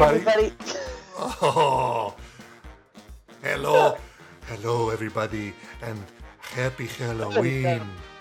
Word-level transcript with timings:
Everybody. 0.00 0.46
everybody. 0.46 0.52
Oh, 1.42 2.14
hello. 3.42 3.96
Hello, 4.46 4.90
everybody. 4.90 5.52
And 5.82 5.98
happy 6.38 6.86
Halloween. 6.86 7.80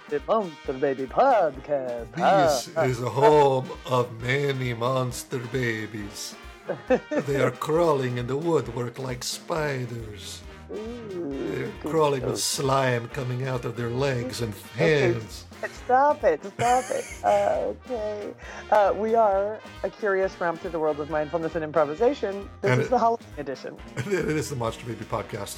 The 0.10 0.22
Monster 0.28 0.74
Baby 0.74 1.06
Podcast. 1.06 2.12
This 2.16 2.70
Ah, 2.76 2.84
is 2.84 3.02
a 3.02 3.10
home 3.10 3.70
of 3.86 4.10
many 4.24 4.74
monster 4.74 5.38
babies. 5.52 6.36
They 7.28 7.42
are 7.42 7.52
crawling 7.52 8.18
in 8.18 8.26
the 8.28 8.38
woodwork 8.38 8.98
like 9.00 9.24
spiders. 9.24 10.42
They're 10.70 11.72
crawling 11.84 12.26
with 12.26 12.40
slime 12.42 13.08
coming 13.10 13.48
out 13.48 13.66
of 13.66 13.78
their 13.78 13.90
legs 13.90 14.42
and 14.42 14.54
hands. 14.76 15.46
Stop 15.86 16.24
it. 16.24 16.44
Stop 16.46 16.84
it. 16.92 17.06
Uh, 17.24 17.74
okay. 17.86 18.34
Uh, 18.72 18.94
we 18.96 19.16
are 19.16 19.60
a 19.84 19.90
curious 19.90 20.40
romp 20.40 20.60
through 20.62 20.70
the 20.72 20.80
world 20.80 21.00
of 21.00 21.10
mindfulness 21.10 21.56
and 21.56 21.64
improvisation. 21.64 22.50
This 22.62 22.72
And 22.72 22.82
is 22.82 22.88
it- 22.88 22.90
the 22.90 23.00
Halloween 23.00 23.28
edition. 23.38 23.76
It 23.98 24.08
is 24.08 24.50
the 24.50 24.56
Monster 24.56 24.86
Baby 24.86 25.06
Podcast 25.06 25.58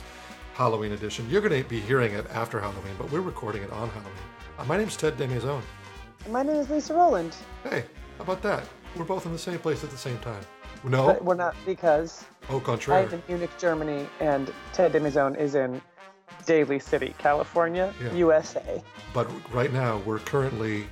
Halloween 0.53 0.91
edition. 0.93 1.29
You're 1.29 1.41
going 1.41 1.61
to 1.63 1.67
be 1.69 1.79
hearing 1.79 2.13
it 2.13 2.25
after 2.31 2.59
Halloween, 2.59 2.93
but 2.97 3.11
we're 3.11 3.21
recording 3.21 3.63
it 3.63 3.71
on 3.71 3.89
Halloween. 3.89 4.13
Uh, 4.57 4.65
my 4.65 4.77
name's 4.77 4.95
Ted 4.97 5.17
DesMaisons. 5.17 5.63
My 6.29 6.43
name 6.43 6.57
is 6.57 6.69
Lisa 6.69 6.93
Rowland, 6.93 7.35
Hey, 7.63 7.85
how 8.17 8.23
about 8.23 8.41
that? 8.41 8.67
We're 8.95 9.05
both 9.05 9.25
in 9.25 9.31
the 9.31 9.39
same 9.39 9.59
place 9.59 9.83
at 9.83 9.89
the 9.89 9.97
same 9.97 10.17
time. 10.19 10.41
No, 10.83 11.07
but 11.07 11.23
we're 11.23 11.35
not 11.35 11.55
because 11.65 12.25
au 12.49 12.61
I'm 12.87 13.09
in 13.13 13.21
Munich, 13.27 13.49
Germany, 13.57 14.07
and 14.19 14.51
Ted 14.73 14.93
DesMaisons 14.93 15.37
is 15.37 15.55
in 15.55 15.81
Daly 16.45 16.79
City, 16.79 17.13
California, 17.17 17.93
Yeah. 18.01 18.13
USA. 18.13 18.83
But 19.13 19.27
right 19.53 19.71
now, 19.71 19.97
we're 20.05 20.19
currently 20.19 20.87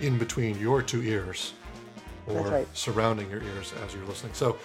in 0.00 0.18
between 0.18 0.58
your 0.58 0.82
two 0.82 1.02
ears, 1.02 1.52
or 2.26 2.42
right. 2.48 2.68
surrounding 2.74 3.30
your 3.30 3.42
ears 3.42 3.72
as 3.84 3.94
you're 3.94 4.04
listening. 4.04 4.34
So, 4.34 4.56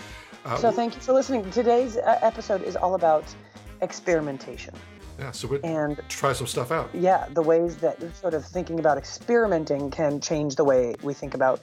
uh, 0.46 0.58
So 0.58 0.72
thank 0.72 0.96
you 0.96 1.02
for 1.02 1.14
listening. 1.14 1.50
Today's 1.52 1.98
uh, 1.98 2.20
episode 2.22 2.64
is 2.64 2.76
all 2.76 2.96
about 2.96 3.24
experimentation 3.82 4.74
yeah, 5.22 5.32
so 5.32 5.48
we 5.48 5.60
and 5.64 6.00
try 6.10 6.34
some 6.34 6.48
stuff 6.48 6.72
out. 6.72 6.90
yeah, 6.94 7.28
the 7.34 7.42
ways 7.42 7.78
that 7.78 7.98
sort 8.16 8.34
of 8.34 8.44
thinking 8.46 8.80
about 8.80 8.98
experimenting 8.98 9.92
can 9.92 10.20
change 10.20 10.56
the 10.56 10.64
way 10.64 10.96
we 11.04 11.14
think 11.14 11.34
about 11.36 11.62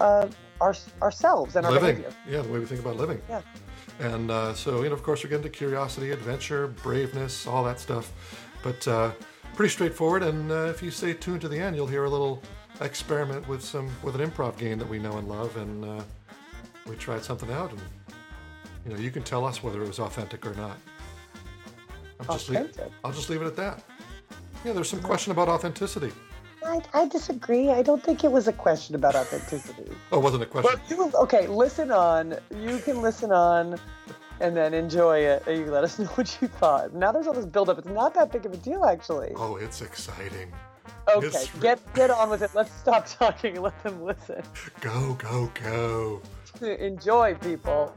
uh, 0.00 0.28
our, 0.60 0.74
ourselves 1.00 1.56
and 1.56 1.64
our 1.64 1.72
living, 1.72 1.96
behavior. 1.96 2.12
yeah, 2.28 2.42
the 2.42 2.48
way 2.48 2.58
we 2.58 2.66
think 2.66 2.80
about 2.80 2.96
living. 2.96 3.20
Yeah. 3.28 3.40
And 3.98 4.30
uh, 4.30 4.54
so, 4.54 4.82
you 4.82 4.88
know, 4.88 4.94
of 4.94 5.02
course, 5.02 5.24
we're 5.24 5.30
getting 5.30 5.44
to 5.44 5.48
curiosity, 5.48 6.10
adventure, 6.10 6.68
braveness, 6.68 7.46
all 7.46 7.64
that 7.64 7.80
stuff. 7.80 8.12
But 8.62 8.86
uh, 8.86 9.12
pretty 9.54 9.70
straightforward. 9.70 10.22
And 10.22 10.50
uh, 10.50 10.66
if 10.66 10.82
you 10.82 10.90
stay 10.90 11.14
tuned 11.14 11.40
to 11.42 11.48
the 11.48 11.58
end, 11.58 11.76
you'll 11.76 11.86
hear 11.86 12.04
a 12.04 12.10
little 12.10 12.42
experiment 12.80 13.48
with 13.48 13.62
some 13.62 13.90
with 14.02 14.20
an 14.20 14.30
improv 14.30 14.58
game 14.58 14.78
that 14.78 14.88
we 14.88 14.98
know 14.98 15.16
and 15.16 15.28
love. 15.28 15.56
And 15.56 15.84
uh, 15.84 16.02
we 16.86 16.96
tried 16.96 17.24
something 17.24 17.50
out, 17.50 17.70
and 17.70 17.80
you 18.84 18.92
know, 18.92 19.00
you 19.00 19.10
can 19.10 19.22
tell 19.22 19.44
us 19.44 19.62
whether 19.62 19.82
it 19.82 19.86
was 19.88 19.98
authentic 19.98 20.46
or 20.46 20.54
not. 20.54 20.76
Just 22.30 22.48
leave, 22.48 22.60
Authentic? 22.60 22.92
I'll 23.04 23.12
just 23.12 23.30
leave 23.30 23.42
it 23.42 23.46
at 23.46 23.56
that. 23.56 23.82
Yeah, 24.64 24.72
there's 24.72 24.88
some 24.88 25.02
question 25.02 25.32
about 25.32 25.48
authenticity. 25.48 26.12
I, 26.66 26.82
I 26.94 27.08
disagree. 27.08 27.70
I 27.70 27.82
don't 27.82 28.02
think 28.02 28.24
it 28.24 28.30
was 28.32 28.48
a 28.48 28.52
question 28.52 28.94
about 28.94 29.14
authenticity. 29.14 29.90
Oh, 30.12 30.18
it 30.18 30.22
wasn't 30.22 30.42
a 30.42 30.46
question. 30.46 30.72
But 30.74 30.90
you, 30.90 31.10
okay, 31.22 31.46
listen 31.46 31.90
on. 31.90 32.36
You 32.54 32.78
can 32.78 33.00
listen 33.02 33.30
on 33.32 33.78
and 34.40 34.56
then 34.56 34.74
enjoy 34.74 35.20
it. 35.20 35.44
And 35.46 35.58
you 35.58 35.66
let 35.70 35.84
us 35.84 35.98
know 36.00 36.06
what 36.06 36.36
you 36.40 36.48
thought. 36.48 36.92
Now 36.94 37.12
there's 37.12 37.26
all 37.26 37.34
this 37.34 37.46
buildup. 37.46 37.78
It's 37.78 37.86
not 37.88 38.14
that 38.14 38.32
big 38.32 38.46
of 38.46 38.52
a 38.52 38.56
deal, 38.58 38.84
actually. 38.84 39.32
Oh, 39.36 39.56
it's 39.56 39.80
exciting. 39.80 40.52
Okay, 41.08 41.26
it's- 41.26 41.48
get 41.60 41.78
get 41.94 42.10
on 42.10 42.30
with 42.30 42.42
it. 42.42 42.50
Let's 42.54 42.72
stop 42.72 43.06
talking 43.18 43.54
and 43.54 43.62
let 43.64 43.82
them 43.82 44.02
listen. 44.02 44.42
Go, 44.80 45.14
go, 45.14 45.50
go. 45.62 46.22
Enjoy, 46.62 47.34
people. 47.34 47.92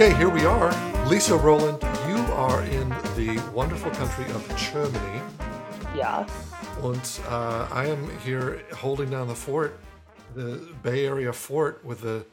Okay, 0.00 0.14
here 0.14 0.28
we 0.28 0.44
are. 0.44 0.70
Lisa 1.08 1.36
Rowland, 1.36 1.82
you 2.06 2.18
are 2.34 2.62
in 2.62 2.88
the 3.16 3.42
wonderful 3.52 3.90
country 3.90 4.26
of 4.26 4.56
Germany. 4.56 5.20
Yeah. 5.92 6.24
And 6.80 7.20
uh, 7.26 7.66
I 7.72 7.86
am 7.86 8.16
here 8.20 8.62
holding 8.76 9.10
down 9.10 9.26
the 9.26 9.34
fort, 9.34 9.76
the 10.36 10.72
Bay 10.84 11.04
Area 11.04 11.32
fort, 11.32 11.84
with 11.84 12.02
the 12.02 12.24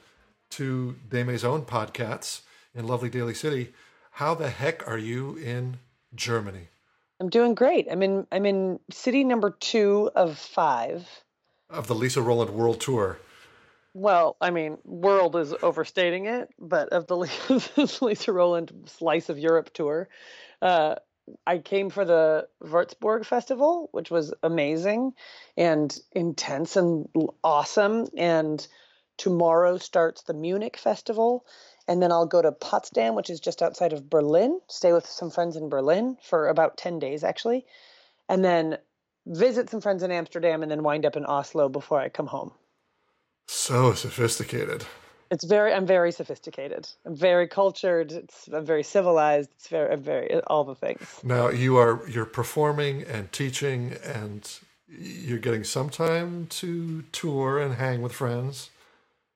two 0.52 0.98
De 1.10 1.24
Maison 1.24 1.64
podcasts 1.64 2.42
in 2.76 2.86
lovely 2.86 3.10
Daly 3.10 3.34
City. 3.34 3.74
How 4.12 4.36
the 4.36 4.52
heck 4.52 4.88
are 4.88 5.00
you 5.00 5.36
in 5.38 5.78
Germany? 6.14 6.68
I'm 7.20 7.30
doing 7.30 7.56
great. 7.56 7.88
I'm 7.90 8.04
in 8.04 8.28
I'm 8.32 8.46
in 8.46 8.80
city 8.92 9.24
number 9.24 9.50
two 9.50 10.12
of 10.16 10.38
five. 10.38 11.08
Of 11.72 11.88
the 11.88 11.96
Lisa 11.96 12.22
Rowland 12.22 12.52
World 12.52 12.80
Tour. 12.80 13.18
Well, 13.98 14.36
I 14.42 14.50
mean, 14.50 14.78
world 14.84 15.38
is 15.38 15.54
overstating 15.64 16.26
it, 16.26 16.50
but 16.60 16.90
of 16.90 17.08
the 17.08 17.16
Lisa 18.02 18.34
Rowland 18.34 18.74
Slice 18.88 19.30
of 19.30 19.40
Europe 19.40 19.72
tour, 19.74 20.10
uh, 20.62 20.96
I 21.48 21.60
came 21.60 21.90
for 21.90 22.04
the 22.04 22.50
Würzburg 22.62 23.26
Festival, 23.26 23.88
which 23.94 24.12
was 24.12 24.34
amazing 24.44 25.14
and 25.56 25.98
intense 26.12 26.76
and 26.76 27.08
awesome. 27.42 28.08
And 28.18 28.68
tomorrow 29.16 29.78
starts 29.78 30.24
the 30.24 30.34
Munich 30.34 30.76
Festival. 30.76 31.46
And 31.88 32.04
then 32.04 32.12
I'll 32.12 32.26
go 32.26 32.42
to 32.42 32.52
Potsdam, 32.52 33.16
which 33.16 33.30
is 33.30 33.40
just 33.40 33.62
outside 33.62 33.94
of 33.94 34.10
Berlin, 34.10 34.60
stay 34.68 34.92
with 34.92 35.06
some 35.06 35.32
friends 35.32 35.56
in 35.56 35.70
Berlin 35.70 36.18
for 36.22 36.50
about 36.50 36.76
10 36.76 37.00
days, 37.00 37.24
actually. 37.24 37.66
And 38.28 38.44
then 38.44 38.78
visit 39.26 39.70
some 39.70 39.80
friends 39.80 40.04
in 40.04 40.12
Amsterdam 40.12 40.64
and 40.64 40.70
then 40.70 40.84
wind 40.84 41.06
up 41.06 41.16
in 41.16 41.26
Oslo 41.26 41.70
before 41.70 42.02
I 42.02 42.10
come 42.10 42.28
home. 42.28 42.52
So 43.48 43.94
sophisticated. 43.94 44.86
It's 45.32 45.44
very. 45.44 45.74
I'm 45.74 45.86
very 45.86 46.12
sophisticated. 46.12 46.88
I'm 47.06 47.16
very 47.16 47.48
cultured. 47.48 48.12
It's. 48.12 48.48
I'm 48.48 48.66
very 48.66 48.84
civilized. 48.84 49.50
It's 49.56 49.68
very. 49.68 49.92
I'm 49.92 50.02
very. 50.02 50.34
All 50.48 50.64
the 50.64 50.76
things. 50.76 51.20
Now 51.24 51.50
you 51.50 51.78
are 51.78 52.08
you're 52.08 52.26
performing 52.26 53.04
and 53.04 53.32
teaching 53.32 53.98
and 54.04 54.48
you're 54.88 55.40
getting 55.40 55.64
some 55.64 55.90
time 55.90 56.48
to 56.48 57.02
tour 57.12 57.60
and 57.60 57.76
hang 57.76 58.02
with 58.02 58.14
friends. 58.14 58.70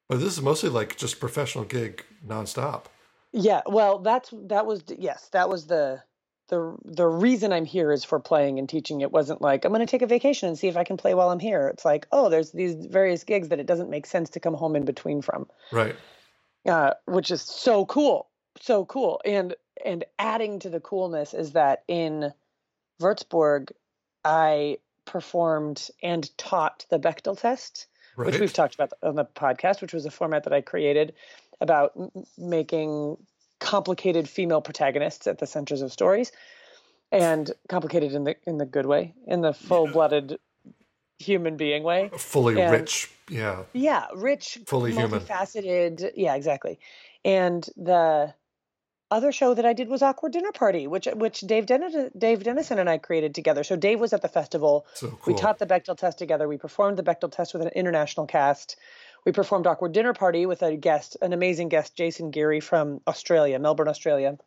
But 0.07 0.19
this 0.19 0.37
is 0.37 0.41
mostly 0.41 0.69
like 0.69 0.97
just 0.97 1.19
professional 1.19 1.65
gig 1.65 2.05
nonstop. 2.25 2.85
Yeah. 3.31 3.61
Well, 3.65 3.99
that's 3.99 4.33
that 4.47 4.65
was 4.65 4.83
yes. 4.87 5.29
That 5.29 5.49
was 5.49 5.67
the 5.67 6.03
the 6.49 6.75
the 6.83 7.07
reason 7.07 7.53
I'm 7.53 7.65
here 7.65 7.91
is 7.91 8.03
for 8.03 8.19
playing 8.19 8.59
and 8.59 8.67
teaching. 8.67 9.01
It 9.01 9.11
wasn't 9.11 9.41
like 9.41 9.65
I'm 9.65 9.71
going 9.71 9.85
to 9.85 9.89
take 9.89 10.01
a 10.01 10.07
vacation 10.07 10.49
and 10.49 10.57
see 10.57 10.67
if 10.67 10.75
I 10.77 10.83
can 10.83 10.97
play 10.97 11.13
while 11.13 11.29
I'm 11.29 11.39
here. 11.39 11.67
It's 11.67 11.85
like 11.85 12.07
oh, 12.11 12.29
there's 12.29 12.51
these 12.51 12.75
various 12.85 13.23
gigs 13.23 13.49
that 13.49 13.59
it 13.59 13.65
doesn't 13.67 13.89
make 13.89 14.05
sense 14.05 14.31
to 14.31 14.39
come 14.39 14.53
home 14.55 14.75
in 14.75 14.83
between 14.85 15.21
from. 15.21 15.47
Right. 15.71 15.95
uh, 16.67 16.91
which 17.05 17.31
is 17.31 17.41
so 17.41 17.85
cool, 17.85 18.27
so 18.61 18.85
cool. 18.85 19.21
And 19.25 19.55
and 19.85 20.03
adding 20.17 20.59
to 20.59 20.69
the 20.69 20.79
coolness 20.81 21.33
is 21.33 21.53
that 21.53 21.83
in 21.87 22.33
Würzburg, 23.01 23.71
I 24.25 24.79
performed 25.05 25.87
and 26.03 26.29
taught 26.37 26.85
the 26.89 26.99
Bechdel 26.99 27.39
test, 27.39 27.87
Right. 28.17 28.25
which 28.27 28.39
we've 28.39 28.51
talked 28.53 28.75
about 28.75 28.91
on 29.01 29.15
the 29.15 29.25
podcast, 29.25 29.81
which 29.81 29.93
was 29.93 30.05
a 30.05 30.11
format 30.11 30.43
that 30.43 30.53
I 30.53 30.61
created 30.61 31.13
about 31.61 31.93
making 32.37 33.17
complicated 33.59 34.27
female 34.27 34.61
protagonists 34.61 35.27
at 35.27 35.37
the 35.39 35.47
centers 35.47 35.81
of 35.81 35.91
stories, 35.91 36.31
and 37.11 37.51
complicated 37.67 38.13
in 38.13 38.23
the 38.23 38.35
in 38.45 38.57
the 38.57 38.65
good 38.65 38.85
way, 38.85 39.13
in 39.27 39.41
the 39.41 39.53
full-blooded 39.53 40.39
human 41.19 41.57
being 41.57 41.83
way. 41.83 42.09
Fully 42.17 42.59
and- 42.61 42.71
rich. 42.71 43.09
Yeah. 43.29 43.63
Yeah, 43.73 44.07
rich, 44.15 44.57
Fully 44.65 44.91
human. 44.93 45.19
multifaceted. 45.19 46.11
Yeah, 46.15 46.35
exactly. 46.35 46.79
And 47.23 47.63
the 47.77 48.33
other 49.11 49.31
show 49.31 49.53
that 49.53 49.65
I 49.65 49.73
did 49.73 49.87
was 49.89 50.01
Awkward 50.01 50.31
Dinner 50.31 50.51
Party, 50.51 50.87
which 50.87 51.07
which 51.13 51.41
Dave 51.41 51.65
Den- 51.65 52.11
Dave 52.17 52.43
Dennison 52.43 52.79
and 52.79 52.89
I 52.89 52.97
created 52.97 53.35
together. 53.35 53.63
So 53.63 53.75
Dave 53.75 53.99
was 53.99 54.13
at 54.13 54.21
the 54.21 54.27
festival. 54.27 54.85
So 54.93 55.07
cool. 55.09 55.33
We 55.33 55.39
taught 55.39 55.59
the 55.59 55.65
Bechdel 55.65 55.97
test 55.97 56.17
together. 56.17 56.47
We 56.47 56.57
performed 56.57 56.97
the 56.97 57.03
Bechdel 57.03 57.31
test 57.31 57.53
with 57.53 57.63
an 57.63 57.69
international 57.69 58.25
cast. 58.27 58.77
We 59.25 59.31
performed 59.31 59.67
Awkward 59.67 59.91
Dinner 59.91 60.13
Party 60.13 60.45
with 60.45 60.61
a 60.61 60.75
guest, 60.75 61.17
an 61.21 61.33
amazing 61.33 61.69
guest, 61.69 61.95
Jason 61.95 62.31
Geary 62.31 62.59
from 62.59 63.01
Australia, 63.07 63.59
Melbourne, 63.59 63.87
Australia. 63.87 64.37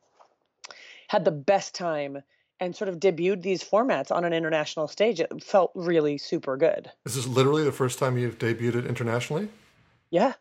Had 1.08 1.24
the 1.24 1.30
best 1.30 1.74
time 1.74 2.22
and 2.58 2.74
sort 2.74 2.88
of 2.88 3.00
debuted 3.00 3.42
these 3.42 3.62
formats 3.62 4.10
on 4.10 4.24
an 4.24 4.32
international 4.32 4.88
stage. 4.88 5.20
It 5.20 5.42
felt 5.42 5.72
really 5.74 6.16
super 6.16 6.56
good. 6.56 6.90
This 7.04 7.16
is 7.16 7.26
literally 7.26 7.64
the 7.64 7.72
first 7.72 7.98
time 7.98 8.16
you've 8.16 8.38
debuted 8.38 8.76
it 8.76 8.86
internationally. 8.86 9.48
Yeah. 10.10 10.34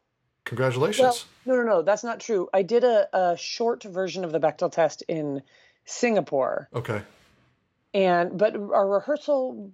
Congratulations. 0.46 1.26
Well, 1.46 1.58
no, 1.58 1.64
no, 1.64 1.70
no, 1.70 1.82
that's 1.82 2.04
not 2.04 2.20
true. 2.20 2.50
I 2.54 2.62
did 2.62 2.84
a, 2.84 3.08
a 3.16 3.38
short 3.38 3.84
version 3.84 4.24
of 4.24 4.32
the 4.32 4.40
Bechdel 4.40 4.72
test 4.72 5.04
in 5.08 5.42
Singapore, 5.86 6.70
okay. 6.74 7.02
and 7.94 8.38
but 8.38 8.56
our 8.56 8.88
rehearsal 8.88 9.72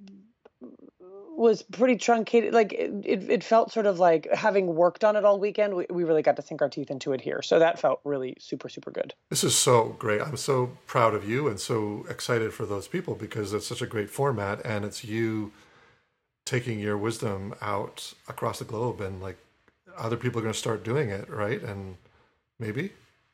was 1.37 1.61
pretty 1.61 1.95
truncated. 1.97 2.53
Like 2.53 2.73
it, 2.73 3.29
it, 3.29 3.43
felt 3.43 3.71
sort 3.71 3.85
of 3.85 3.99
like 3.99 4.27
having 4.33 4.75
worked 4.75 5.03
on 5.03 5.15
it 5.15 5.23
all 5.23 5.39
weekend, 5.39 5.75
we, 5.75 5.85
we 5.89 6.03
really 6.03 6.23
got 6.23 6.35
to 6.37 6.41
sink 6.41 6.63
our 6.63 6.69
teeth 6.69 6.89
into 6.89 7.13
it 7.13 7.21
here. 7.21 7.43
So 7.43 7.59
that 7.59 7.79
felt 7.79 8.01
really 8.03 8.35
super, 8.39 8.69
super 8.69 8.89
good. 8.89 9.13
This 9.29 9.43
is 9.43 9.55
so 9.55 9.95
great. 9.99 10.19
I'm 10.19 10.35
so 10.35 10.71
proud 10.87 11.13
of 11.13 11.29
you 11.29 11.47
and 11.47 11.59
so 11.59 12.05
excited 12.09 12.53
for 12.53 12.65
those 12.65 12.87
people 12.87 13.13
because 13.13 13.53
it's 13.53 13.67
such 13.67 13.83
a 13.83 13.85
great 13.85 14.09
format 14.09 14.65
and 14.65 14.83
it's 14.83 15.03
you 15.03 15.51
taking 16.43 16.79
your 16.79 16.97
wisdom 16.97 17.53
out 17.61 18.13
across 18.27 18.57
the 18.57 18.65
globe 18.65 18.99
and 18.99 19.21
like 19.21 19.37
other 19.95 20.17
people 20.17 20.39
are 20.39 20.43
going 20.43 20.53
to 20.53 20.59
start 20.59 20.83
doing 20.83 21.09
it, 21.09 21.29
right? 21.29 21.61
And 21.61 21.97
maybe 22.57 22.91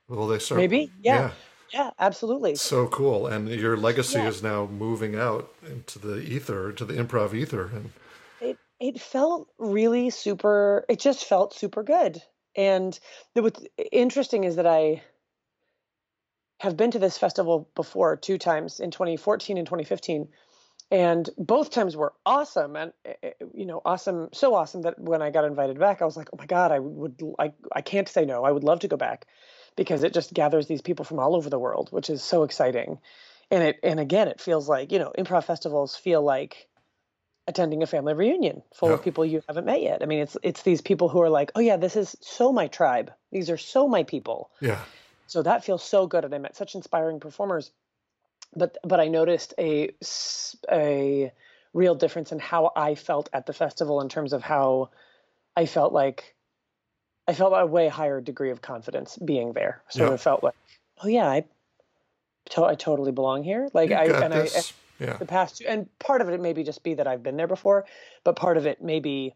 will 0.10 0.28
they 0.28 0.40
start? 0.40 0.60
Maybe, 0.60 0.92
yeah. 1.02 1.16
yeah. 1.16 1.32
Yeah, 1.74 1.90
absolutely. 2.00 2.56
So 2.56 2.88
cool. 2.88 3.26
And 3.26 3.50
your 3.50 3.76
legacy 3.76 4.20
yeah. 4.20 4.28
is 4.28 4.44
now 4.44 4.68
moving 4.68 5.16
out 5.16 5.52
into 5.66 5.98
the 5.98 6.20
ether, 6.20 6.72
to 6.72 6.86
the 6.86 6.94
improv 6.94 7.34
ether. 7.34 7.72
And 7.74 7.92
it 8.40 8.58
it 8.80 9.02
felt 9.02 9.50
really 9.58 10.12
super 10.12 10.86
it 10.88 11.00
just 11.00 11.26
felt 11.26 11.54
super 11.54 11.84
good. 11.84 12.22
And 12.56 12.98
what's 13.34 13.66
interesting 13.92 14.44
is 14.44 14.58
that 14.58 14.68
I 14.68 15.02
have 16.60 16.78
been 16.78 16.92
to 16.92 17.00
this 17.00 17.18
festival 17.18 17.68
before 17.76 18.16
two 18.16 18.38
times 18.38 18.80
in 18.80 18.92
2014 18.92 19.58
and 19.58 19.66
2015 19.66 20.28
and 20.92 21.30
both 21.38 21.72
times 21.72 21.98
were 21.98 22.14
awesome 22.26 22.76
and 22.76 22.94
eh, 23.04 23.14
eh, 23.24 23.32
you 23.54 23.66
know 23.66 23.82
awesome 23.84 24.30
so 24.32 24.54
awesome 24.54 24.84
that 24.84 24.98
when 25.00 25.22
i 25.22 25.30
got 25.30 25.44
invited 25.44 25.78
back 25.80 26.02
i 26.02 26.06
was 26.06 26.16
like 26.16 26.30
oh 26.32 26.38
my 26.38 26.46
god 26.46 26.72
i 26.72 26.80
would 26.80 27.20
i, 27.40 27.52
I 27.72 27.82
can't 27.82 28.08
say 28.08 28.26
no 28.26 28.44
i 28.44 28.52
would 28.52 28.64
love 28.64 28.80
to 28.82 28.88
go 28.88 28.96
back 28.96 29.26
because 29.76 30.04
it 30.04 30.14
just 30.14 30.34
gathers 30.34 30.68
these 30.68 30.82
people 30.82 31.06
from 31.06 31.20
all 31.20 31.36
over 31.36 31.50
the 31.50 31.60
world, 31.60 31.90
which 31.92 32.10
is 32.10 32.24
so 32.24 32.44
exciting. 32.44 33.00
And 33.52 33.64
it 33.64 33.80
and 33.84 34.00
again, 34.00 34.28
it 34.28 34.42
feels 34.42 34.68
like 34.68 34.92
you 34.92 35.00
know, 35.00 35.12
improv 35.18 35.46
festivals 35.46 35.96
feel 35.96 36.22
like 36.22 36.68
attending 37.48 37.84
a 37.84 37.88
family 37.88 38.14
reunion 38.14 38.64
full 38.74 38.90
yeah. 38.90 38.96
of 38.96 39.04
people 39.04 39.26
you 39.26 39.42
haven't 39.48 39.66
met 39.66 39.82
yet. 39.82 40.02
I 40.02 40.06
mean, 40.06 40.20
it's 40.20 40.38
it's 40.44 40.64
these 40.64 40.82
people 40.82 41.10
who 41.10 41.22
are 41.22 41.30
like, 41.30 41.52
oh 41.56 41.60
yeah, 41.60 41.78
this 41.78 41.96
is 41.96 42.16
so 42.22 42.54
my 42.54 42.68
tribe. 42.68 43.12
These 43.32 43.50
are 43.50 43.58
so 43.58 43.88
my 43.88 44.04
people. 44.04 44.50
Yeah. 44.62 44.80
So 45.28 45.42
that 45.42 45.66
feels 45.66 45.84
so 45.84 46.08
good, 46.08 46.26
and 46.26 46.34
I 46.34 46.38
met 46.38 46.56
such 46.56 46.76
inspiring 46.76 47.20
performers. 47.20 47.72
But 48.56 48.78
but 48.84 49.00
I 49.00 49.08
noticed 49.08 49.54
a 49.58 49.92
a 50.72 51.32
real 51.74 51.96
difference 51.96 52.32
in 52.32 52.40
how 52.40 52.72
I 52.76 52.96
felt 52.96 53.30
at 53.34 53.46
the 53.46 53.54
festival 53.54 54.02
in 54.02 54.10
terms 54.10 54.32
of 54.32 54.44
how 54.44 54.92
I 55.56 55.66
felt 55.66 55.92
like 55.92 56.33
I 57.28 57.34
felt 57.34 57.54
a 57.56 57.66
way 57.66 57.88
higher 57.88 58.22
degree 58.22 58.52
of 58.52 58.62
confidence 58.62 59.18
being 59.18 59.54
there. 59.54 59.82
So 59.90 60.08
yeah. 60.08 60.14
it 60.14 60.20
felt 60.20 60.44
like, 60.44 60.56
oh 61.04 61.08
yeah, 61.08 61.30
I, 61.30 61.46
to- 62.52 62.66
I 62.66 62.76
totally 62.76 63.12
belong 63.12 63.44
here. 63.44 63.70
Like 63.74 63.90
you 63.90 63.96
I 63.96 64.06
and 64.06 64.34
this. 64.34 64.72
I, 64.72 65.04
yeah. 65.04 65.18
the 65.18 65.26
past, 65.26 65.62
and 65.68 65.88
part 66.00 66.22
of 66.22 66.30
it 66.30 66.40
maybe 66.40 66.64
just 66.64 66.84
be 66.84 66.94
that 66.94 67.08
I've 67.08 67.24
been 67.24 67.36
there 67.36 67.48
before, 67.48 67.86
but 68.24 68.36
part 68.36 68.58
of 68.58 68.66
it 68.66 68.82
may 68.82 69.00
be 69.00 69.34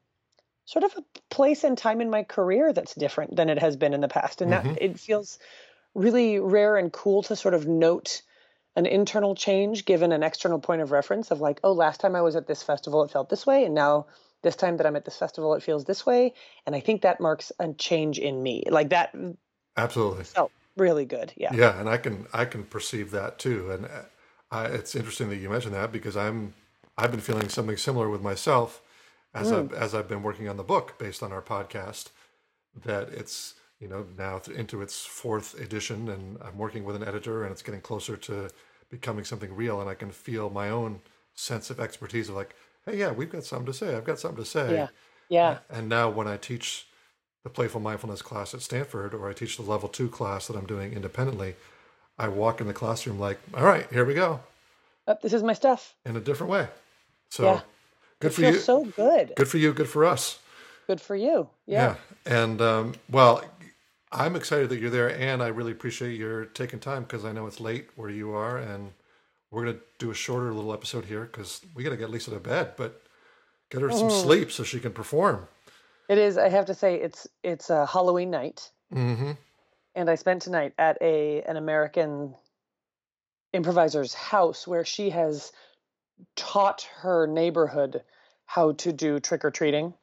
sort 0.66 0.84
of 0.84 0.94
a 0.98 1.04
place 1.30 1.64
and 1.64 1.78
time 1.78 2.02
in 2.02 2.10
my 2.10 2.24
career 2.24 2.74
that's 2.74 2.94
different 2.94 3.36
than 3.36 3.50
it 3.50 3.60
has 3.60 3.76
been 3.76 3.94
in 3.94 4.02
the 4.02 4.08
past, 4.08 4.42
and 4.42 4.52
mm-hmm. 4.52 4.74
that 4.74 4.84
it 4.84 5.00
feels 5.00 5.40
really 5.96 6.40
rare 6.40 6.78
and 6.78 6.94
cool 6.94 7.24
to 7.24 7.36
sort 7.36 7.54
of 7.54 7.68
note 7.68 8.22
an 8.76 8.86
internal 8.86 9.34
change 9.34 9.86
given 9.86 10.12
an 10.12 10.22
external 10.22 10.60
point 10.60 10.82
of 10.82 10.92
reference 10.92 11.32
of 11.32 11.42
like, 11.42 11.60
oh, 11.64 11.72
last 11.72 12.00
time 12.00 12.16
I 12.16 12.22
was 12.22 12.36
at 12.36 12.46
this 12.46 12.62
festival, 12.62 13.04
it 13.04 13.12
felt 13.12 13.30
this 13.30 13.46
way, 13.46 13.64
and 13.64 13.74
now 13.74 14.06
this 14.44 14.56
time 14.56 14.78
that 14.78 14.86
I'm 14.86 14.96
at 14.96 15.06
this 15.06 15.18
festival, 15.18 15.56
it 15.56 15.64
feels 15.64 15.86
this 15.86 16.06
way. 16.06 16.34
And 16.66 16.76
I 16.76 16.80
think 16.80 17.02
that 17.02 17.20
marks 17.20 17.52
a 17.60 17.74
change 17.74 18.20
in 18.20 18.42
me. 18.42 18.64
Like 18.70 18.90
that. 18.90 19.16
Absolutely. 19.76 20.24
Felt 20.24 20.52
really 20.76 21.06
good. 21.06 21.34
Yeah. 21.36 21.54
Yeah. 21.54 21.80
And 21.80 21.90
I 21.90 21.98
can, 21.98 22.28
I 22.34 22.46
can 22.46 22.64
perceive 22.64 23.12
that 23.12 23.40
too. 23.40 23.72
And 23.72 23.86
uh, 23.86 24.04
I, 24.52 24.66
it's 24.66 24.96
interesting 24.96 25.30
that 25.30 25.38
you 25.38 25.50
mentioned 25.50 25.74
that 25.74 25.92
because 25.92 26.16
I'm, 26.16 26.54
I've 26.98 27.12
been 27.12 27.20
feeling 27.20 27.50
something 27.50 27.78
similar 27.78 28.10
with 28.10 28.22
myself 28.22 28.82
as 29.34 29.52
mm. 29.52 29.60
I've, 29.60 29.74
as 29.74 29.96
I've 29.96 30.08
been 30.08 30.24
working 30.24 30.48
on 30.48 30.58
the 30.58 30.64
book 30.64 30.98
based 30.98 31.24
on 31.24 31.32
our 31.32 31.42
podcast 31.42 32.10
that 32.86 33.10
it's, 33.10 33.56
you 33.80 33.88
know, 33.88 34.06
now 34.18 34.42
into 34.56 34.82
its 34.82 35.06
fourth 35.06 35.60
edition 35.60 36.10
and 36.10 36.38
I'm 36.42 36.58
working 36.58 36.84
with 36.84 36.96
an 36.96 37.04
editor 37.04 37.44
and 37.44 37.52
it's 37.52 37.62
getting 37.62 37.82
closer 37.82 38.18
to 38.18 38.50
becoming 38.90 39.26
something 39.26 39.54
real. 39.56 39.82
And 39.82 39.90
I 39.90 39.96
can 39.96 40.12
feel 40.12 40.50
my 40.50 40.70
own 40.70 41.02
sense 41.34 41.70
of 41.70 41.80
expertise 41.80 42.30
of 42.30 42.36
like, 42.36 42.56
hey, 42.88 42.98
yeah, 42.98 43.12
we've 43.12 43.30
got 43.30 43.44
something 43.44 43.68
to 43.68 43.74
say. 43.74 43.96
I've 43.96 44.06
got 44.06 44.20
something 44.20 44.44
to 44.44 44.50
say. 44.50 44.74
Yeah. 44.74 44.88
Yeah. 45.30 45.58
And 45.70 45.90
now 45.90 46.10
when 46.10 46.28
I 46.28 46.38
teach 46.38 46.88
the 47.44 47.50
playful 47.50 47.82
mindfulness 47.82 48.22
class 48.22 48.54
at 48.54 48.62
Stanford 48.62 49.14
or 49.14 49.30
I 49.30 49.34
teach 49.34 49.58
the 49.58 49.64
level 49.64 49.90
two 49.90 50.10
class 50.10 50.48
that 50.48 50.56
I'm 50.56 50.66
doing 50.66 50.94
independently, 50.94 51.56
I 52.18 52.30
walk 52.30 52.62
in 52.62 52.68
the 52.68 52.74
classroom 52.74 53.20
like, 53.20 53.40
all 53.54 53.66
right, 53.66 53.92
here 53.92 54.06
we 54.06 54.14
go. 54.14 54.40
Oh, 55.08 55.18
this 55.22 55.34
is 55.34 55.44
my 55.44 55.54
stuff. 55.54 55.96
In 56.06 56.16
a 56.16 56.20
different 56.20 56.52
way. 56.52 56.68
So 57.30 57.44
yeah. 57.44 57.62
good 58.20 58.32
it 58.32 58.34
for 58.34 58.42
you. 58.42 58.54
So 58.56 58.86
good. 58.86 59.34
Good 59.36 59.48
for 59.48 59.58
you. 59.58 59.74
Good 59.74 59.90
for 59.90 60.06
us. 60.06 60.40
Good 60.88 61.02
for 61.02 61.16
you. 61.16 61.50
Yeah. 61.66 61.96
yeah. 62.26 62.34
And 62.42 62.62
um, 62.62 62.96
well, 63.10 63.44
I'm 64.12 64.36
excited 64.36 64.70
that 64.70 64.80
you're 64.80 64.90
there, 64.90 65.10
and 65.10 65.44
I 65.44 65.48
really 65.48 65.74
appreciate 65.74 66.18
your 66.18 66.46
taking 66.46 66.80
time 66.80 67.04
because 67.04 67.26
I 67.26 67.34
know 67.34 67.46
it's 67.46 67.60
late 67.60 67.90
where 67.96 68.10
you 68.10 68.32
are, 68.32 68.58
and 68.58 68.92
we're 69.52 69.64
going 69.64 69.76
to 69.76 69.82
do 70.00 70.12
a 70.12 70.16
shorter 70.16 70.54
little 70.54 70.74
episode 70.74 71.06
here 71.06 71.24
because 71.24 71.62
we 71.74 71.84
got 71.84 71.92
to 71.92 71.98
get 71.98 72.10
Lisa 72.10 72.32
to 72.32 72.40
bed, 72.40 72.74
but 72.78 73.02
get 73.70 73.82
her 73.82 73.92
some 73.92 74.10
mm. 74.10 74.22
sleep 74.22 74.52
so 74.52 74.64
she 74.64 74.80
can 74.80 74.92
perform. 74.92 75.48
It 76.10 76.18
is. 76.18 76.38
I 76.38 76.50
have 76.50 76.66
to 76.66 76.74
say, 76.74 76.96
it's 76.96 77.28
it's 77.44 77.70
a 77.70 77.86
Halloween 77.86 78.32
night, 78.32 78.72
mm-hmm. 78.94 79.32
and 79.96 80.10
I 80.10 80.16
spent 80.16 80.42
tonight 80.42 80.74
at 80.78 80.98
a 81.02 81.42
an 81.44 81.58
American 81.58 82.34
improviser's 83.54 84.14
house 84.14 84.68
where 84.68 84.86
she 84.86 85.10
has 85.10 85.52
taught 86.36 86.88
her 87.02 87.28
neighborhood 87.28 88.04
how 88.46 88.72
to 88.74 88.94
do 88.94 89.20
trick 89.20 89.44
or 89.44 89.52
treating. 89.52 89.94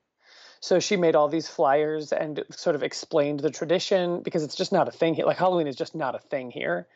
So 0.61 0.81
she 0.81 0.97
made 0.97 1.15
all 1.15 1.29
these 1.29 1.49
flyers 1.49 2.13
and 2.13 2.43
sort 2.51 2.75
of 2.75 2.83
explained 2.83 3.41
the 3.41 3.51
tradition 3.51 4.23
because 4.23 4.43
it's 4.43 4.55
just 4.55 4.73
not 4.73 4.89
a 4.89 4.91
thing 4.91 5.15
here. 5.15 5.27
Like 5.27 5.37
Halloween 5.37 5.67
is 5.67 5.77
just 5.77 5.95
not 5.95 6.15
a 6.15 6.19
thing 6.19 6.51
here. 6.51 6.87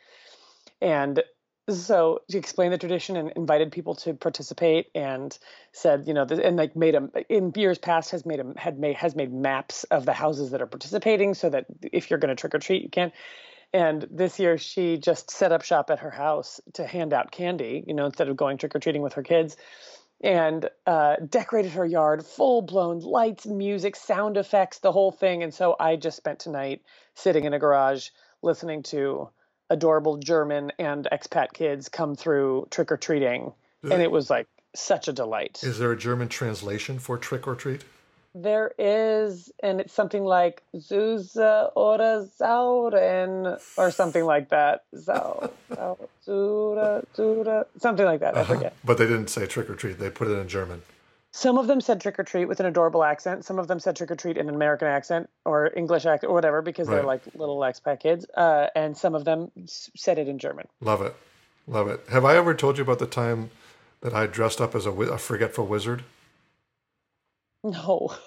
And 0.81 1.21
so 1.77 2.21
she 2.29 2.37
explained 2.37 2.73
the 2.73 2.77
tradition 2.77 3.15
and 3.15 3.31
invited 3.31 3.71
people 3.71 3.95
to 3.95 4.13
participate 4.13 4.87
and 4.95 5.37
said 5.71 6.07
you 6.07 6.13
know 6.13 6.23
and 6.23 6.57
like 6.57 6.75
made 6.75 6.93
them 6.93 7.11
in 7.29 7.51
years 7.55 7.77
past 7.77 8.11
has 8.11 8.25
made 8.25 8.39
them 8.39 8.55
had 8.55 8.79
made 8.79 8.95
has 8.95 9.15
made 9.15 9.33
maps 9.33 9.83
of 9.85 10.05
the 10.05 10.13
houses 10.13 10.51
that 10.51 10.61
are 10.61 10.67
participating 10.67 11.33
so 11.33 11.49
that 11.49 11.65
if 11.81 12.09
you're 12.09 12.19
going 12.19 12.35
to 12.35 12.39
trick 12.39 12.55
or 12.55 12.59
treat 12.59 12.83
you 12.83 12.89
can 12.89 13.11
and 13.73 14.07
this 14.09 14.39
year 14.39 14.57
she 14.57 14.97
just 14.97 15.29
set 15.29 15.51
up 15.51 15.63
shop 15.63 15.89
at 15.89 15.99
her 15.99 16.11
house 16.11 16.59
to 16.73 16.85
hand 16.85 17.13
out 17.13 17.31
candy 17.31 17.83
you 17.87 17.93
know 17.93 18.05
instead 18.05 18.29
of 18.29 18.37
going 18.37 18.57
trick 18.57 18.75
or 18.75 18.79
treating 18.79 19.01
with 19.01 19.13
her 19.13 19.23
kids 19.23 19.57
and 20.21 20.69
uh, 20.85 21.15
decorated 21.29 21.71
her 21.71 21.85
yard 21.85 22.25
full 22.25 22.61
blown 22.61 22.99
lights 22.99 23.45
music 23.45 23.95
sound 23.95 24.35
effects 24.35 24.79
the 24.79 24.91
whole 24.91 25.13
thing. 25.13 25.43
And 25.43 25.53
so 25.53 25.75
i 25.79 25.95
just 25.95 26.17
spent 26.17 26.39
tonight 26.39 26.81
sitting 27.13 27.45
in 27.45 27.53
a 27.53 27.59
garage 27.59 28.09
listening 28.41 28.83
to 28.83 29.29
adorable 29.69 30.17
German 30.17 30.71
and 30.79 31.07
expat 31.11 31.53
kids 31.53 31.89
come 31.89 32.15
through 32.15 32.67
trick 32.71 32.91
or 32.91 32.97
treating, 32.97 33.53
and 33.83 34.01
it 34.01 34.11
was 34.11 34.29
like 34.29 34.47
such 34.75 35.07
a 35.07 35.13
delight. 35.13 35.59
Is 35.63 35.79
there 35.79 35.91
a 35.91 35.97
German 35.97 36.29
translation 36.29 36.99
for 36.99 37.17
trick 37.17 37.47
or 37.47 37.55
treat? 37.55 37.83
There 38.35 38.71
is, 38.77 39.51
and 39.63 39.81
it's 39.81 39.93
something 39.93 40.23
like 40.23 40.61
Zuse 40.75 41.71
oder 41.75 42.27
Sauren 42.39 43.59
or 43.75 43.91
something 43.91 44.23
like 44.23 44.49
that. 44.49 44.83
Zau, 44.95 45.49
Zura, 46.23 47.03
Zura, 47.15 47.65
something 47.79 48.05
like 48.05 48.19
that. 48.19 48.37
I 48.37 48.41
uh-huh. 48.41 48.53
forget. 48.53 48.75
But 48.83 48.99
they 48.99 49.07
didn't 49.07 49.29
say 49.29 49.47
trick 49.47 49.69
or 49.69 49.75
treat. 49.75 49.97
They 49.97 50.11
put 50.11 50.27
it 50.27 50.37
in 50.37 50.47
German. 50.47 50.83
Some 51.39 51.57
of 51.57 51.67
them 51.67 51.79
said 51.79 52.01
trick 52.01 52.19
or 52.19 52.23
treat 52.23 52.49
with 52.49 52.59
an 52.59 52.65
adorable 52.65 53.01
accent. 53.01 53.45
Some 53.45 53.59
of 53.59 53.69
them 53.69 53.79
said 53.79 53.95
trick 53.95 54.11
or 54.11 54.15
treat 54.17 54.35
in 54.35 54.49
an 54.49 54.55
American 54.55 54.89
accent 54.89 55.29
or 55.45 55.71
English 55.73 56.05
accent 56.05 56.29
or 56.29 56.33
whatever 56.33 56.61
because 56.61 56.89
right. 56.89 56.95
they're 56.95 57.05
like 57.05 57.21
little 57.33 57.59
expat 57.59 58.01
kids. 58.01 58.25
Uh, 58.35 58.67
and 58.75 58.97
some 58.97 59.15
of 59.15 59.23
them 59.23 59.49
said 59.65 60.17
it 60.17 60.27
in 60.27 60.37
German. 60.37 60.67
Love 60.81 61.01
it. 61.01 61.15
Love 61.65 61.87
it. 61.87 62.01
Have 62.09 62.25
I 62.25 62.35
ever 62.35 62.53
told 62.53 62.77
you 62.77 62.83
about 62.83 62.99
the 62.99 63.07
time 63.07 63.51
that 64.01 64.13
I 64.13 64.27
dressed 64.27 64.59
up 64.59 64.75
as 64.75 64.85
a, 64.85 64.91
a 64.91 65.17
forgetful 65.17 65.65
wizard? 65.65 66.03
No. 67.63 68.17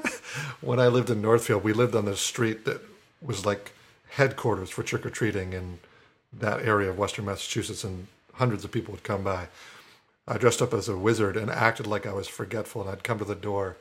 when 0.62 0.80
I 0.80 0.86
lived 0.86 1.10
in 1.10 1.20
Northfield, 1.20 1.64
we 1.64 1.74
lived 1.74 1.94
on 1.94 2.06
this 2.06 2.20
street 2.20 2.64
that 2.64 2.80
was 3.20 3.44
like 3.44 3.72
headquarters 4.12 4.70
for 4.70 4.82
trick 4.82 5.04
or 5.04 5.10
treating 5.10 5.52
in 5.52 5.78
that 6.32 6.62
area 6.62 6.88
of 6.88 6.96
Western 6.96 7.26
Massachusetts, 7.26 7.84
and 7.84 8.06
hundreds 8.32 8.64
of 8.64 8.72
people 8.72 8.92
would 8.92 9.04
come 9.04 9.22
by. 9.22 9.48
I 10.26 10.38
dressed 10.38 10.62
up 10.62 10.72
as 10.72 10.88
a 10.88 10.96
wizard 10.96 11.36
and 11.36 11.50
acted 11.50 11.86
like 11.86 12.06
I 12.06 12.12
was 12.12 12.28
forgetful, 12.28 12.82
and 12.82 12.90
I'd 12.90 13.04
come 13.04 13.18
to 13.18 13.24
the 13.24 13.34
door 13.34 13.76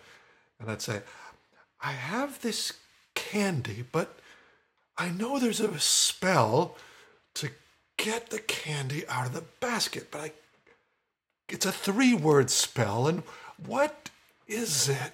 and 0.60 0.70
I'd 0.70 0.82
say, 0.82 1.02
I 1.82 1.92
have 1.92 2.42
this 2.42 2.74
candy, 3.16 3.84
but 3.92 4.20
I 4.98 5.10
know 5.10 5.40
there's 5.40 5.60
a 5.60 5.80
spell 5.80 6.78
to 7.36 7.50
get 7.98 8.30
the 8.30 8.40
candy 8.40 9.08
out 9.08 9.26
of 9.28 9.34
the 9.34 9.44
basket, 9.60 10.10
but 10.12 10.22
I 10.22 10.32
it's 11.50 11.66
a 11.66 11.72
three 11.72 12.14
word 12.14 12.50
spell, 12.50 13.08
and 13.08 13.24
what 13.66 14.10
is 14.48 14.88
it? 14.88 15.14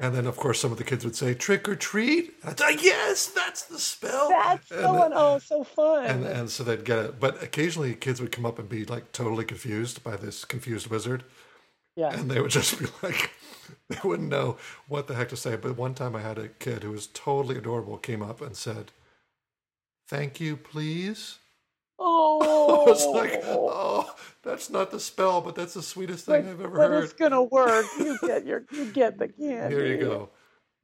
And 0.00 0.14
then, 0.14 0.26
of 0.26 0.36
course, 0.36 0.60
some 0.60 0.70
of 0.70 0.78
the 0.78 0.84
kids 0.84 1.04
would 1.04 1.16
say 1.16 1.34
"trick 1.34 1.68
or 1.68 1.74
treat." 1.74 2.34
I'd 2.44 2.58
say, 2.58 2.76
"Yes, 2.80 3.26
that's 3.26 3.62
the 3.62 3.80
spell." 3.80 4.28
That's 4.28 4.70
and, 4.70 4.80
so 4.80 5.10
oh, 5.12 5.38
so 5.38 5.64
fun. 5.64 6.04
And, 6.04 6.24
and 6.24 6.50
so 6.50 6.62
they'd 6.62 6.84
get 6.84 6.98
it. 6.98 7.20
But 7.20 7.42
occasionally, 7.42 7.94
kids 7.94 8.20
would 8.20 8.30
come 8.30 8.46
up 8.46 8.60
and 8.60 8.68
be 8.68 8.84
like 8.84 9.10
totally 9.10 9.44
confused 9.44 10.04
by 10.04 10.16
this 10.16 10.44
confused 10.44 10.86
wizard. 10.86 11.24
Yeah. 11.96 12.16
And 12.16 12.30
they 12.30 12.40
would 12.40 12.50
just 12.52 12.78
be 12.78 12.86
like, 13.02 13.32
they 13.88 13.98
wouldn't 14.04 14.28
know 14.28 14.56
what 14.86 15.08
the 15.08 15.14
heck 15.14 15.30
to 15.30 15.36
say. 15.36 15.56
But 15.56 15.76
one 15.76 15.94
time 15.94 16.14
I 16.14 16.20
had 16.20 16.38
a 16.38 16.48
kid 16.48 16.84
who 16.84 16.92
was 16.92 17.08
totally 17.08 17.56
adorable 17.56 17.98
came 17.98 18.22
up 18.22 18.40
and 18.40 18.56
said, 18.56 18.92
Thank 20.06 20.40
you, 20.40 20.56
please. 20.56 21.38
Oh, 21.98 22.84
I 22.86 22.90
was 22.90 23.06
like, 23.06 23.40
oh, 23.44 24.14
that's 24.42 24.70
not 24.70 24.90
the 24.90 25.00
spell, 25.00 25.40
but 25.40 25.54
that's 25.54 25.74
the 25.74 25.82
sweetest 25.82 26.26
thing 26.26 26.42
but, 26.44 26.50
I've 26.50 26.60
ever 26.60 26.78
but 26.78 26.90
heard. 26.90 27.04
it's 27.04 27.12
gonna 27.12 27.42
work. 27.42 27.86
You 27.98 28.18
get 28.22 28.46
your, 28.46 28.64
you 28.72 28.92
get 28.92 29.18
the 29.18 29.28
candy. 29.28 29.74
Here 29.74 29.86
you 29.86 29.98
go. 29.98 30.30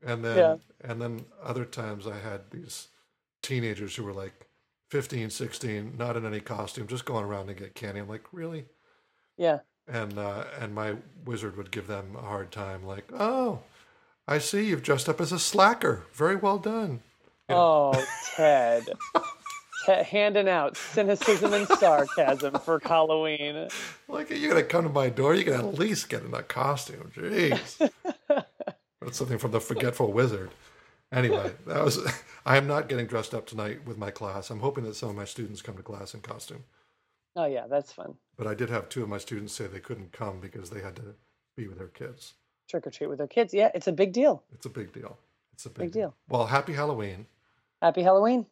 And 0.04 0.24
then, 0.24 0.36
Yeah. 0.36 0.56
and 0.82 1.00
then 1.00 1.24
other 1.42 1.64
times 1.64 2.06
I 2.06 2.18
had 2.18 2.50
these 2.50 2.88
teenagers 3.42 3.94
who 3.96 4.04
were 4.04 4.12
like 4.12 4.46
15, 4.90 5.30
16, 5.30 5.94
not 5.96 6.16
in 6.16 6.26
any 6.26 6.40
costume, 6.40 6.86
just 6.86 7.04
going 7.04 7.24
around 7.24 7.46
to 7.46 7.54
get 7.54 7.74
candy. 7.74 8.00
I'm 8.00 8.08
like, 8.08 8.24
really? 8.32 8.66
Yeah. 9.36 9.60
And 9.86 10.18
uh, 10.18 10.44
and 10.60 10.74
my 10.74 10.96
wizard 11.24 11.56
would 11.56 11.70
give 11.70 11.86
them 11.86 12.16
a 12.16 12.22
hard 12.22 12.50
time, 12.50 12.84
like, 12.86 13.04
oh, 13.12 13.60
I 14.26 14.38
see 14.38 14.64
you've 14.66 14.82
dressed 14.82 15.08
up 15.08 15.20
as 15.20 15.30
a 15.32 15.38
slacker. 15.38 16.04
Very 16.14 16.36
well 16.36 16.58
done. 16.58 17.00
Yeah. 17.50 17.56
Oh, 17.56 18.06
Ted. 18.34 18.88
Handing 19.86 20.48
out 20.48 20.76
cynicism 20.76 21.52
and 21.52 21.66
sarcasm 21.68 22.58
for 22.60 22.80
Halloween. 22.82 23.68
Like 24.08 24.30
you're 24.30 24.50
gonna 24.50 24.62
come 24.64 24.84
to 24.84 24.90
my 24.90 25.08
door, 25.10 25.34
you 25.34 25.44
can 25.44 25.54
at 25.54 25.78
least 25.78 26.08
get 26.08 26.22
in 26.22 26.32
a 26.32 26.42
costume. 26.42 27.10
Jeez. 27.14 27.90
That's 28.28 29.18
something 29.18 29.38
from 29.38 29.50
the 29.50 29.60
Forgetful 29.60 30.12
Wizard. 30.12 30.50
Anyway, 31.12 31.52
that 31.66 31.84
was. 31.84 31.98
I 32.46 32.56
am 32.56 32.66
not 32.66 32.88
getting 32.88 33.06
dressed 33.06 33.34
up 33.34 33.46
tonight 33.46 33.86
with 33.86 33.96
my 33.98 34.10
class. 34.10 34.50
I'm 34.50 34.60
hoping 34.60 34.84
that 34.84 34.96
some 34.96 35.08
of 35.10 35.16
my 35.16 35.24
students 35.24 35.62
come 35.62 35.76
to 35.76 35.82
class 35.82 36.14
in 36.14 36.20
costume. 36.20 36.64
Oh 37.36 37.46
yeah, 37.46 37.66
that's 37.68 37.92
fun. 37.92 38.14
But 38.36 38.46
I 38.46 38.54
did 38.54 38.70
have 38.70 38.88
two 38.88 39.02
of 39.02 39.08
my 39.08 39.18
students 39.18 39.52
say 39.52 39.66
they 39.66 39.80
couldn't 39.80 40.12
come 40.12 40.40
because 40.40 40.70
they 40.70 40.80
had 40.80 40.96
to 40.96 41.14
be 41.56 41.68
with 41.68 41.78
their 41.78 41.88
kids. 41.88 42.34
Trick 42.68 42.86
or 42.86 42.90
treat 42.90 43.08
with 43.08 43.18
their 43.18 43.26
kids. 43.26 43.52
Yeah, 43.52 43.70
it's 43.74 43.86
a 43.86 43.92
big 43.92 44.12
deal. 44.12 44.42
It's 44.52 44.66
a 44.66 44.70
big 44.70 44.92
deal. 44.92 45.18
It's 45.52 45.66
a 45.66 45.70
big, 45.70 45.86
Big 45.86 45.92
deal. 45.92 46.14
Well, 46.28 46.46
happy 46.46 46.72
Halloween. 46.72 47.26
Happy 47.80 48.02
Halloween. 48.02 48.46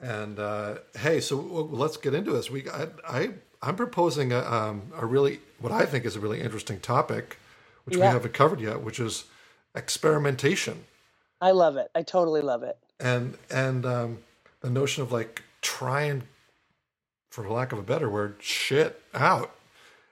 And 0.00 0.38
uh, 0.38 0.78
hey, 0.98 1.20
so 1.20 1.36
let's 1.36 1.96
get 1.96 2.14
into 2.14 2.32
this. 2.32 2.50
We 2.50 2.68
I, 2.70 2.86
I 3.08 3.30
I'm 3.62 3.76
proposing 3.76 4.32
a, 4.32 4.40
um, 4.40 4.92
a 4.96 5.04
really 5.04 5.40
what 5.58 5.72
I 5.72 5.86
think 5.86 6.04
is 6.04 6.14
a 6.16 6.20
really 6.20 6.40
interesting 6.40 6.78
topic, 6.80 7.38
which 7.84 7.96
we 7.96 8.02
haven't 8.02 8.32
covered 8.34 8.60
yet, 8.60 8.82
which 8.82 9.00
is 9.00 9.24
experimentation 9.74 10.84
I 11.40 11.52
love 11.52 11.76
it. 11.76 11.90
I 11.94 12.02
totally 12.02 12.40
love 12.40 12.62
it. 12.62 12.76
and 13.00 13.36
and 13.50 13.86
um, 13.86 14.18
the 14.60 14.70
notion 14.70 15.02
of 15.02 15.12
like 15.12 15.42
trying, 15.62 16.24
for 17.30 17.48
lack 17.48 17.72
of 17.72 17.78
a 17.78 17.82
better 17.82 18.08
word, 18.10 18.36
shit 18.40 19.00
out. 19.14 19.54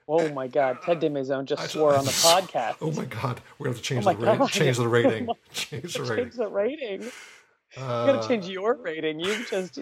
Oh 0.09 0.29
my 0.31 0.47
God, 0.47 0.77
Ted 0.83 1.01
DesMaisons 1.01 1.45
just 1.45 1.61
I- 1.61 1.67
swore 1.67 1.95
on 1.95 2.05
the 2.05 2.11
podcast. 2.11 2.77
Oh 2.81 2.91
my 2.91 3.05
god, 3.05 3.41
we're 3.57 3.65
gonna 3.65 3.75
have 3.75 3.83
to 3.83 3.83
change 3.83 4.05
my 4.05 4.13
the 4.13 4.25
rating. 4.25 4.47
Change 4.47 4.77
the 4.77 4.87
rating. 4.87 5.29
Oh 5.29 5.37
change 5.53 5.93
the 5.93 6.03
rating. 6.03 6.25
Change 6.25 6.35
the 6.35 6.47
rating. 6.47 7.11
You 7.77 7.83
Uh, 7.83 8.05
gotta 8.13 8.27
change 8.27 8.47
your 8.47 8.75
rating. 8.75 9.19
You've 9.19 9.47
just 9.49 9.79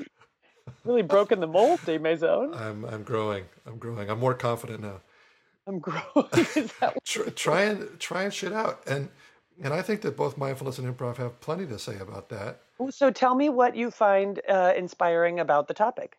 really 0.83 1.01
broken 1.01 1.39
the 1.39 1.47
mold, 1.47 1.79
DesMaisons. 1.81 2.55
I'm 2.55 2.85
I'm 2.85 3.03
growing. 3.03 3.45
I'm 3.65 3.77
growing. 3.77 4.09
I'm 4.09 4.19
more 4.19 4.33
confident 4.33 4.81
now. 4.81 5.01
I'm 5.67 5.79
growing. 5.79 6.03
That 6.79 6.97
try, 7.05 7.29
try 7.29 7.61
and 7.63 7.99
try 7.99 8.23
and 8.23 8.33
shit 8.33 8.53
out 8.53 8.81
and 8.85 9.09
and 9.63 9.73
i 9.73 9.81
think 9.81 10.01
that 10.01 10.15
both 10.17 10.37
mindfulness 10.37 10.77
and 10.79 10.87
improv 10.97 11.17
have 11.17 11.39
plenty 11.39 11.65
to 11.67 11.79
say 11.79 11.97
about 11.99 12.29
that 12.29 12.61
So 12.91 13.09
tell 13.09 13.35
me 13.35 13.49
what 13.49 13.75
you 13.75 13.89
find 13.89 14.41
uh, 14.49 14.73
inspiring 14.75 15.39
about 15.39 15.67
the 15.67 15.73
topic. 15.73 16.17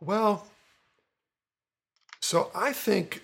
well 0.00 0.46
so 2.20 2.50
i 2.54 2.72
think 2.72 3.22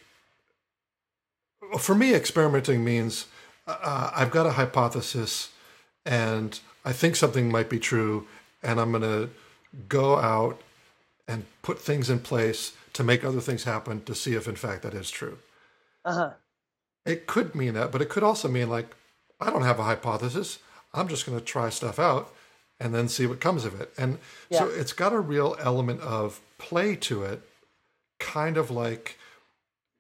for 1.79 1.95
me 1.95 2.15
experimenting 2.15 2.83
means 2.83 3.27
uh, 3.67 4.11
i've 4.15 4.31
got 4.31 4.47
a 4.47 4.53
hypothesis 4.53 5.51
and 6.07 6.61
i 6.85 6.93
think 6.93 7.17
something 7.17 7.51
might 7.51 7.71
be 7.71 7.79
true 7.79 8.27
and 8.63 8.81
i'm 8.81 8.91
going 8.93 9.03
to 9.03 9.31
go 9.89 10.19
out 10.19 10.61
and 11.29 11.45
put 11.63 11.79
things 11.79 12.11
in 12.11 12.19
place 12.19 12.73
to 12.93 13.03
make 13.05 13.25
other 13.25 13.41
things 13.41 13.65
happen 13.65 14.03
to 14.05 14.15
see 14.15 14.35
if 14.35 14.47
in 14.49 14.57
fact 14.57 14.83
that 14.83 14.95
is 14.95 15.11
true 15.11 15.39
Uh 16.05 16.13
huh. 16.15 16.31
It 17.05 17.27
could 17.27 17.55
mean 17.55 17.75
that, 17.75 17.91
but 17.91 18.01
it 18.03 18.09
could 18.09 18.23
also 18.23 18.49
mean 18.49 18.69
like, 18.71 18.95
I 19.41 19.51
don't 19.51 19.63
have 19.63 19.79
a 19.81 19.85
hypothesis. 19.85 20.59
I'm 20.95 21.09
just 21.09 21.27
going 21.27 21.39
to 21.39 21.45
try 21.45 21.69
stuff 21.71 21.99
out 21.99 22.33
and 22.79 22.95
then 22.95 23.09
see 23.09 23.27
what 23.27 23.41
comes 23.41 23.65
of 23.65 23.81
it. 23.81 23.93
And 23.99 24.19
so 24.59 24.69
it's 24.69 24.93
got 24.93 25.13
a 25.13 25.19
real 25.21 25.57
element 25.61 26.01
of 26.01 26.41
play 26.59 26.95
to 26.97 27.25
it, 27.25 27.43
kind 28.21 28.57
of 28.57 28.71
like, 28.71 29.19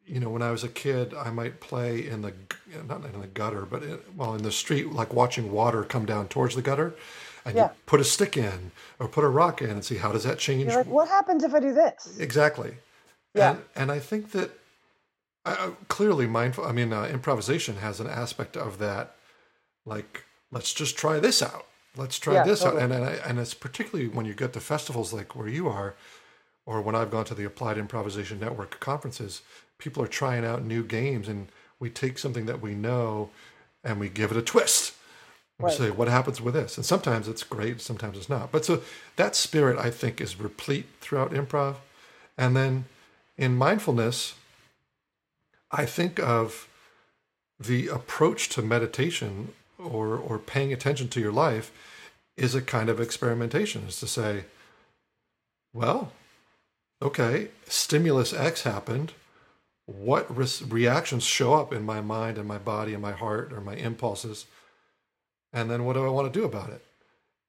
you 0.06 0.20
know, 0.20 0.30
when 0.30 0.42
I 0.42 0.50
was 0.50 0.64
a 0.64 0.68
kid, 0.68 1.14
I 1.14 1.30
might 1.30 1.60
play 1.60 2.06
in 2.06 2.22
the, 2.22 2.32
not 2.88 3.04
in 3.04 3.20
the 3.20 3.26
gutter, 3.28 3.62
but 3.62 3.82
in, 3.82 3.98
well, 4.16 4.34
in 4.34 4.42
the 4.42 4.52
street, 4.52 4.92
like 4.92 5.12
watching 5.14 5.52
water 5.52 5.84
come 5.84 6.04
down 6.06 6.28
towards 6.28 6.54
the 6.54 6.62
gutter. 6.62 6.94
And 7.44 7.56
Yeah. 7.56 7.64
you 7.64 7.70
put 7.86 8.00
a 8.00 8.04
stick 8.04 8.36
in 8.36 8.70
or 8.98 9.08
put 9.08 9.24
a 9.24 9.28
rock 9.28 9.62
in 9.62 9.70
and 9.70 9.84
see 9.84 9.96
how 9.96 10.12
does 10.12 10.24
that 10.24 10.38
change 10.38 10.68
like, 10.74 10.86
what 10.86 11.08
happens 11.08 11.42
if 11.42 11.54
I 11.54 11.60
do 11.60 11.72
this? 11.72 12.18
Exactly. 12.20 12.76
Yeah. 13.34 13.50
And, 13.50 13.62
and 13.74 13.92
I 13.92 13.98
think 13.98 14.30
that 14.32 14.50
uh, 15.44 15.70
clearly 15.88 16.26
mindful, 16.26 16.64
I 16.64 16.72
mean, 16.72 16.92
uh, 16.92 17.04
improvisation 17.04 17.76
has 17.76 17.98
an 17.98 18.06
aspect 18.06 18.56
of 18.56 18.78
that, 18.78 19.16
like, 19.84 20.24
let's 20.52 20.72
just 20.72 20.96
try 20.96 21.18
this 21.18 21.42
out. 21.42 21.66
Let's 21.96 22.18
try 22.18 22.34
Yeah, 22.34 22.44
this 22.44 22.60
totally. 22.62 22.82
out. 22.82 22.90
And, 22.92 23.04
and, 23.04 23.04
I, 23.04 23.28
and 23.28 23.38
it's 23.40 23.54
particularly 23.54 24.08
when 24.08 24.24
you 24.24 24.34
get 24.34 24.52
to 24.52 24.60
festivals 24.60 25.12
like 25.12 25.34
where 25.34 25.48
you 25.48 25.68
are, 25.68 25.94
or 26.64 26.80
when 26.80 26.94
I've 26.94 27.10
gone 27.10 27.24
to 27.24 27.34
the 27.34 27.44
Applied 27.44 27.76
Improvisation 27.76 28.38
Network 28.38 28.78
conferences, 28.78 29.42
people 29.82 30.02
are 30.02 30.08
trying 30.08 30.44
out 30.44 30.64
new 30.64 30.84
games 30.84 31.26
and 31.26 31.48
we 31.80 31.90
take 31.90 32.16
something 32.16 32.46
that 32.46 32.62
we 32.62 32.72
know 32.72 33.30
and 33.82 33.98
we 33.98 34.08
give 34.08 34.30
it 34.30 34.36
a 34.36 34.42
twist. 34.42 34.94
And 35.58 35.66
Right. 35.66 35.78
We 35.78 35.86
say, 35.86 35.90
what 35.90 36.06
happens 36.06 36.40
with 36.40 36.54
this? 36.54 36.76
And 36.76 36.86
sometimes 36.86 37.26
it's 37.26 37.42
great, 37.42 37.80
sometimes 37.80 38.16
it's 38.16 38.28
not. 38.28 38.52
But 38.52 38.64
so 38.64 38.82
that 39.16 39.34
spirit, 39.34 39.76
I 39.78 39.90
think, 39.90 40.20
is 40.20 40.38
replete 40.38 40.86
throughout 41.00 41.32
improv. 41.32 41.76
And 42.38 42.56
then 42.56 42.84
in 43.36 43.56
mindfulness, 43.56 44.34
I 45.72 45.84
think 45.84 46.20
of 46.20 46.68
the 47.58 47.88
approach 47.88 48.48
to 48.50 48.62
meditation 48.62 49.52
or, 49.78 50.16
or 50.16 50.38
paying 50.38 50.72
attention 50.72 51.08
to 51.08 51.20
your 51.20 51.32
life 51.32 51.72
is 52.36 52.54
a 52.54 52.62
kind 52.62 52.88
of 52.88 53.00
experimentation, 53.00 53.82
is 53.88 53.98
to 53.98 54.06
say, 54.06 54.44
well, 55.74 56.12
okay, 57.00 57.48
stimulus 57.66 58.32
X 58.32 58.62
happened. 58.62 59.12
What 59.98 60.34
res- 60.34 60.62
reactions 60.62 61.24
show 61.24 61.54
up 61.54 61.72
in 61.72 61.84
my 61.84 62.00
mind 62.00 62.38
and 62.38 62.46
my 62.48 62.58
body 62.58 62.92
and 62.92 63.02
my 63.02 63.12
heart 63.12 63.52
or 63.52 63.60
my 63.60 63.74
impulses? 63.74 64.46
And 65.52 65.70
then 65.70 65.84
what 65.84 65.94
do 65.94 66.04
I 66.04 66.08
want 66.08 66.32
to 66.32 66.40
do 66.40 66.44
about 66.46 66.70
it? 66.70 66.84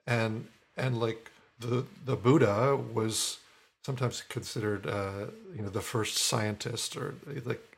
And 0.06 0.48
and 0.76 1.00
like 1.00 1.32
the 1.60 1.86
the 2.06 2.16
Buddha 2.16 2.76
was 2.76 3.38
sometimes 3.86 4.22
considered 4.28 4.86
uh, 4.88 5.28
you 5.56 5.62
know 5.62 5.70
the 5.70 5.82
first 5.82 6.18
scientist 6.18 6.98
or 6.98 7.16
like 7.46 7.78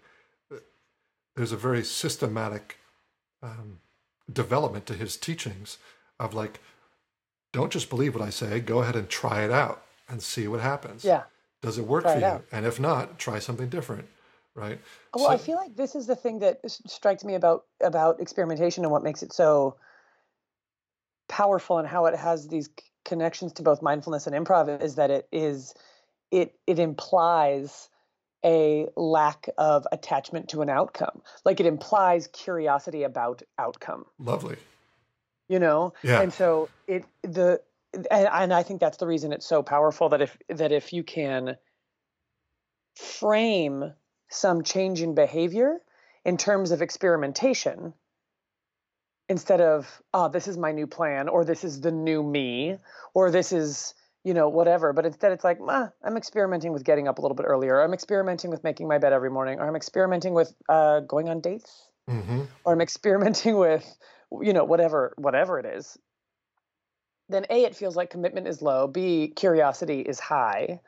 there's 1.36 1.52
a 1.52 1.58
very 1.58 1.84
systematic 1.84 2.78
um, 3.44 3.80
development 4.32 4.86
to 4.88 4.94
his 4.94 5.18
teachings 5.18 5.78
of 6.20 6.34
like 6.34 6.60
don't 7.54 7.72
just 7.72 7.90
believe 7.90 8.16
what 8.16 8.24
I 8.24 8.30
say, 8.32 8.60
go 8.60 8.82
ahead 8.82 8.96
and 8.96 9.08
try 9.08 9.44
it 9.44 9.52
out 9.52 9.84
and 10.10 10.22
see 10.22 10.48
what 10.48 10.60
happens. 10.60 11.06
Yeah. 11.06 11.24
Does 11.62 11.78
it 11.78 11.86
work 11.88 12.04
Try 12.04 12.14
for 12.14 12.18
it 12.18 12.22
you? 12.22 12.28
out. 12.28 12.46
And 12.52 12.66
if 12.66 12.80
not, 12.80 13.18
try 13.18 13.40
something 13.40 13.70
different, 13.70 14.08
right? 14.56 14.80
Well, 15.14 15.28
I 15.28 15.38
feel 15.38 15.56
like 15.56 15.76
this 15.76 15.96
is 15.96 16.08
the 16.08 16.16
thing 16.16 16.40
that 16.40 16.60
strikes 16.66 17.24
me 17.24 17.36
about 17.36 17.66
about 17.82 18.20
experimentation 18.20 18.84
and 18.84 18.92
what 18.92 19.04
makes 19.04 19.24
it 19.24 19.32
so 19.32 19.78
powerful 21.28 21.78
and 21.78 21.88
how 21.88 22.06
it 22.06 22.16
has 22.16 22.48
these 22.48 22.70
connections 23.04 23.54
to 23.54 23.64
both 23.64 23.82
mindfulness 23.82 24.28
and 24.28 24.36
improv 24.36 24.82
is 24.82 24.96
that 24.96 25.12
it 25.12 25.28
is 25.32 25.74
it 26.32 26.56
it 26.68 26.80
implies 26.80 27.90
a 28.44 28.88
lack 28.96 29.50
of 29.58 29.88
attachment 29.92 30.50
to 30.50 30.62
an 30.62 30.70
outcome. 30.70 31.22
Like 31.46 31.60
it 31.60 31.66
implies 31.66 32.28
curiosity 32.28 33.04
about 33.04 33.42
outcome. 33.58 34.06
lovely. 34.20 34.58
you 35.48 35.60
know 35.60 35.94
Yeah. 36.04 36.22
and 36.22 36.34
so 36.34 36.70
it 36.88 37.06
the 37.22 37.62
and, 37.94 38.28
and 38.28 38.54
i 38.54 38.64
think 38.64 38.82
that's 38.82 38.98
the 38.98 39.08
reason 39.08 39.32
it's 39.32 39.46
so 39.46 39.64
powerful 39.64 40.10
that 40.10 40.22
if 40.22 40.38
that 40.50 40.72
if 40.72 40.92
you 40.92 41.04
can 41.04 41.56
frame 42.96 43.94
some 44.36 44.64
change 44.64 45.02
in 45.02 45.16
behavior 45.16 45.78
in 46.24 46.38
terms 46.38 46.72
of 46.72 46.82
experimentation 46.82 47.94
instead 49.28 49.62
of 49.62 50.02
oh 50.14 50.30
this 50.30 50.48
is 50.48 50.58
my 50.58 50.72
new 50.72 50.88
plan 50.88 51.28
or 51.30 51.44
this 51.44 51.64
is 51.64 51.82
the 51.82 51.92
new 51.92 52.22
me 52.22 52.78
or 53.14 53.32
this 53.32 53.52
is 53.52 53.94
you 54.24 54.34
know 54.34 54.50
whatever 54.50 54.94
but 54.94 55.06
instead 55.06 55.32
it's 55.32 55.44
like 55.44 55.58
ah, 55.68 55.90
i'm 56.04 56.18
experimenting 56.18 56.74
with 56.74 56.84
getting 56.84 57.08
up 57.08 57.18
a 57.18 57.22
little 57.22 57.36
bit 57.36 57.46
earlier 57.48 57.82
i'm 57.82 57.94
experimenting 57.94 58.52
with 58.52 58.64
making 58.64 58.88
my 58.88 58.98
bed 58.98 59.14
every 59.14 59.32
morning 59.32 59.60
or 59.60 59.68
i'm 59.68 59.76
experimenting 59.76 60.34
with 60.34 60.54
uh, 60.70 61.00
going 61.02 61.30
on 61.30 61.42
dates 61.42 61.90
hmm 62.08 62.44
or 62.66 62.74
I'm 62.74 62.82
experimenting 62.82 63.58
with, 63.58 63.98
you 64.42 64.52
know, 64.52 64.66
whatever 64.66 65.14
whatever 65.18 65.60
it 65.60 65.66
is, 65.66 65.98
then 67.30 67.46
A, 67.50 67.64
it 67.64 67.76
feels 67.76 67.96
like 67.96 68.10
commitment 68.10 68.48
is 68.48 68.62
low. 68.62 68.88
B, 68.88 69.32
curiosity 69.36 70.02
is 70.02 70.20
high. 70.20 70.82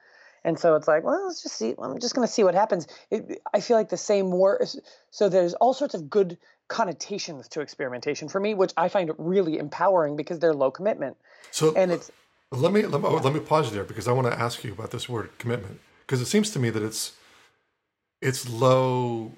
And 0.48 0.58
so 0.58 0.75
it's 0.75 0.88
like, 0.88 1.04
well, 1.04 1.25
let's 1.25 1.44
just 1.44 1.58
see. 1.58 1.75
I'm 1.77 2.00
just 2.00 2.16
going 2.16 2.25
to 2.25 2.34
see 2.34 2.46
what 2.46 2.56
happens. 2.56 2.88
It, 3.12 3.42
I 3.54 3.60
feel 3.60 3.75
like 3.75 3.89
the 3.89 3.98
same 3.98 4.32
war. 4.32 4.66
So 5.12 5.27
there's 5.27 5.54
all 5.56 5.74
sorts 5.74 5.94
of 5.94 6.10
good 6.10 6.38
connotations 6.70 7.50
to 7.50 7.60
experimentation 7.60 8.30
for 8.30 8.39
me, 8.39 8.54
which 8.54 8.72
I 8.77 8.88
find 8.88 9.12
really 9.18 9.58
empowering 9.58 10.16
because 10.16 10.39
they're 10.39 10.54
low 10.54 10.72
commitment. 10.72 11.18
So 11.51 11.75
and 11.75 11.92
it's 11.92 12.10
let 12.51 12.72
me 12.72 12.84
let 12.84 13.01
me, 13.01 13.10
yeah. 13.10 13.16
let 13.18 13.34
me 13.34 13.42
pause 13.42 13.74
there 13.74 13.84
because 13.84 14.08
I 14.08 14.13
want 14.13 14.27
to 14.27 14.39
ask 14.39 14.63
you 14.63 14.72
about 14.72 14.92
this 14.92 15.10
word 15.10 15.38
commitment 15.38 15.82
because 16.06 16.22
it 16.22 16.27
seems 16.27 16.50
to 16.51 16.60
me 16.60 16.70
that 16.70 16.82
it's 16.82 17.12
it's 18.22 18.48
low 18.48 19.34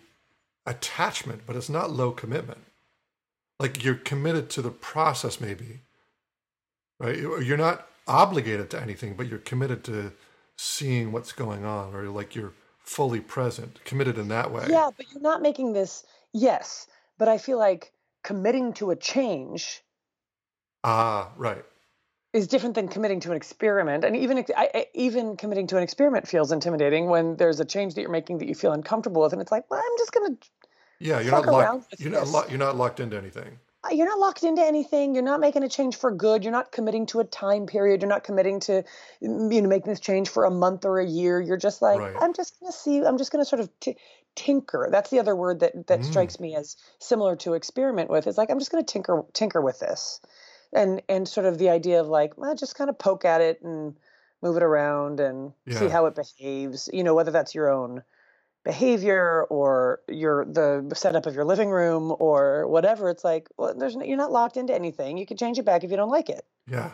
attachment, 0.67 1.41
but 1.47 1.55
it's 1.55 1.69
not 1.69 1.89
low 1.89 2.11
commitment. 2.11 2.61
Like 3.59 3.83
you're 3.83 3.95
committed 3.95 4.51
to 4.51 4.61
the 4.61 4.69
process, 4.69 5.41
maybe, 5.41 5.81
right? 6.99 7.17
You're 7.17 7.57
not 7.57 7.87
obligated 8.07 8.69
to 8.69 8.79
anything, 8.79 9.15
but 9.15 9.27
you're 9.27 9.39
committed 9.39 9.83
to 9.85 10.11
seeing 10.59 11.13
what's 11.13 11.31
going 11.31 11.63
on, 11.63 11.95
or 11.95 12.09
like 12.09 12.35
you're 12.35 12.51
fully 12.83 13.21
present, 13.21 13.79
committed 13.85 14.17
in 14.17 14.27
that 14.27 14.51
way. 14.51 14.65
Yeah, 14.69 14.89
but 14.95 15.05
you're 15.11 15.21
not 15.21 15.41
making 15.41 15.71
this. 15.71 16.03
Yes, 16.33 16.85
but 17.17 17.29
I 17.29 17.37
feel 17.37 17.57
like 17.57 17.93
committing 18.25 18.73
to 18.73 18.91
a 18.91 18.95
change. 18.95 19.81
Ah, 20.83 21.31
right. 21.37 21.63
Is 22.33 22.47
different 22.47 22.75
than 22.75 22.89
committing 22.89 23.21
to 23.21 23.31
an 23.31 23.37
experiment, 23.37 24.03
and 24.03 24.17
even 24.17 24.45
I, 24.55 24.87
even 24.93 25.37
committing 25.37 25.65
to 25.67 25.77
an 25.77 25.83
experiment 25.83 26.27
feels 26.27 26.51
intimidating 26.51 27.07
when 27.07 27.37
there's 27.37 27.61
a 27.61 27.65
change 27.65 27.95
that 27.95 28.01
you're 28.01 28.11
making 28.11 28.39
that 28.39 28.47
you 28.47 28.53
feel 28.53 28.73
uncomfortable 28.73 29.21
with, 29.21 29.31
and 29.31 29.41
it's 29.41 29.51
like, 29.51 29.63
well, 29.71 29.79
I'm 29.79 29.97
just 29.97 30.11
gonna. 30.11 30.35
Yeah, 30.99 31.21
you're 31.21 31.31
not 31.31 31.45
locked. 31.45 31.95
You're 31.99 32.11
not, 32.11 32.27
lo- 32.27 32.45
you're 32.49 32.59
not 32.59 32.75
locked 32.75 32.99
into 32.99 33.17
anything. 33.17 33.57
Uh, 33.83 33.93
you're 33.93 34.07
not 34.07 34.19
locked 34.19 34.43
into 34.43 34.61
anything. 34.61 35.13
You're 35.13 35.23
not 35.23 35.39
making 35.39 35.63
a 35.63 35.69
change 35.69 35.95
for 35.95 36.11
good. 36.11 36.43
You're 36.43 36.51
not 36.51 36.71
committing 36.71 37.05
to 37.07 37.21
a 37.21 37.23
time 37.23 37.65
period. 37.65 38.01
You're 38.01 38.09
not 38.09 38.23
committing 38.23 38.59
to 38.61 38.83
you 39.21 39.61
know 39.61 39.69
making 39.69 39.89
this 39.89 40.01
change 40.01 40.29
for 40.29 40.45
a 40.45 40.51
month 40.51 40.83
or 40.83 40.99
a 40.99 41.05
year. 41.05 41.39
You're 41.39 41.57
just 41.57 41.81
like, 41.81 41.99
right. 41.99 42.15
I'm 42.19 42.33
just 42.33 42.59
gonna 42.59 42.73
see. 42.73 42.99
I'm 42.99 43.17
just 43.17 43.31
gonna 43.31 43.45
sort 43.45 43.61
of 43.61 43.69
t- 43.79 43.95
tinker. 44.35 44.89
That's 44.91 45.09
the 45.09 45.19
other 45.19 45.35
word 45.35 45.61
that 45.61 45.87
that 45.87 46.01
mm. 46.01 46.05
strikes 46.05 46.39
me 46.39 46.55
as 46.55 46.75
similar 46.99 47.37
to 47.37 47.53
experiment 47.53 48.09
with. 48.09 48.27
Is 48.27 48.37
like 48.37 48.49
I'm 48.49 48.59
just 48.59 48.71
gonna 48.71 48.83
tinker 48.83 49.23
tinker 49.33 49.61
with 49.61 49.79
this, 49.79 50.19
and 50.73 51.01
and 51.07 51.27
sort 51.27 51.45
of 51.45 51.57
the 51.57 51.69
idea 51.69 52.01
of 52.01 52.07
like, 52.07 52.37
well, 52.37 52.55
just 52.55 52.75
kind 52.75 52.89
of 52.89 52.99
poke 52.99 53.23
at 53.23 53.39
it 53.39 53.61
and 53.61 53.95
move 54.41 54.57
it 54.57 54.63
around 54.63 55.21
and 55.21 55.53
yeah. 55.65 55.79
see 55.79 55.87
how 55.87 56.05
it 56.05 56.15
behaves. 56.15 56.89
You 56.91 57.05
know, 57.05 57.15
whether 57.15 57.31
that's 57.31 57.55
your 57.55 57.69
own 57.71 58.03
behavior 58.63 59.45
or 59.49 60.01
your 60.07 60.45
the 60.45 60.91
setup 60.93 61.25
of 61.25 61.33
your 61.33 61.45
living 61.45 61.69
room 61.69 62.13
or 62.19 62.67
whatever 62.67 63.09
it's 63.09 63.23
like 63.23 63.47
well 63.57 63.73
there's 63.73 63.95
you're 63.95 64.17
not 64.17 64.31
locked 64.31 64.57
into 64.57 64.75
anything 64.75 65.17
you 65.17 65.25
can 65.25 65.37
change 65.37 65.57
it 65.57 65.63
back 65.63 65.83
if 65.83 65.91
you 65.91 65.97
don't 65.97 66.09
like 66.09 66.29
it. 66.29 66.45
Yeah. 66.67 66.91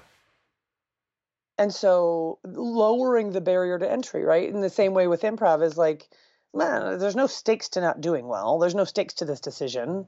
And 1.58 1.74
so 1.74 2.40
lowering 2.44 3.32
the 3.32 3.42
barrier 3.42 3.80
to 3.80 3.92
entry 3.92 4.24
right? 4.24 4.48
In 4.48 4.62
the 4.62 4.70
same 4.70 4.94
way 4.94 5.08
with 5.08 5.22
improv 5.22 5.64
is 5.64 5.78
like 5.78 6.08
man 6.54 7.00
there's 7.00 7.16
no 7.16 7.28
stakes 7.28 7.70
to 7.70 7.82
not 7.82 8.00
doing 8.00 8.28
well 8.28 8.60
there's 8.60 8.76
no 8.76 8.86
stakes 8.86 9.16
to 9.16 9.26
this 9.26 9.40
decision. 9.40 10.08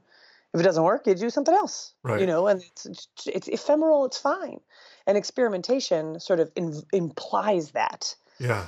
If 0.54 0.60
it 0.60 0.64
doesn't 0.64 0.84
work 0.84 1.08
you 1.08 1.14
do 1.16 1.28
something 1.28 1.54
else 1.54 1.92
right. 2.04 2.20
you 2.20 2.26
know 2.26 2.46
and 2.46 2.62
it's 2.62 3.08
it's 3.26 3.48
ephemeral 3.48 4.04
it's 4.04 4.18
fine. 4.18 4.60
And 5.08 5.16
experimentation 5.16 6.20
sort 6.20 6.38
of 6.38 6.52
in, 6.54 6.82
implies 6.92 7.72
that. 7.72 8.14
Yeah. 8.38 8.66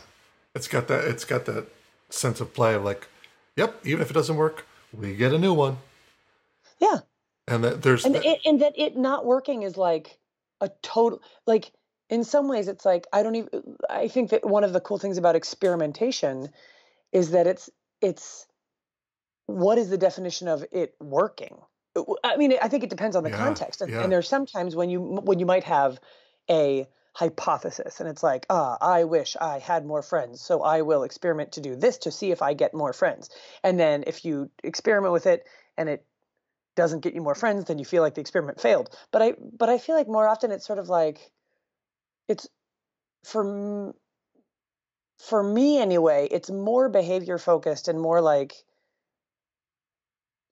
It's 0.57 0.67
got 0.67 0.89
that 0.89 1.05
it's 1.05 1.25
got 1.25 1.45
that 1.45 1.69
sense 2.11 2.41
of 2.41 2.53
play 2.55 2.75
of 2.75 2.85
like, 2.85 3.09
yep, 3.57 3.81
even 3.85 4.03
if 4.03 4.11
it 4.11 4.15
doesn't 4.15 4.37
work, 4.37 4.67
we 4.93 5.15
get 5.15 5.33
a 5.33 5.39
new 5.39 5.55
one. 5.55 5.79
Yeah. 6.79 6.99
And 7.47 7.65
that 7.65 7.83
there's 7.83 8.05
and, 8.05 8.17
it, 8.17 8.41
and 8.45 8.61
that 8.63 8.75
it 8.77 8.97
not 8.97 9.25
working 9.25 9.63
is 9.63 9.77
like 9.77 10.19
a 10.61 10.71
total 10.83 11.21
like 11.47 11.73
in 12.09 12.23
some 12.23 12.49
ways 12.49 12.69
it's 12.69 12.85
like 12.85 13.07
I 13.13 13.23
don't 13.23 13.35
even 13.35 13.77
I 13.89 14.09
think 14.09 14.31
that 14.31 14.47
one 14.47 14.63
of 14.63 14.73
the 14.73 14.81
cool 14.81 14.99
things 14.99 15.19
about 15.19 15.35
experimentation 15.35 16.51
is 17.13 17.33
that 17.33 17.47
it's 17.47 17.69
it's 18.01 18.47
what 19.47 19.79
is 19.79 19.91
the 19.91 19.99
definition 19.99 20.49
of 20.49 20.65
it 20.71 20.95
working? 21.01 21.57
I 22.23 22.37
mean, 22.37 22.55
I 22.63 22.69
think 22.69 22.85
it 22.85 22.91
depends 22.91 23.17
on 23.17 23.25
the 23.25 23.31
yeah, 23.31 23.37
context, 23.37 23.81
and, 23.81 23.91
yeah. 23.91 24.03
and 24.03 24.13
there's 24.13 24.29
sometimes 24.29 24.77
when 24.77 24.91
you 24.91 25.01
when 25.01 25.41
you 25.41 25.47
might 25.47 25.65
have 25.65 25.99
a 26.49 26.87
hypothesis. 27.13 28.01
And 28.01 28.09
it's 28.09 28.23
like 28.23 28.47
ah 28.51 28.77
i 28.81 29.05
wish 29.05 29.37
i 29.41 29.59
had 29.59 29.85
more 29.85 30.03
friends 30.03 30.41
so 30.41 30.63
i 30.63 30.83
will 30.83 31.03
experiment 31.03 31.53
to 31.53 31.61
do 31.61 31.75
this 31.77 31.99
to 31.99 32.11
see 32.11 32.31
if 32.31 32.43
i 32.43 32.55
get 32.55 32.75
more 32.75 32.93
friends. 32.93 33.31
And 33.65 33.79
then 33.79 34.05
if 34.07 34.25
you 34.25 34.51
experiment 34.63 35.13
with 35.13 35.27
it 35.27 35.45
and 35.77 35.89
it 35.89 36.05
doesn't 36.77 37.01
get 37.01 37.15
you 37.15 37.21
more 37.21 37.35
friends 37.35 37.65
then 37.65 37.79
you 37.79 37.85
feel 37.85 38.03
like 38.03 38.15
the 38.15 38.21
experiment 38.21 38.61
failed. 38.61 38.97
But 39.11 39.23
i 39.23 39.35
but 39.59 39.69
i 39.69 39.79
feel 39.79 39.97
like 39.97 40.09
more 40.09 40.29
often 40.29 40.51
it's 40.51 40.67
sort 40.67 40.79
of 40.79 40.89
like 40.89 41.31
it's 42.29 42.49
for 43.25 43.95
for 45.19 45.43
me 45.43 45.79
anyway 45.79 46.29
it's 46.31 46.51
more 46.51 46.89
behavior 46.89 47.37
focused 47.39 47.89
and 47.89 48.01
more 48.01 48.21
like 48.23 48.55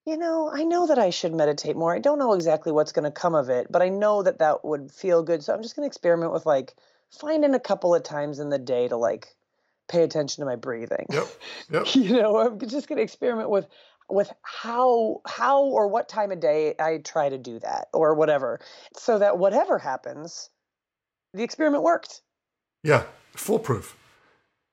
you 0.09 0.17
know, 0.17 0.51
I 0.51 0.65
know 0.65 0.87
that 0.87 0.99
I 0.99 1.11
should 1.11 1.35
meditate 1.35 1.77
more. 1.77 1.95
I 1.95 1.99
don't 1.99 2.19
know 2.19 2.33
exactly 2.33 2.73
what's 2.73 2.93
going 2.93 3.05
to 3.05 3.11
come 3.11 3.35
of 3.35 3.51
it, 3.51 3.67
but 3.71 3.83
I 3.83 3.91
know 3.91 4.23
that 4.23 4.39
that 4.39 4.65
would 4.65 4.91
feel 4.91 5.23
good. 5.23 5.45
So 5.45 5.53
I'm 5.53 5.63
just 5.63 5.77
going 5.77 5.85
to 5.85 5.87
experiment 5.87 6.33
with 6.33 6.47
like 6.47 6.75
finding 7.11 7.55
a 7.55 7.61
couple 7.61 7.95
of 7.95 8.05
times 8.05 8.39
in 8.39 8.49
the 8.49 8.59
day 8.59 8.89
to 8.89 8.97
like 8.97 9.37
pay 9.87 10.03
attention 10.03 10.41
to 10.41 10.47
my 10.47 10.57
breathing. 10.57 11.05
Yep. 11.13 11.27
Yep. 11.71 11.95
you 11.95 12.23
know, 12.23 12.39
I'm 12.39 12.59
just 12.59 12.89
going 12.89 12.97
to 12.97 13.03
experiment 13.03 13.51
with 13.51 13.67
with 14.09 14.33
how 14.41 15.21
how 15.27 15.65
or 15.65 15.89
what 15.89 16.09
time 16.09 16.33
of 16.33 16.41
day 16.41 16.75
I 16.79 16.97
try 17.05 17.29
to 17.29 17.37
do 17.37 17.59
that 17.59 17.89
or 17.93 18.15
whatever, 18.15 18.61
so 18.97 19.19
that 19.19 19.37
whatever 19.37 19.79
happens, 19.79 20.49
the 21.35 21.43
experiment 21.43 21.83
worked. 21.83 22.23
Yeah, 22.83 23.03
foolproof 23.33 23.95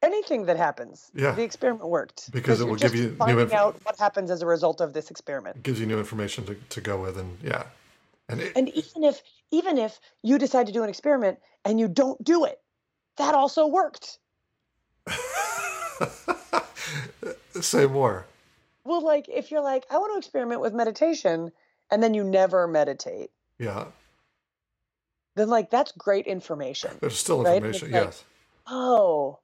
anything 0.06 0.46
that 0.46 0.58
happens. 0.58 1.12
Yeah. 1.13 1.32
The 1.32 1.44
experiment 1.44 1.89
worked. 1.89 2.32
Because 2.32 2.62
it 2.62 2.68
will 2.68 2.76
give 2.76 2.96
you 2.96 3.15
finding 3.15 3.38
new 3.38 3.44
inf- 3.44 3.54
out 3.54 3.80
what 3.84 3.98
happens 4.00 4.32
as 4.32 4.41
a 4.41 4.46
result 4.46 4.80
of 4.80 4.94
this 4.94 5.12
experiment. 5.12 5.58
It 5.58 5.63
gives 5.63 5.80
you 5.80 5.86
new 5.86 6.00
information 6.00 6.46
to, 6.46 6.56
to 6.56 6.82
go 6.82 7.02
with 7.02 7.18
and 7.18 7.38
yeah. 7.44 7.63
And, 8.30 8.41
it, 8.41 8.54
and 8.56 8.70
even 8.70 9.04
if 9.04 9.22
even 9.52 9.78
if 9.78 10.00
you 10.24 10.38
decide 10.38 10.68
to 10.68 10.74
do 10.74 10.84
an 10.84 10.89
experiment 10.89 11.39
and 11.63 11.80
you 11.80 11.88
don't 11.88 12.24
do 12.24 12.46
it, 12.46 12.60
that 13.18 13.36
also 13.36 13.68
worked. 13.68 14.20
Say 17.62 17.86
more. 17.86 18.26
Well, 18.84 19.04
like 19.04 19.28
if 19.30 19.52
you're 19.52 19.62
like, 19.62 19.86
I 19.89 19.98
want 19.98 20.13
to 20.13 20.18
experiment 20.18 20.62
with 20.62 20.74
meditation, 20.74 21.52
and 21.91 22.02
then 22.02 22.13
you 22.13 22.24
never 22.24 22.68
meditate. 22.68 23.32
Yeah. 23.60 23.86
Then 25.36 25.50
like 25.50 25.70
that's 25.70 25.91
great 25.91 26.28
information. 26.28 26.91
There's 27.00 27.18
still 27.18 27.46
information, 27.46 27.91
right? 27.91 28.06
yes. 28.06 28.24
oh, 28.68 29.39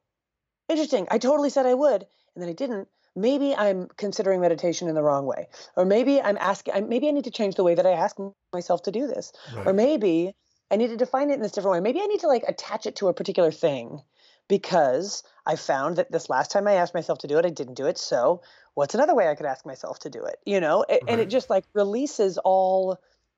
interesting. 0.71 1.07
I 1.11 1.17
totally 1.17 1.49
said 1.49 1.65
I 1.65 1.73
would, 1.73 2.05
and 2.35 2.41
then 2.41 2.49
I 2.49 2.53
didn't. 2.53 2.87
Maybe 3.15 3.53
I'm 3.53 3.87
considering 3.97 4.39
meditation 4.39 4.87
in 4.87 4.95
the 4.95 5.03
wrong 5.03 5.25
way, 5.25 5.47
or 5.75 5.85
maybe 5.85 6.21
I'm 6.21 6.37
asking. 6.37 6.87
Maybe 6.87 7.07
I 7.07 7.11
need 7.11 7.25
to 7.25 7.31
change 7.31 7.55
the 7.55 7.63
way 7.63 7.75
that 7.75 7.85
I 7.85 7.91
ask 7.91 8.15
myself 8.53 8.83
to 8.83 8.91
do 8.91 9.07
this, 9.07 9.33
right. 9.55 9.67
or 9.67 9.73
maybe 9.73 10.33
I 10.71 10.77
need 10.77 10.87
to 10.87 10.97
define 10.97 11.29
it 11.29 11.35
in 11.35 11.41
this 11.41 11.51
different 11.51 11.73
way. 11.73 11.79
Maybe 11.81 12.01
I 12.01 12.05
need 12.05 12.21
to 12.21 12.27
like 12.27 12.43
attach 12.47 12.85
it 12.85 12.95
to 12.97 13.09
a 13.09 13.13
particular 13.13 13.51
thing 13.51 14.01
because 14.47 15.23
I 15.45 15.55
found 15.57 15.97
that 15.97 16.11
this 16.11 16.29
last 16.29 16.51
time 16.51 16.67
I 16.67 16.73
asked 16.73 16.93
myself 16.93 17.19
to 17.19 17.27
do 17.27 17.37
it, 17.37 17.45
I 17.45 17.49
didn't 17.49 17.75
do 17.75 17.87
it. 17.87 17.97
So 17.97 18.41
what's 18.73 18.95
another 18.95 19.15
way 19.15 19.27
I 19.27 19.35
could 19.35 19.45
ask 19.45 19.65
myself 19.65 19.99
to 19.99 20.09
do 20.09 20.23
it? 20.23 20.39
You 20.45 20.61
know, 20.61 20.85
right. 20.89 21.01
and 21.07 21.19
it 21.19 21.29
just 21.29 21.49
like 21.49 21.65
releases 21.73 22.37
all 22.37 22.97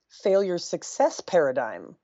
failure 0.10 0.60
success 0.60 1.22
paradigm. 1.22 1.96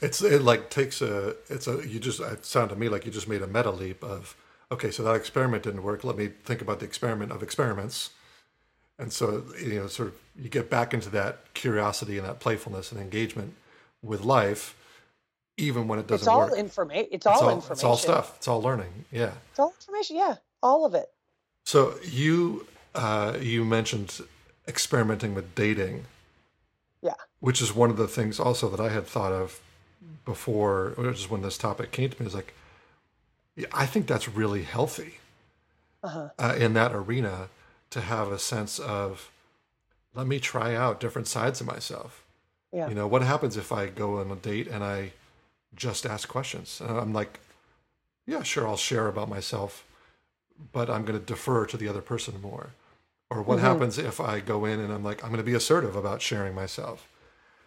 It's 0.00 0.22
it 0.22 0.42
like 0.42 0.70
takes 0.70 1.02
a 1.02 1.36
it's 1.48 1.66
a 1.66 1.86
you 1.86 2.00
just 2.00 2.20
it 2.20 2.44
sounded 2.44 2.74
to 2.74 2.80
me 2.80 2.88
like 2.88 3.04
you 3.04 3.12
just 3.12 3.28
made 3.28 3.42
a 3.42 3.46
meta 3.46 3.70
leap 3.70 4.02
of 4.02 4.36
okay, 4.70 4.90
so 4.90 5.02
that 5.02 5.14
experiment 5.14 5.62
didn't 5.62 5.82
work. 5.82 6.04
Let 6.04 6.16
me 6.16 6.28
think 6.44 6.60
about 6.60 6.80
the 6.80 6.86
experiment 6.86 7.32
of 7.32 7.42
experiments. 7.42 8.10
And 8.98 9.12
so, 9.12 9.44
you 9.60 9.80
know, 9.80 9.86
sort 9.88 10.08
of 10.08 10.14
you 10.36 10.48
get 10.48 10.70
back 10.70 10.94
into 10.94 11.10
that 11.10 11.52
curiosity 11.54 12.16
and 12.18 12.26
that 12.26 12.40
playfulness 12.40 12.92
and 12.92 13.00
engagement 13.00 13.54
with 14.02 14.22
life, 14.22 14.76
even 15.56 15.88
when 15.88 15.98
it 15.98 16.06
doesn't 16.06 16.22
it's 16.22 16.28
all 16.28 16.40
work. 16.40 16.54
Informa- 16.54 17.08
it's, 17.10 17.26
all, 17.26 17.32
it's 17.34 17.42
all 17.42 17.50
information. 17.50 17.72
It's 17.72 17.84
all 17.84 17.96
stuff. 17.96 18.36
It's 18.36 18.48
all 18.48 18.62
learning. 18.62 19.04
Yeah. 19.10 19.32
It's 19.50 19.58
all 19.58 19.74
information. 19.80 20.16
Yeah. 20.16 20.36
All 20.62 20.84
of 20.84 20.94
it. 20.94 21.10
So 21.64 21.94
you, 22.04 22.66
uh, 22.94 23.36
you 23.40 23.64
mentioned 23.64 24.20
experimenting 24.68 25.34
with 25.34 25.54
dating. 25.54 26.04
Yeah. 27.02 27.14
Which 27.40 27.60
is 27.60 27.74
one 27.74 27.90
of 27.90 27.96
the 27.96 28.08
things 28.08 28.38
also 28.38 28.68
that 28.70 28.80
I 28.80 28.90
had 28.90 29.06
thought 29.06 29.32
of 29.32 29.60
before, 30.24 30.94
which 30.96 31.18
is 31.18 31.28
when 31.28 31.42
this 31.42 31.58
topic 31.58 31.90
came 31.90 32.10
to 32.10 32.22
me, 32.22 32.26
is 32.26 32.34
like, 32.34 32.54
I 33.72 33.86
think 33.86 34.06
that's 34.06 34.28
really 34.28 34.62
healthy 34.62 35.18
uh-huh. 36.02 36.30
uh, 36.38 36.54
in 36.58 36.74
that 36.74 36.92
arena 36.92 37.48
to 37.90 38.00
have 38.00 38.32
a 38.32 38.38
sense 38.38 38.78
of 38.78 39.30
let 40.14 40.26
me 40.26 40.38
try 40.38 40.74
out 40.74 41.00
different 41.00 41.28
sides 41.28 41.60
of 41.60 41.66
myself. 41.66 42.24
Yeah. 42.72 42.88
You 42.88 42.94
know, 42.94 43.06
what 43.06 43.22
happens 43.22 43.56
if 43.56 43.70
I 43.70 43.86
go 43.86 44.18
on 44.18 44.30
a 44.30 44.36
date 44.36 44.66
and 44.66 44.82
I 44.82 45.12
just 45.76 46.04
ask 46.06 46.28
questions? 46.28 46.80
And 46.80 46.98
I'm 46.98 47.12
like, 47.12 47.38
yeah, 48.26 48.42
sure, 48.42 48.66
I'll 48.66 48.76
share 48.76 49.06
about 49.06 49.28
myself, 49.28 49.84
but 50.72 50.90
I'm 50.90 51.04
going 51.04 51.18
to 51.18 51.24
defer 51.24 51.66
to 51.66 51.76
the 51.76 51.88
other 51.88 52.00
person 52.00 52.40
more. 52.40 52.70
Or 53.30 53.42
what 53.42 53.58
mm-hmm. 53.58 53.66
happens 53.66 53.98
if 53.98 54.20
I 54.20 54.40
go 54.40 54.64
in 54.64 54.80
and 54.80 54.92
I'm 54.92 55.04
like, 55.04 55.22
I'm 55.22 55.30
going 55.30 55.38
to 55.38 55.44
be 55.44 55.54
assertive 55.54 55.96
about 55.96 56.22
sharing 56.22 56.54
myself? 56.54 57.08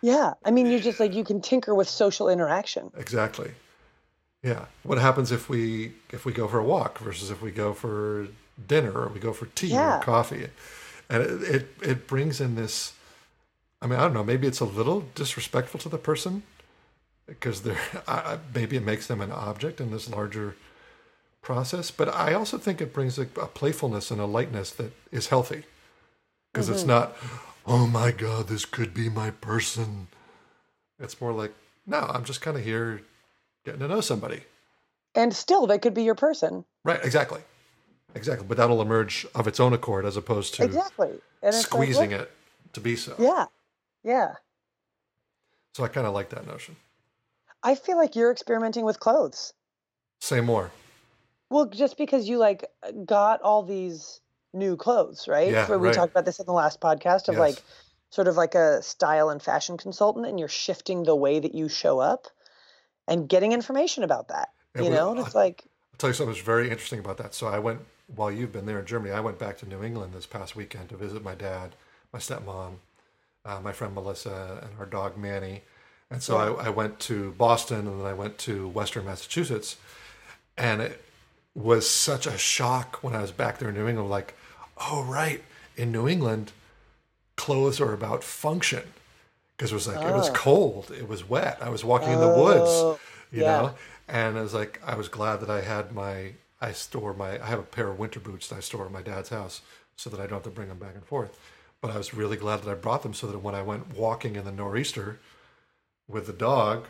Yeah. 0.01 0.33
I 0.45 0.51
mean, 0.51 0.67
you're 0.67 0.79
just 0.79 0.99
like, 0.99 1.13
you 1.13 1.23
can 1.23 1.41
tinker 1.41 1.73
with 1.73 1.89
social 1.89 2.29
interaction. 2.29 2.91
Exactly. 2.97 3.51
Yeah. 4.43 4.65
What 4.83 4.97
happens 4.97 5.31
if 5.31 5.49
we 5.49 5.93
if 6.11 6.25
we 6.25 6.33
go 6.33 6.47
for 6.47 6.59
a 6.59 6.63
walk 6.63 6.99
versus 6.99 7.31
if 7.31 7.41
we 7.41 7.51
go 7.51 7.73
for 7.73 8.27
dinner 8.67 8.91
or 8.91 9.09
we 9.09 9.19
go 9.19 9.33
for 9.33 9.47
tea 9.47 9.67
Yeah. 9.67 9.99
or 9.99 10.03
coffee? 10.03 10.47
And 11.09 11.23
it, 11.23 11.41
it 11.43 11.67
it 11.81 12.07
brings 12.07 12.39
in 12.39 12.55
this 12.55 12.93
I 13.81 13.87
mean, 13.87 13.99
I 13.99 14.03
don't 14.03 14.13
know, 14.13 14.23
maybe 14.23 14.47
it's 14.47 14.59
a 14.59 14.65
little 14.65 15.01
disrespectful 15.15 15.79
to 15.81 15.89
the 15.89 15.97
person 15.97 16.43
because 17.25 17.61
they're 17.61 17.79
I, 18.07 18.37
maybe 18.53 18.77
it 18.77 18.83
makes 18.83 19.07
them 19.07 19.21
an 19.21 19.31
object 19.31 19.81
in 19.81 19.91
this 19.91 20.09
larger 20.09 20.55
process, 21.41 21.91
but 21.91 22.09
I 22.09 22.33
also 22.33 22.57
think 22.57 22.81
it 22.81 22.93
brings 22.93 23.17
a, 23.17 23.23
a 23.41 23.47
playfulness 23.47 24.11
and 24.11 24.19
a 24.19 24.25
lightness 24.25 24.71
that 24.71 24.91
is 25.11 25.27
healthy. 25.27 25.63
Because 26.51 26.69
it's 26.69 26.81
mm-hmm. 26.81 26.89
not, 26.89 27.15
oh 27.65 27.85
my 27.87 28.11
god, 28.11 28.47
this 28.47 28.65
could 28.65 28.93
be 28.93 29.09
my 29.09 29.29
person. 29.29 30.07
It's 30.99 31.21
more 31.21 31.31
like, 31.31 31.53
no, 31.85 31.99
I'm 31.99 32.23
just 32.23 32.41
kind 32.41 32.57
of 32.57 32.63
here 32.63 33.01
getting 33.67 33.81
to 33.81 33.87
know 33.87 34.01
somebody. 34.01 34.41
And 35.13 35.35
still, 35.35 35.67
they 35.67 35.77
could 35.77 35.93
be 35.93 36.03
your 36.03 36.15
person. 36.15 36.63
Right, 36.85 37.03
exactly. 37.03 37.41
Exactly. 38.15 38.47
But 38.47 38.57
that'll 38.57 38.81
emerge 38.81 39.27
of 39.35 39.45
its 39.45 39.59
own 39.59 39.73
accord 39.73 40.05
as 40.05 40.15
opposed 40.15 40.53
to 40.55 40.63
Exactly. 40.63 41.09
And 41.09 41.53
it's 41.53 41.57
like, 41.57 41.65
squeezing 41.65 42.11
it 42.13 42.31
to 42.73 42.79
be 42.79 42.95
so. 42.95 43.13
Yeah. 43.19 43.45
Yeah. 44.03 44.35
So 45.75 45.83
I 45.83 45.89
kind 45.89 46.07
of 46.07 46.13
like 46.13 46.29
that 46.29 46.47
notion. 46.47 46.77
I 47.61 47.75
feel 47.75 47.97
like 47.97 48.15
you're 48.15 48.31
experimenting 48.31 48.85
with 48.85 48.99
clothes. 48.99 49.53
Say 50.21 50.39
more. 50.39 50.71
Well, 51.49 51.65
just 51.65 51.97
because 51.97 52.29
you 52.29 52.37
like 52.37 52.65
got 53.05 53.41
all 53.41 53.63
these 53.63 54.21
new 54.53 54.77
clothes, 54.77 55.27
right? 55.27 55.51
Yeah, 55.51 55.67
Where 55.67 55.77
we 55.77 55.89
right. 55.89 55.95
talked 55.95 56.11
about 56.11 56.25
this 56.25 56.39
in 56.39 56.45
the 56.45 56.53
last 56.53 56.79
podcast 56.79 57.27
of 57.27 57.35
Yes. 57.35 57.39
like 57.39 57.63
sort 58.11 58.29
of 58.29 58.37
like 58.37 58.55
a 58.55 58.81
style 58.81 59.29
and 59.29 59.41
fashion 59.41 59.77
consultant, 59.77 60.25
and 60.25 60.39
you're 60.39 60.47
shifting 60.47 61.03
the 61.03 61.15
way 61.15 61.39
that 61.39 61.53
you 61.53 61.67
show 61.67 61.99
up 61.99 62.27
and 63.07 63.27
getting 63.27 63.51
information 63.51 64.03
about 64.03 64.27
that. 64.29 64.49
Yeah, 64.75 64.83
you 64.83 64.89
we- 64.89 64.95
know, 64.95 65.11
and 65.11 65.19
it's 65.19 65.35
like, 65.35 65.63
I'll 65.93 65.97
tell 65.97 66.09
you 66.09 66.13
something 66.13 66.33
that's 66.33 66.45
very 66.45 66.69
interesting 66.69 66.99
about 66.99 67.17
that. 67.17 67.33
So 67.33 67.47
I 67.47 67.59
went 67.59 67.81
while 68.15 68.31
you've 68.31 68.51
been 68.51 68.65
there 68.65 68.79
in 68.79 68.85
Germany. 68.85 69.13
I 69.13 69.19
went 69.19 69.39
back 69.39 69.57
to 69.59 69.67
New 69.67 69.83
England 69.83 70.13
this 70.13 70.25
past 70.25 70.55
weekend 70.55 70.89
to 70.89 70.97
visit 70.97 71.23
my 71.23 71.35
dad, 71.35 71.75
my 72.13 72.19
stepmom, 72.19 72.75
uh, 73.45 73.59
my 73.61 73.71
friend 73.71 73.93
Melissa, 73.93 74.59
and 74.61 74.71
our 74.79 74.85
dog 74.85 75.17
Manny. 75.17 75.63
And 76.09 76.23
so 76.23 76.37
I, 76.37 76.67
I 76.67 76.69
went 76.69 76.99
to 77.01 77.31
Boston 77.31 77.87
and 77.87 77.99
then 77.99 78.07
I 78.07 78.13
went 78.13 78.37
to 78.39 78.69
Western 78.69 79.05
Massachusetts, 79.05 79.77
and 80.57 80.81
it 80.81 81.03
was 81.53 81.89
such 81.89 82.27
a 82.27 82.37
shock 82.37 82.99
when 83.03 83.15
I 83.15 83.21
was 83.21 83.31
back 83.31 83.57
there 83.57 83.69
in 83.69 83.75
New 83.75 83.87
England. 83.87 84.09
Like, 84.09 84.35
oh 84.77 85.03
right, 85.03 85.43
in 85.75 85.91
New 85.91 86.07
England, 86.07 86.51
clothes 87.35 87.81
are 87.81 87.93
about 87.93 88.23
function 88.23 88.83
because 89.57 89.71
it 89.71 89.75
was 89.75 89.87
like 89.87 89.97
it 90.05 90.13
was 90.13 90.29
Oh. 90.29 90.33
cold, 90.33 90.91
it 90.91 91.07
was 91.07 91.27
wet. 91.27 91.57
I 91.61 91.69
was 91.69 91.83
walking 91.83 92.11
in 92.11 92.19
the 92.19 92.27
woods 92.29 92.69
Oh, 92.69 92.99
you 93.31 93.41
yeah. 93.41 93.61
know 93.61 93.73
and 94.09 94.37
i 94.37 94.41
was 94.41 94.53
like 94.53 94.79
i 94.85 94.95
was 94.95 95.09
glad 95.09 95.41
that 95.41 95.49
i 95.49 95.59
had 95.59 95.91
my 95.93 96.31
i 96.61 96.71
store 96.71 97.13
my 97.13 97.31
i 97.43 97.45
have 97.45 97.59
a 97.59 97.63
pair 97.63 97.89
of 97.89 97.99
winter 97.99 98.21
boots 98.21 98.47
that 98.47 98.55
i 98.55 98.59
store 98.61 98.85
at 98.85 98.91
my 98.91 99.01
dad's 99.01 99.27
house 99.27 99.59
so 99.97 100.09
that 100.09 100.17
i 100.21 100.23
don't 100.23 100.35
have 100.35 100.43
to 100.43 100.49
bring 100.49 100.69
them 100.69 100.77
back 100.79 100.95
and 100.95 101.03
forth 101.03 101.37
but 101.81 101.91
i 101.91 101.97
was 101.97 102.13
really 102.13 102.37
glad 102.37 102.61
that 102.63 102.71
i 102.71 102.73
brought 102.73 103.03
them 103.03 103.13
so 103.13 103.27
that 103.27 103.39
when 103.39 103.53
i 103.53 103.61
went 103.61 103.97
walking 103.97 104.37
in 104.37 104.45
the 104.45 104.51
nor'easter 104.53 105.19
with 106.07 106.25
the 106.25 106.31
dog 106.31 106.85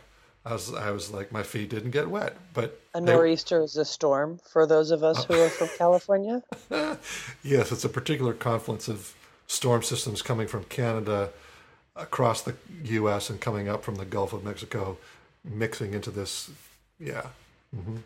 i 0.45 0.53
was 0.53 0.71
i 0.75 0.91
was 0.91 1.09
like 1.09 1.31
my 1.31 1.41
feet 1.41 1.71
didn't 1.71 1.89
get 1.89 2.07
wet 2.07 2.37
but 2.53 2.79
a 2.93 3.01
they- 3.01 3.11
nor'easter 3.11 3.63
is 3.63 3.75
a 3.77 3.85
storm 3.85 4.39
for 4.51 4.67
those 4.67 4.91
of 4.91 5.03
us 5.03 5.23
who 5.25 5.41
are 5.41 5.49
from 5.49 5.69
California. 5.79 6.43
yes 7.43 7.71
it's 7.71 7.83
a 7.83 7.89
particular 7.89 8.33
confluence 8.35 8.87
of 8.87 9.15
storm 9.47 9.81
systems 9.81 10.21
coming 10.21 10.47
from 10.47 10.63
canada 10.65 11.31
across 11.97 12.41
the 12.41 12.55
us 12.85 13.29
and 13.29 13.39
coming 13.41 13.67
up 13.67 13.83
from 13.83 13.95
the 13.95 14.05
gulf 14.05 14.33
of 14.33 14.43
mexico 14.43 14.97
mixing 15.43 15.93
into 15.93 16.11
this 16.11 16.49
yeah 16.99 17.27
hmm 17.73 17.97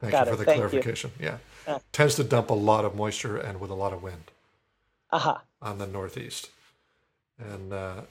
thank 0.00 0.12
Got 0.12 0.26
you 0.26 0.26
it. 0.26 0.30
for 0.30 0.36
the 0.36 0.44
Thank 0.44 0.56
you. 0.58 0.68
clarification 0.68 1.10
yeah 1.20 1.38
Yeah. 1.66 1.78
tends 1.92 2.14
to 2.16 2.24
dump 2.24 2.50
a 2.50 2.54
lot 2.54 2.84
of 2.84 2.94
moisture 2.94 3.36
and 3.36 3.60
with 3.60 3.70
a 3.70 3.74
lot 3.74 3.92
of 3.92 4.02
wind 4.02 4.30
Aha. 5.10 5.42
on 5.62 5.78
the 5.78 5.86
northeast 5.86 6.50
and 7.38 7.72
uh, 7.72 8.02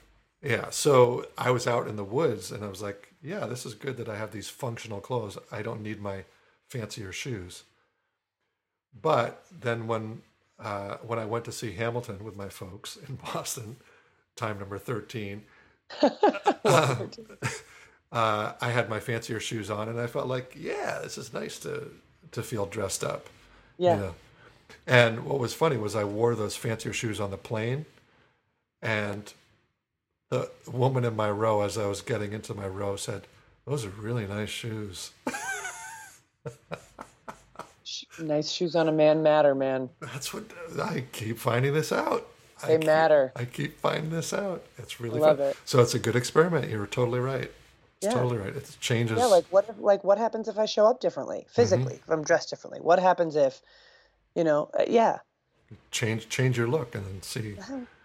yeah 0.41 0.69
so 0.69 1.25
i 1.37 1.49
was 1.51 1.67
out 1.67 1.87
in 1.87 1.95
the 1.95 2.03
woods 2.03 2.51
and 2.51 2.63
i 2.63 2.67
was 2.67 2.81
like 2.81 3.13
yeah 3.23 3.45
this 3.45 3.65
is 3.65 3.73
good 3.73 3.97
that 3.97 4.09
i 4.09 4.17
have 4.17 4.31
these 4.31 4.49
functional 4.49 4.99
clothes 5.01 5.37
i 5.51 5.61
don't 5.61 5.81
need 5.81 6.01
my 6.01 6.23
fancier 6.67 7.11
shoes 7.11 7.63
but 9.01 9.43
then 9.61 9.87
when 9.87 10.21
uh, 10.59 10.97
when 10.97 11.19
i 11.19 11.25
went 11.25 11.45
to 11.45 11.51
see 11.51 11.73
hamilton 11.73 12.23
with 12.23 12.35
my 12.35 12.49
folks 12.49 12.97
in 13.07 13.15
boston 13.33 13.75
time 14.37 14.59
number 14.59 14.77
13 14.77 15.43
uh, 16.03 17.05
i 18.11 18.69
had 18.69 18.89
my 18.89 18.99
fancier 18.99 19.39
shoes 19.39 19.69
on 19.69 19.89
and 19.89 19.99
i 19.99 20.07
felt 20.07 20.27
like 20.27 20.55
yeah 20.57 20.99
this 21.01 21.17
is 21.17 21.33
nice 21.33 21.59
to 21.59 21.89
to 22.31 22.41
feel 22.43 22.65
dressed 22.65 23.03
up 23.03 23.27
Yeah. 23.77 23.95
you 23.95 24.01
know. 24.01 24.13
And 24.85 25.23
what 25.25 25.39
was 25.39 25.53
funny 25.53 25.77
was 25.77 25.95
I 25.95 26.03
wore 26.03 26.35
those 26.35 26.57
fancier 26.57 26.91
shoes 26.91 27.21
on 27.21 27.31
the 27.31 27.37
plane, 27.37 27.85
and 28.81 29.33
the 30.29 30.49
woman 30.69 31.05
in 31.05 31.15
my 31.15 31.29
row, 31.31 31.61
as 31.61 31.77
I 31.77 31.85
was 31.87 32.01
getting 32.01 32.33
into 32.33 32.53
my 32.53 32.67
row, 32.67 32.97
said, 32.97 33.27
"Those 33.65 33.85
are 33.85 33.89
really 33.89 34.27
nice 34.27 34.49
shoes." 34.49 35.11
Nice 38.19 38.51
shoes 38.51 38.75
on 38.75 38.89
a 38.89 38.91
man 38.91 39.23
matter, 39.23 39.55
man. 39.55 39.89
That's 40.01 40.33
what 40.33 40.43
I 40.81 41.05
keep 41.13 41.37
finding 41.37 41.73
this 41.73 41.91
out. 41.93 42.27
I 42.63 42.67
They 42.67 42.77
keep- 42.77 42.85
matter. 42.87 43.31
I 43.35 43.45
keep 43.45 43.79
finding 43.79 44.09
this 44.09 44.33
out. 44.33 44.63
It's 44.77 44.99
really 44.99 45.19
Love 45.19 45.37
fun. 45.37 45.47
it. 45.47 45.57
So 45.65 45.79
it's 45.81 45.93
a 45.93 45.99
good 45.99 46.15
experiment. 46.15 46.69
You're 46.69 46.87
totally 46.87 47.19
right. 47.19 47.51
It's 47.97 48.05
Yeah. 48.05 48.11
totally 48.13 48.37
right. 48.37 48.55
It 48.55 48.77
changes. 48.79 49.17
Yeah, 49.17 49.25
like 49.25 49.45
what 49.49 49.67
if, 49.69 49.75
like 49.79 50.03
what 50.03 50.17
happens 50.17 50.47
if 50.47 50.57
I 50.57 50.65
show 50.65 50.85
up 50.85 50.99
differently 50.99 51.39
Mm-hmm. 51.39 51.51
physically? 51.53 51.95
If 51.95 52.09
I'm 52.09 52.23
dressed 52.23 52.49
differently, 52.49 52.79
what 52.81 52.99
happens 52.99 53.35
if, 53.35 53.61
you 54.35 54.43
know, 54.43 54.69
uh, 54.79 54.83
yeah, 54.87 55.19
change 55.91 56.29
change 56.29 56.57
your 56.57 56.67
look 56.67 56.95
and 56.95 57.05
then 57.05 57.21
see. 57.21 57.57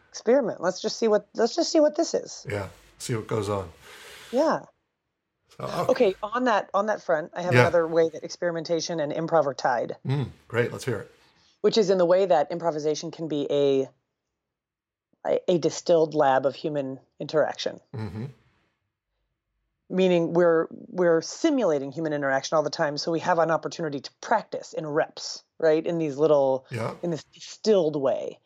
experiment. 0.09 0.61
Let's 0.61 0.81
just 0.81 0.99
see 0.99 1.09
what 1.09 1.27
let's 1.35 1.55
just 1.55 1.71
see 1.73 1.81
what 1.81 1.97
this 1.97 2.13
is. 2.15 2.47
Yeah, 2.49 2.69
see 2.99 3.15
what 3.15 3.27
goes 3.27 3.49
on. 3.49 3.71
Yeah. 4.31 4.61
So, 5.59 5.67
oh, 5.69 5.87
Okay. 5.91 6.15
On 6.23 6.45
that 6.45 6.71
on 6.75 6.87
that 6.87 7.03
front, 7.03 7.31
I 7.35 7.43
have 7.43 7.53
Yeah. 7.55 7.61
another 7.61 7.87
way 7.87 8.09
that 8.09 8.25
experimentation 8.25 9.01
and 9.01 9.13
improv 9.13 9.45
are 9.47 9.55
tied, 9.55 9.97
mm, 10.07 10.29
great. 10.49 10.73
Let's 10.73 10.85
hear 10.85 10.99
it. 11.01 11.11
which 11.61 11.79
is 11.79 11.91
in 11.91 11.99
the 11.99 12.05
way 12.07 12.27
that 12.27 12.51
improvisation 12.51 13.11
can 13.13 13.29
be 13.29 13.47
a 13.51 13.89
a, 15.27 15.39
a 15.49 15.59
distilled 15.59 16.15
lab 16.15 16.47
of 16.47 16.55
human 16.55 16.99
interaction. 17.21 17.81
hmm 17.95 18.27
Meaning 19.91 20.33
we're 20.33 20.69
we're 20.71 21.21
simulating 21.21 21.93
human 21.93 22.15
interaction 22.15 22.57
all 22.57 22.63
the 22.63 22.71
time, 22.71 22.97
so 22.97 23.13
we 23.13 23.21
have 23.21 23.39
an 23.39 23.51
opportunity 23.51 24.01
to 24.01 24.11
practice 24.23 24.73
in 24.73 24.87
reps, 24.87 25.43
right? 25.59 25.85
In 25.85 25.99
these 25.99 26.17
little 26.17 26.65
Yeah. 26.71 26.95
in 27.03 27.11
this 27.11 27.25
distilled 27.25 28.01
way 28.01 28.39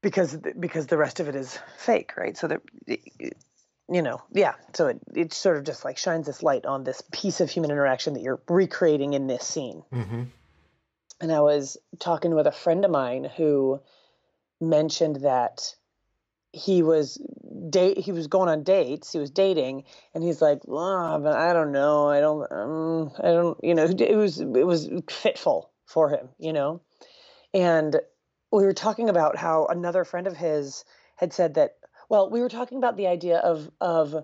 because 0.00 0.36
because 0.58 0.86
the 0.86 0.96
rest 0.96 1.20
of 1.20 1.28
it 1.28 1.34
is 1.34 1.58
fake 1.78 2.16
right 2.16 2.36
so 2.36 2.46
that 2.48 2.60
you 2.86 4.02
know 4.02 4.22
yeah 4.32 4.54
so 4.74 4.86
it, 4.88 5.00
it 5.14 5.32
sort 5.32 5.56
of 5.56 5.64
just 5.64 5.84
like 5.84 5.98
shines 5.98 6.26
this 6.26 6.42
light 6.42 6.66
on 6.66 6.84
this 6.84 7.02
piece 7.12 7.40
of 7.40 7.50
human 7.50 7.70
interaction 7.70 8.14
that 8.14 8.22
you're 8.22 8.40
recreating 8.48 9.14
in 9.14 9.26
this 9.26 9.44
scene 9.44 9.82
hmm 9.92 10.22
and 11.20 11.32
i 11.32 11.40
was 11.40 11.76
talking 11.98 12.34
with 12.34 12.46
a 12.46 12.52
friend 12.52 12.84
of 12.84 12.90
mine 12.90 13.24
who 13.24 13.80
mentioned 14.60 15.16
that 15.22 15.74
he 16.52 16.82
was 16.82 17.20
date 17.70 17.98
he 17.98 18.12
was 18.12 18.26
going 18.26 18.48
on 18.48 18.62
dates 18.62 19.12
he 19.12 19.18
was 19.18 19.30
dating 19.30 19.84
and 20.14 20.24
he's 20.24 20.40
like 20.40 20.60
oh, 20.66 21.18
but 21.20 21.36
i 21.36 21.52
don't 21.52 21.72
know 21.72 22.08
i 22.08 22.20
don't 22.20 22.50
um, 22.50 23.10
i 23.18 23.28
don't 23.28 23.58
you 23.62 23.74
know 23.74 23.84
it 23.84 24.16
was 24.16 24.40
it 24.40 24.66
was 24.66 24.88
fitful 25.10 25.70
for 25.84 26.08
him 26.08 26.28
you 26.38 26.52
know 26.52 26.80
and 27.52 27.96
we 28.50 28.64
were 28.64 28.72
talking 28.72 29.08
about 29.08 29.36
how 29.36 29.66
another 29.66 30.04
friend 30.04 30.26
of 30.26 30.36
his 30.36 30.84
had 31.16 31.32
said 31.32 31.54
that 31.54 31.76
well 32.08 32.30
we 32.30 32.40
were 32.40 32.48
talking 32.48 32.78
about 32.78 32.96
the 32.96 33.06
idea 33.06 33.38
of 33.38 33.70
of 33.80 34.14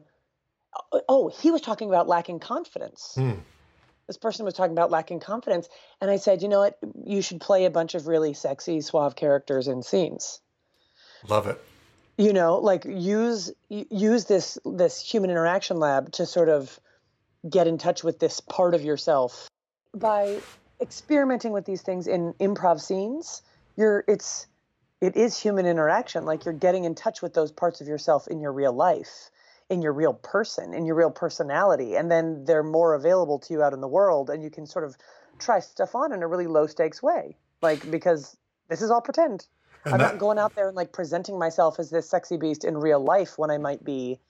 oh 1.09 1.29
he 1.29 1.51
was 1.51 1.61
talking 1.61 1.89
about 1.89 2.09
lacking 2.09 2.41
confidence 2.41 3.13
Hmm. 3.15 3.33
This 4.07 4.17
person 4.19 4.45
was 4.45 4.55
talking 4.55 4.73
about 4.73 4.91
lacking 4.91 5.21
confidence 5.21 5.69
and 6.01 6.11
i 6.11 6.17
said 6.17 6.43
you 6.43 6.49
know 6.49 6.61
what? 6.61 6.79
You 7.05 7.23
should 7.23 7.41
play 7.41 7.65
a 7.65 7.71
bunch 7.71 7.95
of 7.95 8.07
really 8.07 8.35
sexy 8.35 8.81
suave 8.81 9.17
characters 9.17 9.69
in 9.69 9.83
scenes. 9.83 10.41
Love 11.29 11.47
it. 11.47 11.61
you 12.19 12.33
know 12.33 12.59
like 12.59 12.85
use 12.85 13.53
use 13.69 14.25
this 14.27 14.59
this 14.65 15.01
human 15.01 15.31
interaction 15.31 15.79
lab 15.79 16.13
to 16.13 16.27
sort 16.27 16.49
of 16.49 16.79
get 17.49 17.67
in 17.67 17.79
touch 17.79 18.03
with 18.05 18.19
this 18.19 18.41
part 18.41 18.75
of 18.75 18.83
yourself. 18.83 19.49
By 19.95 20.41
experimenting 20.81 21.53
with 21.53 21.65
these 21.65 21.83
things 21.83 22.07
in 22.07 22.35
improv 22.35 22.81
scenes 22.81 23.43
you're 23.77 24.05
it's 24.07 24.47
it 25.01 25.17
is 25.17 25.39
human 25.39 25.67
interaction. 25.67 26.25
Like 26.25 26.45
you're 26.45 26.55
getting 26.55 26.85
in 26.85 26.95
touch 26.95 27.21
with 27.21 27.35
those 27.35 27.53
parts 27.53 27.81
of 27.81 27.89
yourself 27.89 28.29
in 28.29 28.41
your 28.41 28.53
real 28.53 28.73
life 28.73 29.31
in 29.71 29.83
your 29.83 29.93
real 29.93 30.15
person 30.15 30.75
in 30.75 30.85
your 30.87 30.95
real 30.95 31.11
personality 31.11 31.97
and 31.97 32.11
then 32.11 32.45
they're 32.45 32.63
more 32.63 32.95
available 32.95 33.39
to 33.39 33.53
you 33.55 33.63
out 33.63 33.73
in 33.73 33.81
the 33.81 33.89
world 33.89 34.31
and 34.31 34.43
you 34.43 34.51
can 34.51 34.67
sort 34.67 34.85
of 34.85 34.97
try 35.39 35.59
stuff 35.61 35.95
on 35.95 36.13
in 36.13 36.23
a 36.23 36.29
really 36.29 36.47
low 36.47 36.67
stakes 36.67 37.03
way 37.03 37.37
like 37.63 37.91
because 37.91 38.37
this 38.69 38.83
is 38.83 38.91
all 38.91 39.01
pretend 39.01 39.47
And 39.85 39.95
I'm 39.95 40.01
that- 40.01 40.13
not 40.13 40.19
going 40.19 40.39
out 40.39 40.55
there 40.55 40.69
and 40.69 40.77
like 40.77 40.93
presenting 40.93 41.39
myself 41.39 41.79
as 41.79 41.91
this 41.91 42.09
sexy 42.09 42.37
beast 42.37 42.65
in 42.65 42.77
real 42.77 43.01
life 43.03 43.39
when 43.39 43.51
I 43.51 43.59
might 43.59 43.85
be 43.85 44.21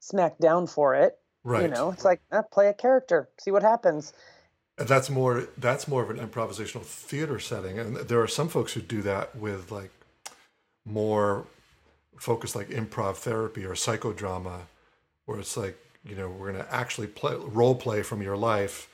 smacked 0.00 0.40
down 0.40 0.66
for 0.66 0.94
it. 0.94 1.18
Right. 1.44 1.62
You 1.62 1.68
know, 1.68 1.90
it's 1.90 2.04
like 2.04 2.20
eh, 2.30 2.42
play 2.52 2.68
a 2.68 2.74
character, 2.74 3.28
see 3.40 3.50
what 3.50 3.62
happens. 3.62 4.12
And 4.78 4.86
that's 4.88 5.08
more 5.10 5.48
that's 5.58 5.86
more 5.88 6.02
of 6.02 6.10
an 6.10 6.18
improvisational 6.18 6.82
theater 6.82 7.38
setting, 7.38 7.78
and 7.78 7.96
there 7.96 8.20
are 8.20 8.28
some 8.28 8.48
folks 8.48 8.72
who 8.72 8.80
do 8.80 9.02
that 9.02 9.34
with 9.36 9.70
like 9.70 9.90
more 10.84 11.46
focused 12.16 12.54
like 12.54 12.68
improv 12.68 13.16
therapy 13.16 13.64
or 13.64 13.74
psychodrama, 13.74 14.60
where 15.26 15.38
it's 15.38 15.56
like 15.56 15.76
you 16.04 16.14
know 16.14 16.28
we're 16.28 16.52
going 16.52 16.64
to 16.64 16.74
actually 16.74 17.06
play 17.06 17.34
role 17.36 17.74
play 17.74 18.02
from 18.02 18.22
your 18.22 18.36
life 18.36 18.88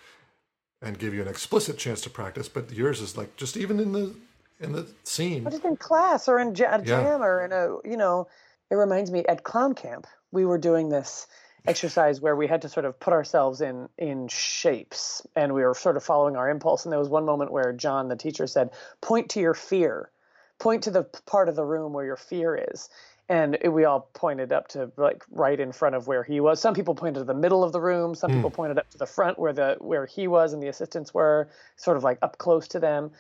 and 0.80 0.98
give 0.98 1.12
you 1.14 1.22
an 1.22 1.28
explicit 1.28 1.76
chance 1.76 2.00
to 2.02 2.10
practice, 2.10 2.48
but 2.48 2.72
yours 2.72 3.00
is 3.00 3.16
like 3.16 3.36
just 3.36 3.56
even 3.56 3.80
in 3.80 3.92
the 3.92 4.14
in 4.60 4.72
the 4.72 4.86
scene. 5.04 5.44
But 5.44 5.50
just 5.50 5.64
in 5.64 5.76
class 5.76 6.28
or 6.28 6.38
in 6.38 6.54
jam, 6.54 6.80
Yeah. 6.80 7.02
jam 7.02 7.22
or 7.22 7.44
in 7.44 7.52
a, 7.52 7.76
you 7.88 7.96
know, 7.96 8.28
it 8.70 8.74
reminds 8.74 9.10
me 9.10 9.24
at 9.26 9.44
clown 9.44 9.74
camp, 9.74 10.06
we 10.32 10.44
were 10.44 10.58
doing 10.58 10.88
this 10.88 11.26
exercise 11.66 12.20
where 12.20 12.34
we 12.36 12.46
had 12.46 12.62
to 12.62 12.68
sort 12.68 12.86
of 12.86 12.98
put 12.98 13.12
ourselves 13.12 13.60
in 13.60 13.88
in 13.98 14.28
shapes 14.28 15.26
and 15.36 15.52
we 15.52 15.62
were 15.62 15.74
sort 15.74 15.96
of 15.96 16.04
following 16.04 16.36
our 16.36 16.48
impulse 16.48 16.84
and 16.84 16.92
there 16.92 16.98
was 16.98 17.08
one 17.08 17.26
moment 17.26 17.52
where 17.52 17.72
John 17.72 18.08
the 18.08 18.16
teacher 18.16 18.46
said 18.46 18.70
point 19.00 19.30
to 19.30 19.40
your 19.40 19.54
fear 19.54 20.08
point 20.58 20.84
to 20.84 20.90
the 20.90 21.04
part 21.04 21.48
of 21.48 21.56
the 21.56 21.64
room 21.64 21.92
where 21.92 22.04
your 22.04 22.16
fear 22.16 22.68
is. 22.72 22.88
And 23.30 23.58
we 23.70 23.84
all 23.84 24.08
pointed 24.14 24.52
up 24.52 24.68
to 24.68 24.90
like 24.96 25.22
right 25.30 25.60
in 25.60 25.70
front 25.70 25.94
of 25.94 26.06
where 26.06 26.24
he 26.24 26.40
was. 26.40 26.60
Some 26.60 26.72
people 26.72 26.94
pointed 26.94 27.20
to 27.20 27.24
the 27.24 27.34
middle 27.34 27.62
of 27.62 27.72
the 27.72 27.80
room. 27.80 28.14
Some 28.14 28.30
people 28.30 28.50
pointed 28.50 28.78
up 28.78 28.88
to 28.90 28.98
the 28.98 29.04
front 29.04 29.38
where 29.38 29.52
the 29.52 29.76
where 29.80 30.06
he 30.06 30.26
was 30.26 30.54
and 30.54 30.62
the 30.62 30.68
assistants 30.68 31.12
were 31.12 31.50
sort 31.76 31.98
of 31.98 32.04
like 32.04 32.18
up 32.22 32.38
close 32.38 32.68
to 32.68 32.80
them. 32.80 33.10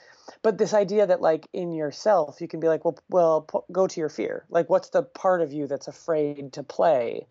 But 0.40 0.56
this 0.56 0.72
idea 0.72 1.06
that 1.06 1.20
like 1.20 1.46
in 1.52 1.72
yourself 1.74 2.40
you 2.40 2.48
can 2.48 2.58
be 2.58 2.68
like 2.68 2.86
well 2.86 2.98
well 3.10 3.42
po- 3.42 3.66
go 3.70 3.86
to 3.86 4.00
your 4.00 4.08
fear. 4.08 4.46
Like 4.48 4.70
what's 4.70 4.88
the 4.88 5.02
part 5.02 5.42
of 5.42 5.52
you 5.52 5.66
that's 5.66 5.88
afraid 5.88 6.54
to 6.54 6.62
play? 6.62 7.26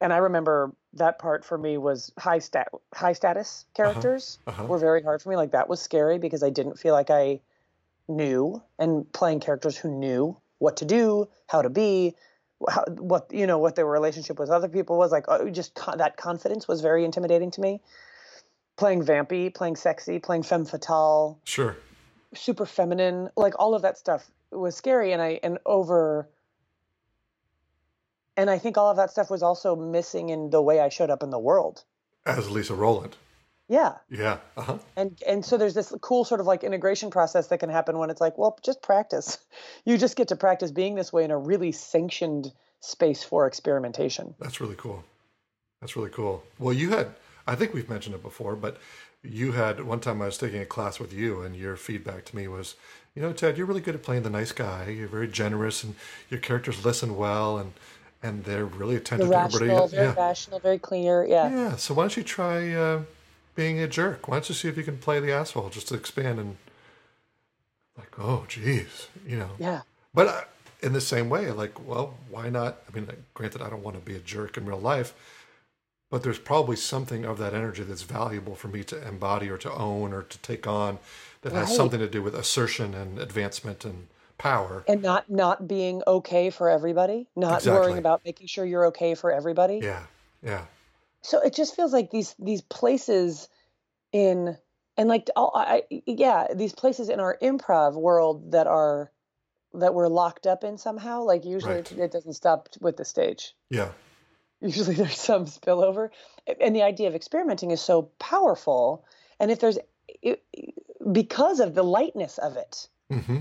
And 0.00 0.12
i 0.12 0.18
remember 0.18 0.72
that 0.94 1.18
part 1.18 1.44
for 1.44 1.58
me 1.58 1.76
was 1.76 2.12
high 2.16 2.38
stat 2.38 2.68
high 2.94 3.14
status 3.14 3.66
characters 3.74 4.38
uh-huh. 4.46 4.64
were 4.64 4.78
very 4.78 5.02
hard 5.02 5.22
for 5.22 5.30
me. 5.30 5.34
Like 5.34 5.50
that 5.50 5.68
was 5.68 5.82
scary 5.82 6.18
because 6.18 6.44
i 6.44 6.50
didn't 6.50 6.78
feel 6.78 6.94
like 6.94 7.10
i 7.10 7.40
knew 8.10 8.62
and 8.78 9.10
playing 9.12 9.40
characters 9.40 9.76
who 9.76 9.90
knew 9.90 10.36
what 10.58 10.76
to 10.78 10.84
do 10.84 11.28
how 11.48 11.62
to 11.62 11.70
be 11.70 12.14
how, 12.68 12.84
what 12.98 13.26
you 13.32 13.46
know 13.46 13.58
what 13.58 13.74
their 13.76 13.86
relationship 13.86 14.38
with 14.38 14.50
other 14.50 14.68
people 14.68 14.98
was 14.98 15.10
like 15.12 15.24
uh, 15.28 15.44
just 15.50 15.74
co- 15.74 15.96
that 15.96 16.16
confidence 16.16 16.68
was 16.68 16.80
very 16.82 17.04
intimidating 17.04 17.50
to 17.50 17.60
me 17.60 17.80
playing 18.76 19.02
vampy 19.02 19.52
playing 19.54 19.76
sexy 19.76 20.18
playing 20.18 20.42
femme 20.42 20.64
fatale 20.66 21.38
Sure. 21.44 21.76
super 22.34 22.66
feminine 22.66 23.30
like 23.36 23.54
all 23.58 23.74
of 23.74 23.82
that 23.82 23.96
stuff 23.96 24.30
was 24.50 24.76
scary 24.76 25.12
and 25.12 25.22
i 25.22 25.40
and 25.42 25.58
over 25.64 26.28
and 28.36 28.50
i 28.50 28.58
think 28.58 28.76
all 28.76 28.90
of 28.90 28.96
that 28.96 29.10
stuff 29.10 29.30
was 29.30 29.42
also 29.42 29.74
missing 29.76 30.28
in 30.28 30.50
the 30.50 30.60
way 30.60 30.80
i 30.80 30.88
showed 30.88 31.10
up 31.10 31.22
in 31.22 31.30
the 31.30 31.38
world 31.38 31.84
As 32.26 32.50
Lisa 32.50 32.74
Rowland. 32.74 33.16
Yeah 33.70 33.92
Yeah. 34.10 34.36
Uh-huh. 34.56 34.76
and 34.96 35.18
and 35.26 35.44
so 35.44 35.56
there's 35.56 35.74
this 35.74 35.92
cool 36.02 36.24
sort 36.24 36.40
of 36.40 36.46
like 36.46 36.64
integration 36.64 37.10
process 37.10 37.46
that 37.48 37.58
can 37.60 37.70
happen 37.70 37.96
when 37.98 38.10
it's 38.10 38.20
like 38.20 38.36
well 38.36 38.58
just 38.62 38.82
practice 38.82 39.38
you 39.86 39.96
just 39.96 40.16
get 40.16 40.28
to 40.28 40.36
practice 40.36 40.70
being 40.72 40.94
this 40.96 41.12
way 41.12 41.24
in 41.24 41.30
a 41.30 41.38
really 41.38 41.72
sanctioned 41.72 42.52
space 42.80 43.22
for 43.24 43.46
experimentation 43.46 44.34
That's 44.40 44.60
really 44.60 44.76
cool. 44.76 45.04
That's 45.80 45.96
really 45.96 46.10
cool. 46.10 46.42
Well, 46.58 46.74
you 46.74 46.90
had, 46.90 47.14
I 47.46 47.54
think 47.54 47.72
we've 47.72 47.88
mentioned 47.88 48.14
it 48.14 48.22
before, 48.22 48.54
but 48.54 48.76
you 49.22 49.52
had 49.52 49.82
one 49.84 50.00
time 50.00 50.20
I 50.20 50.26
was 50.26 50.36
taking 50.36 50.60
a 50.60 50.66
class 50.66 51.00
with 51.00 51.12
you, 51.12 51.40
and 51.42 51.56
your 51.56 51.74
feedback 51.76 52.26
to 52.26 52.36
me 52.36 52.48
was, 52.48 52.74
you 53.14 53.22
know, 53.22 53.32
Ted, 53.32 53.56
you're 53.56 53.66
really 53.66 53.80
good 53.80 53.94
at 53.94 54.02
playing 54.02 54.22
the 54.24 54.30
nice 54.30 54.52
guy. 54.52 54.88
You're 54.90 55.08
very 55.08 55.28
generous, 55.28 55.82
and 55.84 55.94
your 56.28 56.40
characters 56.40 56.84
listen 56.84 57.16
well, 57.16 57.56
and 57.58 57.72
and 58.22 58.44
they're 58.44 58.66
really 58.66 58.96
the 58.96 59.00
attentive 59.00 59.28
to 59.30 59.34
rational 59.36 59.62
everybody. 59.62 59.96
very 59.96 60.06
Yeah. 60.08 60.14
rational 60.14 60.58
very 60.58 60.78
clear 60.78 61.24
yeah 61.26 61.48
Yeah. 61.50 61.76
So 61.76 61.94
why 61.94 62.02
don't 62.02 62.16
you 62.18 62.22
try 62.24 62.72
uh, 62.74 63.00
being 63.60 63.78
a 63.78 63.86
jerk? 63.86 64.26
Why 64.26 64.36
don't 64.36 64.48
you 64.48 64.54
see 64.54 64.68
if 64.68 64.78
you 64.78 64.84
can 64.84 64.96
play 64.96 65.20
the 65.20 65.32
asshole 65.32 65.68
just 65.68 65.88
to 65.88 65.94
expand 65.94 66.38
and 66.38 66.56
like, 67.98 68.18
oh, 68.18 68.46
geez, 68.48 69.08
you 69.26 69.36
know. 69.36 69.50
yeah 69.58 69.82
But 70.14 70.26
uh, 70.28 70.40
in 70.82 70.94
the 70.94 71.00
same 71.02 71.28
way, 71.28 71.50
like, 71.50 71.86
well, 71.86 72.14
why 72.30 72.48
not? 72.48 72.78
I 72.88 72.94
mean, 72.94 73.06
granted, 73.34 73.60
I 73.60 73.68
don't 73.68 73.82
want 73.82 73.96
to 73.98 74.02
be 74.02 74.16
a 74.16 74.20
jerk 74.20 74.56
in 74.56 74.64
real 74.64 74.80
life, 74.80 75.12
but 76.10 76.22
there's 76.22 76.38
probably 76.38 76.76
something 76.76 77.26
of 77.26 77.36
that 77.36 77.52
energy 77.52 77.82
that's 77.82 78.00
valuable 78.00 78.54
for 78.54 78.68
me 78.68 78.82
to 78.84 79.06
embody 79.06 79.50
or 79.50 79.58
to 79.58 79.70
own 79.70 80.14
or 80.14 80.22
to 80.22 80.38
take 80.38 80.66
on 80.66 80.98
that 81.42 81.52
has 81.52 81.76
something 81.76 82.00
to 82.00 82.08
do 82.08 82.22
with 82.22 82.34
assertion 82.34 82.94
and 82.94 83.18
advancement 83.18 83.84
and 83.84 84.06
power. 84.38 84.84
and 84.88 85.02
not 85.02 85.28
not 85.28 85.68
being 85.68 86.02
okay 86.06 86.48
for 86.48 86.70
everybody 86.70 87.26
not 87.36 87.56
Exactly. 87.58 87.78
worrying 87.78 87.98
about 87.98 88.22
making 88.24 88.46
sure 88.46 88.64
you're 88.64 88.86
okay 88.86 89.14
for 89.14 89.30
everybody 89.30 89.80
Yeah. 89.82 90.04
Yeah. 90.42 90.62
So 91.22 91.40
it 91.40 91.54
just 91.54 91.76
feels 91.76 91.92
like 91.92 92.10
these 92.10 92.34
these 92.38 92.62
places 92.62 93.48
in 94.12 94.56
and 94.96 95.08
like 95.08 95.28
all 95.36 95.52
I, 95.54 95.82
I- 95.90 96.02
yeah 96.06 96.48
these 96.54 96.72
places 96.72 97.08
in 97.08 97.20
our 97.20 97.36
improv 97.42 97.94
world 97.94 98.52
that 98.52 98.66
are 98.66 99.10
that 99.74 99.94
we're 99.94 100.08
locked 100.08 100.46
up 100.46 100.64
in 100.64 100.78
somehow 100.78 101.22
like 101.22 101.44
usually 101.44 101.74
Right. 101.76 101.92
it, 101.92 102.12
doesn't 102.12 102.34
stop 102.34 102.68
with 102.80 102.96
the 102.96 103.04
stage 103.04 103.54
Yeah. 103.70 103.92
usually 104.60 104.94
there's 104.94 105.18
some 105.18 105.46
spillover 105.46 106.10
and 106.60 106.74
the 106.74 106.82
idea 106.82 107.08
of 107.08 107.14
experimenting 107.14 107.70
is 107.70 107.80
so 107.80 108.10
powerful 108.18 109.04
and 109.38 109.50
if 109.50 109.60
there's 109.60 109.78
it, 110.22 110.42
because 111.12 111.60
of 111.60 111.74
the 111.74 111.84
lightness 111.84 112.38
of 112.38 112.56
it 112.56 112.88
hmm 113.10 113.38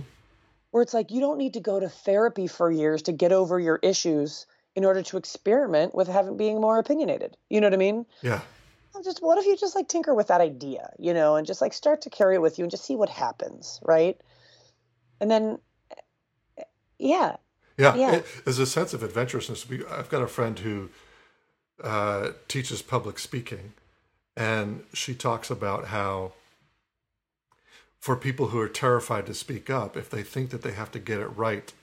where 0.72 0.84
it's 0.84 0.94
like 0.94 1.10
you 1.10 1.20
don't 1.20 1.40
need 1.40 1.56
to 1.56 1.60
go 1.60 1.80
to 1.80 1.90
therapy 1.90 2.46
for 2.46 2.72
years 2.72 3.02
to 3.04 3.12
get 3.12 3.32
over 3.32 3.60
your 3.60 3.80
issues 3.82 4.46
in 4.76 4.86
order 4.86 5.02
to 5.02 5.18
experiment 5.18 5.96
with 5.96 6.08
having 6.08 6.38
being 6.38 6.62
more 6.62 6.80
opinionated 6.80 7.38
you 7.50 7.62
know 7.62 7.68
what 7.68 7.74
i 7.74 7.78
mean 7.78 8.06
Yeah. 8.22 8.42
Well, 8.94 9.04
just 9.04 9.22
what 9.22 9.38
if 9.38 9.46
you 9.46 9.58
just 9.58 9.76
like 9.76 9.88
tinker 9.88 10.16
with 10.16 10.28
that 10.28 10.42
idea 10.42 10.92
you 11.00 11.14
know 11.14 11.36
and 11.36 11.48
just 11.48 11.62
like 11.62 11.74
start 11.74 12.02
to 12.02 12.10
carry 12.10 12.36
it 12.36 12.42
with 12.42 12.58
you 12.58 12.66
and 12.66 12.72
just 12.72 12.86
see 12.86 12.96
what 12.96 13.10
happens 13.10 13.80
right 13.84 14.20
and 15.22 15.30
then 15.30 15.60
yeah 16.98 17.38
Yeah, 17.78 17.96
Yeah. 17.96 18.16
It, 18.16 18.26
there's 18.46 18.60
a 18.60 18.66
sense 18.66 18.94
of 18.94 19.04
adventurousness. 19.04 19.66
I've 19.90 20.10
got 20.10 20.22
a 20.22 20.28
friend 20.28 20.60
who 20.60 20.90
uh, 21.84 22.32
teaches 22.48 22.82
public 22.82 23.20
speaking, 23.20 23.74
and 24.36 24.84
she 24.94 25.16
talks 25.16 25.50
about 25.50 25.86
how 25.86 26.34
for 28.00 28.16
people 28.16 28.48
who 28.48 28.60
are 28.60 28.70
terrified 28.70 29.26
to 29.28 29.34
speak 29.34 29.70
up, 29.70 29.98
if 29.98 30.10
they 30.10 30.24
think 30.24 30.50
that 30.52 30.62
they 30.62 30.72
have 30.72 30.92
to 30.92 31.00
get 31.00 31.20
it 31.20 31.28
right, 31.28 31.74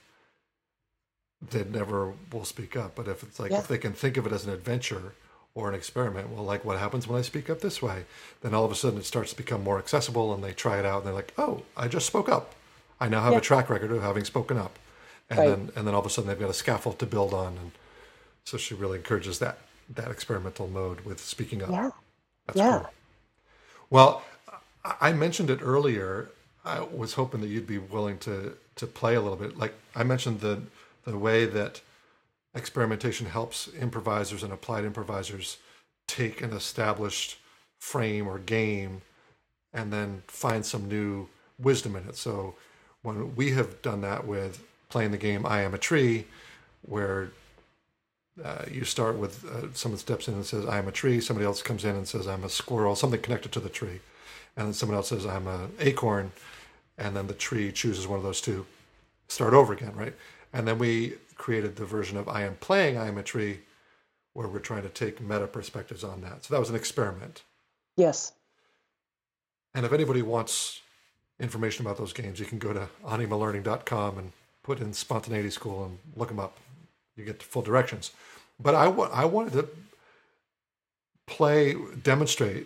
they 1.41 1.63
never 1.63 2.13
will 2.31 2.45
speak 2.45 2.75
up. 2.75 2.95
But 2.95 3.07
if 3.07 3.23
it's 3.23 3.39
like 3.39 3.51
Yeah. 3.51 3.59
if 3.59 3.67
they 3.67 3.77
can 3.77 3.93
think 3.93 4.17
of 4.17 4.25
it 4.25 4.31
as 4.33 4.45
an 4.45 4.51
adventure 4.53 5.13
or 5.55 5.69
an 5.69 5.75
experiment, 5.75 6.29
well, 6.29 6.43
like 6.43 6.63
what 6.65 6.77
happens 6.79 7.07
when 7.07 7.17
I 7.17 7.21
speak 7.23 7.49
up 7.49 7.61
this 7.61 7.81
way, 7.81 8.05
then 8.41 8.53
all 8.53 8.65
of 8.65 8.71
a 8.71 8.75
sudden 8.75 8.99
it 8.99 9.05
starts 9.05 9.31
to 9.31 9.37
become 9.37 9.63
more 9.63 9.77
accessible, 9.79 10.33
and 10.33 10.43
they 10.43 10.53
try 10.53 10.77
it 10.79 10.85
out, 10.85 10.97
and 10.99 11.07
they're 11.07 11.13
like, 11.13 11.33
oh, 11.37 11.63
I 11.75 11.87
just 11.87 12.05
spoke 12.07 12.29
up. 12.29 12.53
I 12.99 13.07
now 13.09 13.21
have 13.21 13.33
Yeah. 13.33 13.39
a 13.39 13.41
track 13.41 13.69
record 13.69 13.91
of 13.91 14.01
having 14.01 14.25
spoken 14.25 14.57
up 14.57 14.77
and 15.29 15.39
Right. 15.39 15.47
then 15.49 15.71
and 15.75 15.85
then 15.87 15.93
all 15.93 15.99
of 15.99 16.05
a 16.05 16.09
sudden 16.09 16.27
they've 16.29 16.39
got 16.39 16.49
a 16.49 16.53
scaffold 16.53 16.97
to 16.99 17.05
build 17.05 17.33
on 17.33 17.57
and 17.57 17.71
so 18.45 18.57
she 18.57 18.73
really 18.73 18.97
encourages 18.97 19.39
that 19.39 19.57
that 19.89 20.09
experimental 20.09 20.67
mode 20.69 21.01
with 21.01 21.19
speaking 21.19 21.61
up 21.61 21.69
yeah 21.69 21.89
that's 22.45 22.57
yeah. 22.57 22.79
cool 22.79 22.89
well 23.89 24.23
I- 24.85 25.09
i 25.09 25.11
mentioned 25.11 25.49
it 25.49 25.59
earlier 25.61 26.29
i 26.65 26.79
was 26.79 27.13
hoping 27.15 27.41
that 27.41 27.47
you'd 27.47 27.67
be 27.67 27.77
willing 27.77 28.17
to 28.19 28.57
to 28.77 28.87
play 28.87 29.15
a 29.15 29.21
little 29.21 29.35
bit 29.37 29.57
like 29.57 29.73
i 29.95 30.03
mentioned 30.03 30.39
the 30.39 30.61
the 31.11 31.17
way 31.17 31.45
that 31.45 31.81
experimentation 32.53 33.27
helps 33.27 33.69
improvisers 33.79 34.43
and 34.43 34.51
applied 34.51 34.83
improvisers 34.83 35.57
take 36.07 36.41
an 36.41 36.53
established 36.53 37.37
frame 37.79 38.27
or 38.27 38.39
game 38.39 39.01
and 39.73 39.91
then 39.93 40.23
find 40.27 40.65
some 40.65 40.87
new 40.87 41.27
wisdom 41.59 41.95
in 41.95 42.07
it. 42.07 42.15
So 42.15 42.55
when 43.03 43.35
we 43.35 43.51
have 43.51 43.81
done 43.81 44.01
that 44.01 44.25
with 44.27 44.63
playing 44.89 45.11
the 45.11 45.17
game 45.17 45.45
I 45.45 45.61
Am 45.61 45.73
a 45.73 45.77
Tree, 45.77 46.25
where 46.81 47.29
uh, 48.43 48.65
you 48.71 48.83
start 48.83 49.17
with 49.17 49.45
uh, 49.45 49.73
someone 49.73 49.99
steps 49.99 50.27
in 50.27 50.33
and 50.33 50.45
says 50.45 50.65
I 50.65 50.77
am 50.77 50.87
a 50.87 50.91
tree, 50.91 51.19
somebody 51.19 51.45
else 51.45 51.61
comes 51.61 51.85
in 51.85 51.95
and 51.95 52.07
says 52.07 52.27
I'm 52.27 52.43
a 52.43 52.49
squirrel, 52.49 52.95
something 52.95 53.21
connected 53.21 53.51
to 53.53 53.59
the 53.59 53.69
tree, 53.69 53.99
and 54.55 54.67
then 54.67 54.73
someone 54.73 54.95
else 54.95 55.09
says 55.09 55.25
I'm 55.25 55.47
an 55.47 55.71
acorn, 55.79 56.31
and 56.97 57.15
then 57.15 57.27
the 57.27 57.33
tree 57.33 57.71
chooses 57.71 58.07
one 58.07 58.17
of 58.17 58.23
those 58.23 58.41
two. 58.41 58.65
Start 59.27 59.53
over 59.53 59.73
again, 59.73 59.93
right? 59.95 60.13
And 60.57 60.67
then 60.67 60.79
we 60.79 61.13
created 61.35 61.75
the 61.75 61.85
version 61.85 62.17
of 62.17 62.27
I 62.27 62.41
am 62.41 62.55
playing 62.55 62.97
I 62.97 63.07
am 63.07 63.19
a 63.19 63.21
tree, 63.21 63.59
where 64.33 64.47
we're 64.47 64.57
trying 64.57 64.81
to 64.81 64.89
take 64.89 65.21
meta 65.21 65.45
perspectives 65.45 66.03
on 66.03 66.21
that. 66.21 66.45
So 66.45 66.53
that 66.55 66.59
was 66.59 66.71
an 66.71 66.75
experiment. 66.75 67.43
yes 67.95 68.33
And 69.75 69.85
if 69.85 69.93
anybody 69.93 70.23
wants 70.23 70.81
information 71.39 71.85
about 71.85 71.99
those 71.99 72.11
games, 72.11 72.39
you 72.39 72.47
can 72.47 72.57
go 72.57 72.73
to 72.73 72.89
animalearning.com 73.05 74.17
and 74.17 74.31
put 74.63 74.79
in 74.79 74.93
Spontaneity 74.93 75.51
School 75.51 75.85
and 75.85 75.99
look 76.15 76.29
them 76.29 76.39
up. 76.39 76.57
You 77.15 77.23
get 77.23 77.43
full 77.43 77.61
directions. 77.61 78.09
But 78.59 78.73
I 78.73 78.87
wa- 78.87 79.11
I 79.13 79.25
wanted 79.25 79.53
to 79.53 79.69
play, 81.27 81.75
demonstrate 82.01 82.65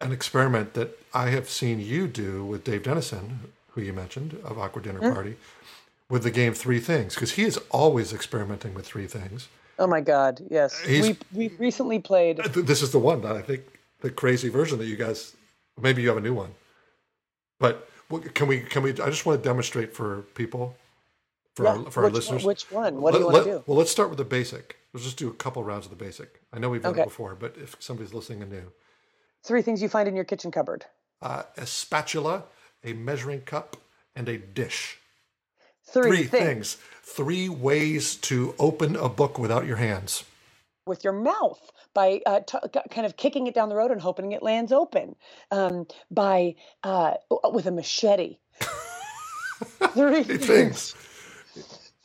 an 0.00 0.10
experiment 0.10 0.74
that 0.74 0.98
I 1.14 1.30
have 1.30 1.48
seen 1.48 1.78
you 1.78 2.08
do 2.08 2.44
with 2.44 2.64
Dave 2.64 2.82
Dennison, 2.82 3.52
who 3.68 3.82
you 3.82 3.92
mentioned 3.92 4.36
of 4.42 4.58
Awkward 4.58 4.82
Dinner 4.82 5.00
mm. 5.00 5.14
Party, 5.14 5.36
with 6.10 6.22
the 6.22 6.30
game 6.30 6.54
Three 6.54 6.80
Things, 6.80 7.14
because 7.14 7.32
he 7.32 7.44
is 7.44 7.58
always 7.70 8.12
experimenting 8.12 8.74
with 8.74 8.86
three 8.86 9.06
things. 9.06 9.48
Oh 9.78 9.86
my 9.86 10.00
God! 10.00 10.40
Yes, 10.50 10.80
He's- 10.80 11.16
we 11.32 11.48
we 11.48 11.56
recently 11.58 11.98
played. 11.98 12.38
This 12.54 12.82
is 12.82 12.90
the 12.90 12.98
one 12.98 13.20
that 13.22 13.36
I 13.36 13.42
think 13.42 13.62
the 14.00 14.10
crazy 14.10 14.48
version 14.48 14.78
that 14.78 14.86
you 14.86 14.96
guys. 14.96 15.34
Maybe 15.80 16.02
you 16.02 16.08
have 16.08 16.16
a 16.16 16.20
new 16.20 16.34
one, 16.34 16.50
but 17.60 17.88
can 18.34 18.48
we? 18.48 18.60
Can 18.60 18.82
we? 18.82 18.90
I 18.90 19.10
just 19.10 19.24
want 19.26 19.40
to 19.42 19.48
demonstrate 19.48 19.94
for 19.94 20.22
people, 20.34 20.74
for 21.54 21.64
Yeah, 21.64 21.70
our 21.76 21.90
for 21.90 22.04
our 22.04 22.10
listeners. 22.10 22.44
which 22.44 22.70
one? 22.72 23.00
What 23.00 23.12
do 23.12 23.20
you 23.20 23.26
Let- 23.26 23.32
want 23.32 23.44
to 23.44 23.50
do? 23.58 23.64
Well, 23.66 23.78
let's 23.78 23.92
start 23.92 24.08
with 24.08 24.18
the 24.18 24.24
basic. 24.24 24.76
Let's 24.92 25.04
just 25.04 25.18
do 25.18 25.28
a 25.28 25.34
couple 25.34 25.62
rounds 25.62 25.86
of 25.86 25.90
the 25.90 26.02
basic. 26.04 26.40
I 26.52 26.58
know 26.58 26.70
we've 26.70 26.82
done 26.82 26.92
Okay. 26.92 27.02
it 27.02 27.04
before, 27.04 27.34
but 27.36 27.54
if 27.62 27.76
somebody's 27.78 28.14
listening 28.14 28.42
and 28.42 28.50
new, 28.50 28.72
Three 29.44 29.62
things 29.62 29.80
you 29.82 29.88
find 29.88 30.08
in 30.08 30.16
your 30.16 30.24
kitchen 30.24 30.50
cupboard. 30.50 30.86
uh, 31.22 31.42
a 31.56 31.66
spatula, 31.66 32.44
a 32.82 32.92
measuring 32.94 33.42
cup, 33.42 33.76
and 34.16 34.28
a 34.28 34.38
dish. 34.38 34.98
Three, 35.92 36.10
Three 36.10 36.24
things. 36.24 36.74
things. 36.74 36.76
Three 37.02 37.48
ways 37.48 38.16
to 38.16 38.54
open 38.58 38.94
a 38.96 39.08
book 39.08 39.38
without 39.38 39.66
your 39.66 39.76
hands. 39.76 40.24
with 40.86 41.02
your 41.04 41.12
mouth 41.12 41.60
by 41.94 42.20
uh, 42.26 42.40
t- 42.46 42.58
k- 42.72 42.80
kind 42.90 43.06
of 43.06 43.16
kicking 43.16 43.46
it 43.46 43.54
down 43.54 43.68
the 43.68 43.74
road 43.76 43.90
and 43.90 44.00
hoping 44.00 44.32
it 44.32 44.42
lands 44.42 44.72
open 44.72 45.14
um, 45.50 45.86
by 46.10 46.54
uh, 46.82 47.14
with 47.52 47.66
a 47.66 47.70
machete 47.70 48.38
three 49.94 50.22
things. 50.22 50.94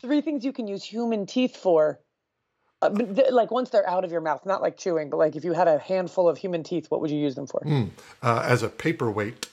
three 0.01 0.21
things 0.21 0.43
you 0.43 0.51
can 0.53 0.67
use 0.67 0.83
human 0.83 1.25
teeth 1.25 1.55
for 1.55 1.99
uh, 2.81 2.89
like 3.31 3.51
once 3.51 3.69
they're 3.69 3.89
out 3.89 4.03
of 4.03 4.11
your 4.11 4.21
mouth 4.21 4.45
not 4.45 4.61
like 4.61 4.77
chewing 4.77 5.09
but 5.09 5.17
like 5.17 5.35
if 5.35 5.43
you 5.45 5.53
had 5.53 5.67
a 5.67 5.77
handful 5.79 6.27
of 6.27 6.37
human 6.37 6.63
teeth 6.63 6.87
what 6.89 6.99
would 7.01 7.11
you 7.11 7.17
use 7.19 7.35
them 7.35 7.47
for 7.47 7.61
uh, 8.21 8.41
as 8.45 8.63
a 8.63 8.69
paperweight 8.69 9.47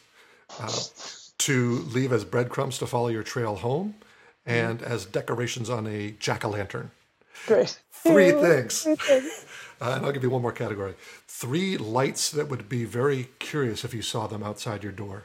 uh, 0.60 0.72
to 1.38 1.78
leave 1.94 2.12
as 2.12 2.24
breadcrumbs 2.24 2.78
to 2.78 2.86
follow 2.86 3.08
your 3.08 3.22
trail 3.22 3.54
home 3.56 3.94
and 4.46 4.83
as 4.83 5.05
decorations 5.07 5.70
on 5.70 5.87
a 5.87 6.12
jack-o'-lantern. 6.12 6.90
great 7.46 7.79
Three 7.92 8.33
things. 8.33 8.87
Uh, 9.83 9.94
and 9.96 10.05
I'll 10.05 10.12
give 10.12 10.22
you 10.22 10.29
one 10.29 10.42
more 10.42 10.53
category. 10.53 10.92
Three 11.26 11.79
lights 11.79 12.31
that 12.33 12.50
would 12.50 12.68
be 12.68 12.85
very 12.85 13.31
curious 13.38 13.83
if 13.83 13.94
you 13.94 14.03
saw 14.03 14.26
them 14.26 14.42
outside 14.42 14.83
your 14.83 14.92
door. 14.92 15.24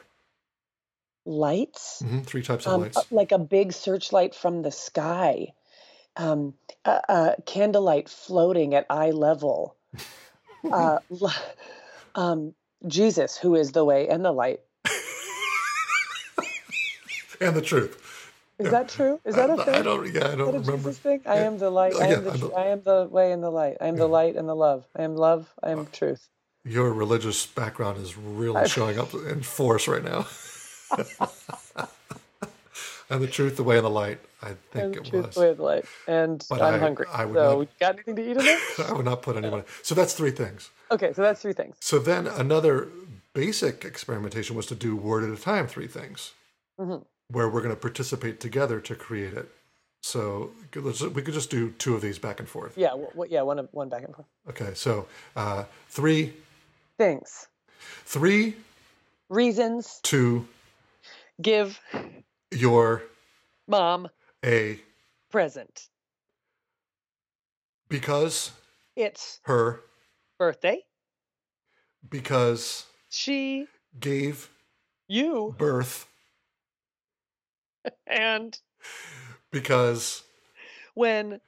lights 1.26 2.00
hmm 2.02 2.20
Three 2.20 2.42
types 2.42 2.64
of 2.66 2.72
um, 2.72 2.80
lights. 2.82 2.96
uh, 2.96 3.02
like 3.10 3.32
a 3.32 3.38
big 3.38 3.72
searchlight 3.72 4.34
from 4.34 4.62
the 4.62 4.70
sky 4.72 5.48
um, 6.16 6.54
a, 6.86 7.00
a 7.08 7.36
candlelight 7.44 8.08
floating 8.08 8.74
at 8.74 8.86
eye 8.88 9.10
level 9.10 9.76
uh, 10.72 10.98
um, 12.14 12.54
jesus 12.86 13.36
who 13.36 13.56
is 13.56 13.72
the 13.72 13.84
way 13.84 14.08
and 14.08 14.24
the 14.24 14.32
light 14.32 14.60
and 17.40 17.54
the 17.56 17.62
truth. 17.62 18.00
Is 18.58 18.70
that 18.70 18.88
true 18.88 19.20
is 19.24 19.34
that 19.36 19.50
a 19.50 19.54
I 19.54 19.64
thing 19.64 19.82
don't, 19.84 20.14
yeah, 20.14 20.28
I 20.28 20.34
don't 20.36 20.54
a 20.54 20.58
remember. 20.60 20.92
I 21.26 21.36
am 21.38 21.58
the 21.58 21.70
light. 21.70 21.94
I 21.94 22.08
Yeah, 22.08 22.14
am 22.16 22.24
the. 22.24 22.32
I 22.32 22.36
tr- 22.38 22.56
I 22.56 22.64
am 22.66 22.82
the 22.82 23.08
way 23.10 23.32
and 23.32 23.42
the 23.42 23.50
light. 23.50 23.76
I 23.80 23.86
am 23.88 23.96
the 23.96 24.08
light 24.08 24.36
and 24.36 24.48
the 24.48 24.54
love. 24.56 24.86
I 24.96 25.02
am 25.02 25.14
love. 25.16 25.52
I 25.62 25.70
am 25.70 25.86
truth. 25.92 26.28
Your 26.64 26.92
religious 26.92 27.46
background 27.46 27.98
is 28.02 28.16
really 28.16 28.68
showing 28.68 28.98
up 28.98 29.12
in 29.14 29.42
force 29.42 29.86
right 29.86 30.02
now. 30.02 30.26
and 33.10 33.22
the 33.22 33.26
truth, 33.28 33.56
the 33.56 33.62
way, 33.62 33.76
and 33.76 33.84
the 33.84 33.90
light. 33.90 34.18
I 34.42 34.50
I 34.50 34.54
think 34.72 34.94
the 34.94 35.00
it 35.00 35.04
truth, 35.06 35.26
was. 35.26 35.34
the 35.34 35.40
way, 35.40 35.48
and 35.50 35.58
the 35.58 35.62
light. 35.62 35.84
And 36.08 36.44
But 36.48 36.62
I'm 36.62 36.74
I- 36.74 36.78
hungry. 36.78 37.06
I 37.12 37.24
would 37.24 37.34
so, 37.36 37.58
not- 37.60 37.78
got 37.78 37.94
anything 37.94 38.16
to 38.16 38.22
eat 38.30 38.36
in 38.36 38.44
there? 38.44 38.58
I 38.88 38.92
would 38.92 39.04
not 39.04 39.22
put 39.22 39.36
anyone. 39.36 39.64
So 39.82 39.94
that's 39.94 40.14
three 40.14 40.30
things. 40.32 40.70
Okay, 40.90 41.12
so 41.12 41.22
that's 41.22 41.40
three 41.42 41.52
things. 41.52 41.76
So 41.80 41.98
then 41.98 42.26
another 42.26 42.88
basic 43.32 43.84
experimentation 43.84 44.56
was 44.56 44.66
to 44.66 44.74
do 44.74 44.96
word 44.96 45.24
at 45.24 45.30
a 45.36 45.40
time, 45.40 45.66
three 45.66 45.86
things, 45.88 46.32
Mhm. 46.80 47.04
Where 47.28 47.48
we're 47.48 47.60
going 47.62 47.74
to 47.74 47.80
participate 47.80 48.40
together 48.40 48.80
to 48.80 48.94
create 48.94 49.34
it. 49.34 49.48
So 50.02 50.50
we 50.74 51.22
could 51.22 51.34
just 51.34 51.50
do 51.50 51.70
two 51.78 51.94
of 51.96 52.00
these 52.02 52.18
back 52.18 52.38
and 52.38 52.48
forth. 52.48 52.76
Yeah. 52.78 52.92
What? 52.94 53.30
Yeah. 53.30 53.42
One. 53.42 53.58
of- 53.58 53.68
One 53.72 53.88
back 53.88 54.04
and 54.04 54.14
forth. 54.14 54.28
Okay, 54.48 54.72
so 54.74 55.06
uh, 55.34 55.64
three, 55.88 56.32
Things. 56.98 57.48
three 58.04 58.54
Reasons. 59.28 59.98
to 60.04 60.46
Give 61.42 61.78
your 62.52 63.02
mom 63.66 64.08
a 64.44 64.80
present. 65.30 65.88
because 67.88 68.52
It's 68.94 69.40
her 69.44 69.80
birthday. 70.38 70.82
because 72.08 72.86
She. 73.10 73.66
gave 73.98 74.48
You. 75.08 75.54
birth 75.58 76.06
And 78.06 78.58
because 79.50 80.22
when 80.94 81.40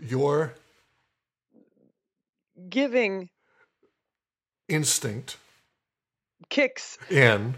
your 0.00 0.54
giving 2.68 3.30
instinct 4.68 5.36
kicks 6.48 6.98
in 7.10 7.54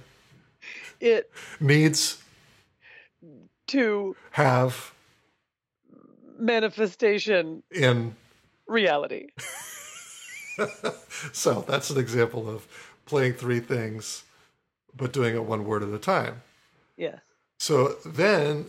it 1.01 1.31
needs 1.61 2.23
to 3.67 4.17
have 4.31 4.93
manifestation 6.39 7.63
in 7.71 8.15
reality. 8.67 9.29
so 11.33 11.65
that's 11.67 11.91
an 11.91 11.99
example 11.99 12.49
of 12.49 12.67
playing 13.07 13.35
three 13.35 13.61
things 13.61 14.25
but 14.97 15.13
doing 15.13 15.35
it 15.35 15.45
one 15.45 15.65
word 15.65 15.83
at 15.83 15.89
a 15.89 15.99
time 15.99 16.43
Yeah. 16.97 17.19
So 17.65 17.97
then 18.05 18.67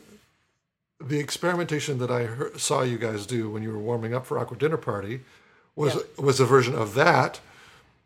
the 1.01 1.19
experimentation 1.19 1.97
that 1.99 2.09
i 2.09 2.23
heard, 2.23 2.59
saw 2.59 2.81
you 2.81 2.97
guys 2.97 3.25
do 3.25 3.49
when 3.49 3.61
you 3.63 3.71
were 3.71 3.83
warming 3.89 4.13
up 4.13 4.25
for 4.25 4.37
aqua 4.39 4.57
dinner 4.57 4.77
party 4.77 5.15
was 5.75 5.93
was 6.17 6.39
a 6.39 6.45
version 6.45 6.73
of 6.75 6.93
that 6.95 7.39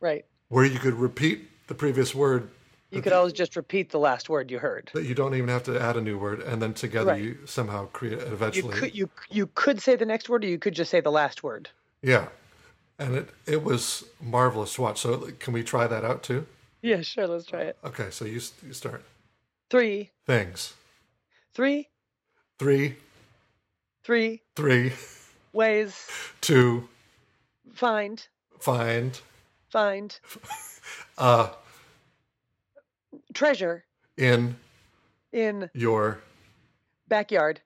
Right. 0.02 0.26
where 0.48 0.66
you 0.66 0.80
could 0.80 0.96
repeat 0.96 1.38
the 1.68 1.76
previous 1.76 2.16
word 2.16 2.50
You 2.92 3.02
could 3.04 3.14
always 3.14 3.34
just 3.34 3.56
repeat 3.56 3.92
the 3.92 4.00
last 4.00 4.30
word 4.30 4.50
you 4.50 4.58
heard. 4.60 4.90
that 4.96 5.06
you 5.06 5.14
don't 5.14 5.36
even 5.36 5.50
have 5.50 5.64
to 5.70 5.80
add 5.80 5.96
a 5.98 6.02
new 6.02 6.18
word 6.18 6.40
and 6.42 6.58
then 6.62 6.74
together 6.74 7.12
Right. 7.12 7.22
you 7.22 7.38
somehow 7.46 7.86
create 7.98 8.20
eventually. 8.38 8.74
You 8.76 8.82
could 8.82 8.96
you 9.02 9.10
you 9.30 9.46
could 9.54 9.80
say 9.86 9.96
the 9.96 10.06
next 10.14 10.26
word, 10.30 10.44
or 10.44 10.48
you 10.48 10.58
could 10.58 10.74
just 10.82 10.90
say 10.90 11.02
the 11.02 11.12
last 11.22 11.44
word. 11.44 11.70
yeah 12.02 12.26
and 12.98 13.12
it 13.20 13.28
it 13.56 13.62
was 13.64 13.82
marvelous 14.36 14.74
to 14.76 14.82
watch 14.86 15.00
so 15.06 15.10
can 15.44 15.52
we 15.54 15.62
try 15.74 15.86
that 15.94 16.04
out 16.10 16.24
too 16.30 16.42
Yeah, 16.82 17.02
sure. 17.02 17.28
Let's 17.28 17.46
try 17.54 17.62
it. 17.70 17.76
okay 17.90 18.10
so 18.10 18.26
you, 18.26 18.40
you 18.68 18.74
start 18.74 19.02
Three, 19.70 20.10
things 20.26 20.74
three, 21.60 21.90
three. 22.58 22.96
Three. 24.06 24.44
Three. 24.56 24.94
Ways. 25.52 26.08
to 26.40 26.88
Find, 27.74 28.26
find. 28.62 29.20
Find. 29.68 30.20
Uh. 31.18 31.50
Treasure. 33.34 33.84
In. 34.16 34.56
In. 35.34 35.70
Your. 35.74 36.20
Backyard. 37.10 37.60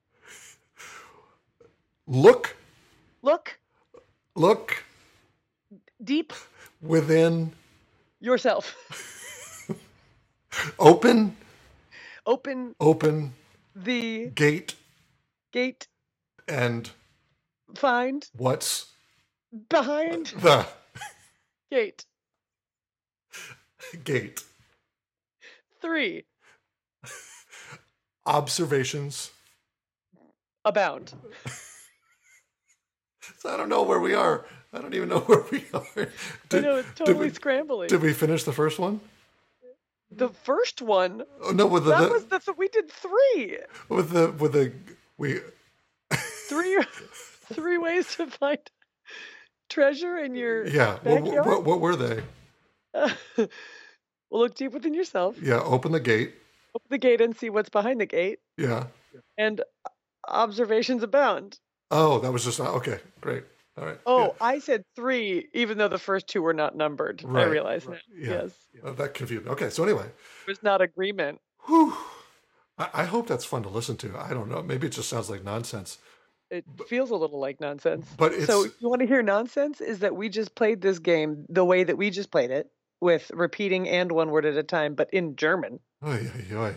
look. 2.08 2.56
Look. 3.21 3.60
Look. 4.36 4.84
Deep. 6.03 6.34
Within. 6.82 7.51
Yourself. 8.19 8.75
open. 10.79 11.38
Open. 12.25 12.73
Open 12.79 13.34
the 13.75 14.27
gate 14.27 14.75
gate. 15.53 15.88
and 16.47 16.91
Find 17.75 18.29
what's 18.38 18.88
behind 19.69 20.27
the 20.39 20.67
gate. 21.71 22.05
gate 24.03 24.43
Three 25.81 26.25
observations 28.25 29.31
abound. 30.65 31.13
so 33.39 33.49
i 33.53 33.57
don't 33.57 33.69
know 33.69 33.83
where 33.83 33.99
we 33.99 34.13
are 34.13 34.45
i 34.73 34.79
don't 34.79 34.93
even 34.95 35.09
know 35.09 35.19
where 35.27 35.43
we 35.51 35.65
are 35.73 36.07
I 36.51 36.59
know 36.59 36.78
it's 36.78 36.93
did 37.03 37.05
totally 37.05 37.28
we, 37.28 37.34
scrambling. 37.34 37.88
did 37.89 38.01
we 38.01 38.13
finish 38.13 38.43
the 38.43 38.53
first 38.53 38.80
one 38.80 39.01
the 40.18 40.30
first 40.30 40.82
one 40.82 41.24
oh, 41.43 41.51
no 41.51 41.66
with 41.68 41.86
the, 41.86 41.91
that 41.91 42.01
the 42.07 42.14
was 42.14 42.26
the 42.26 42.39
th- 42.39 42.57
we 42.57 42.68
did 42.68 42.89
three. 42.91 43.57
with 43.89 44.11
the 44.11 44.32
with 44.32 44.53
the 44.53 44.72
we 45.18 45.39
three 46.49 46.80
three 47.53 47.78
ways 47.78 48.16
to 48.16 48.28
find 48.28 48.59
treasure 49.70 50.18
in 50.18 50.36
your 50.36 50.66
yeah 50.68 50.97
what, 51.03 51.45
what, 51.47 51.64
what 51.66 51.80
were 51.80 51.95
they 51.95 52.22
well, 53.38 53.47
look 54.32 54.55
deep 54.55 54.74
within 54.74 54.93
yourself. 54.93 55.36
yeah 55.41 55.59
open 55.61 55.91
the 55.91 55.99
gate 55.99 56.34
Open 56.76 56.88
the 56.89 56.97
gate 56.97 57.22
and 57.22 57.36
see 57.38 57.51
what's 57.51 57.70
behind 57.70 58.01
the 58.01 58.05
gate. 58.07 58.39
yeah 58.57 58.86
And 59.38 59.61
observations 60.28 61.03
abound. 61.03 61.59
oh 61.91 62.20
that 62.20 62.32
was 62.32 62.43
just 62.43 62.59
okay 62.59 62.99
great 63.22 63.43
all 63.78 63.86
right 63.86 63.97
Oh, 64.05 64.26
yeah. 64.26 64.32
I 64.45 64.59
said 64.59 64.84
three, 64.95 65.47
even 65.53 65.78
though 65.78 65.88
the 65.88 65.97
first 65.97 66.28
two 66.28 66.41
were 66.41 66.53
not 66.53 66.76
numbered. 66.76 67.24
I 67.26 67.28
Right, 67.30 67.45
realize 67.49 67.88
now. 67.88 67.95
yeah. 68.15 68.30
Yes, 68.43 68.51
Uh, 68.84 68.91
that 68.93 69.13
confused 69.13 69.45
me. 69.45 69.51
okay 69.51 69.69
so 69.69 69.84
anyway 69.84 70.05
it 70.05 70.47
was 70.47 70.61
not 70.63 70.82
agreement. 70.82 71.39
whew, 71.65 71.93
I, 72.78 72.89
I 72.93 73.03
hope 73.05 73.28
that's 73.28 73.45
fun 73.45 73.63
to 73.63 73.69
listen 73.69 73.97
to 73.97 74.17
i 74.17 74.34
don't 74.34 74.49
know 74.49 74.61
maybe 74.61 74.88
it 74.88 74.93
just 74.93 75.09
sounds 75.09 75.30
like 75.30 75.43
nonsense 75.43 75.97
it 76.51 76.65
feels 76.88 77.09
a 77.09 77.15
little 77.15 77.39
like 77.39 77.59
nonsense. 77.59 78.05
But 78.15 78.34
it's 78.34 78.45
So 78.45 78.65
you 78.65 78.88
want 78.88 78.99
to 79.01 79.07
hear 79.07 79.24
nonsense? 79.24 79.82
Is 79.82 79.99
that 79.99 80.15
we 80.15 80.30
just 80.30 80.53
played 80.53 80.82
this 80.82 80.99
game 80.99 81.47
the 81.49 81.65
way 81.65 81.84
that 81.84 81.97
we 81.97 82.11
just 82.11 82.30
played 82.30 82.51
it, 82.51 82.69
with 83.01 83.32
repeating 83.34 83.89
and 83.89 84.11
one 84.11 84.30
word 84.30 84.45
at 84.45 84.55
a 84.55 84.61
time, 84.61 84.93
but 84.93 85.09
in 85.11 85.36
German. 85.36 85.80
oy, 86.05 86.30
oy, 86.51 86.55
oy. 86.55 86.76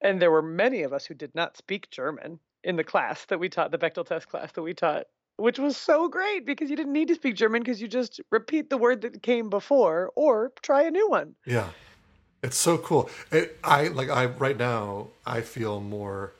And 0.00 0.20
there 0.20 0.32
were 0.32 0.42
many 0.42 0.82
of 0.82 0.92
us 0.92 1.06
who 1.06 1.14
did 1.14 1.32
not 1.36 1.56
speak 1.56 1.88
German 1.90 2.40
in 2.64 2.74
the 2.74 2.82
class 2.82 3.24
that 3.26 3.38
we 3.38 3.48
taught, 3.48 3.70
the 3.70 3.78
Bechdel 3.78 4.06
test 4.06 4.28
class 4.28 4.50
that 4.52 4.62
we 4.62 4.74
taught, 4.74 5.06
which 5.36 5.58
was 5.58 5.76
so 5.76 6.08
great 6.08 6.46
because 6.46 6.70
you 6.70 6.76
didn't 6.76 6.92
need 6.92 7.08
to 7.08 7.14
speak 7.14 7.34
German 7.36 7.62
because 7.62 7.80
you 7.80 7.88
just 7.88 8.20
repeat 8.30 8.70
the 8.70 8.78
word 8.78 9.02
that 9.02 9.22
came 9.22 9.50
before 9.50 10.12
or 10.16 10.52
try 10.62 10.82
a 10.82 10.90
new 10.90 11.08
one. 11.08 11.34
Yeah, 11.44 11.68
it's 12.42 12.56
so 12.56 12.78
cool. 12.78 13.10
It, 13.32 13.58
I 13.64 13.88
like 13.88 14.08
I 14.10 14.26
right 14.26 14.56
now. 14.56 15.08
I 15.26 15.40
feel 15.40 15.80
more 15.80 16.32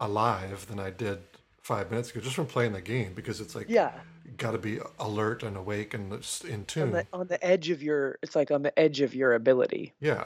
alive 0.00 0.66
than 0.66 0.78
I 0.80 0.90
did 0.90 1.18
five 1.62 1.90
minutes 1.90 2.10
ago 2.10 2.20
just 2.20 2.34
from 2.34 2.46
playing 2.46 2.72
the 2.72 2.80
game 2.80 3.12
because 3.14 3.40
it's 3.40 3.54
like 3.54 3.66
Yeah. 3.68 3.92
got 4.36 4.52
to 4.52 4.58
be 4.58 4.78
alert 4.98 5.42
and 5.42 5.56
awake 5.56 5.94
and 5.94 6.12
in 6.48 6.54
On 6.60 6.64
tune. 6.64 6.90
the, 6.92 7.06
on 7.12 7.26
the 7.26 7.44
edge 7.44 7.70
of 7.70 7.82
your, 7.82 8.18
it's 8.22 8.34
like 8.34 8.50
on 8.50 8.62
the 8.62 8.76
edge 8.78 9.00
of 9.02 9.14
your 9.14 9.34
ability. 9.34 9.92
yeah, 10.00 10.24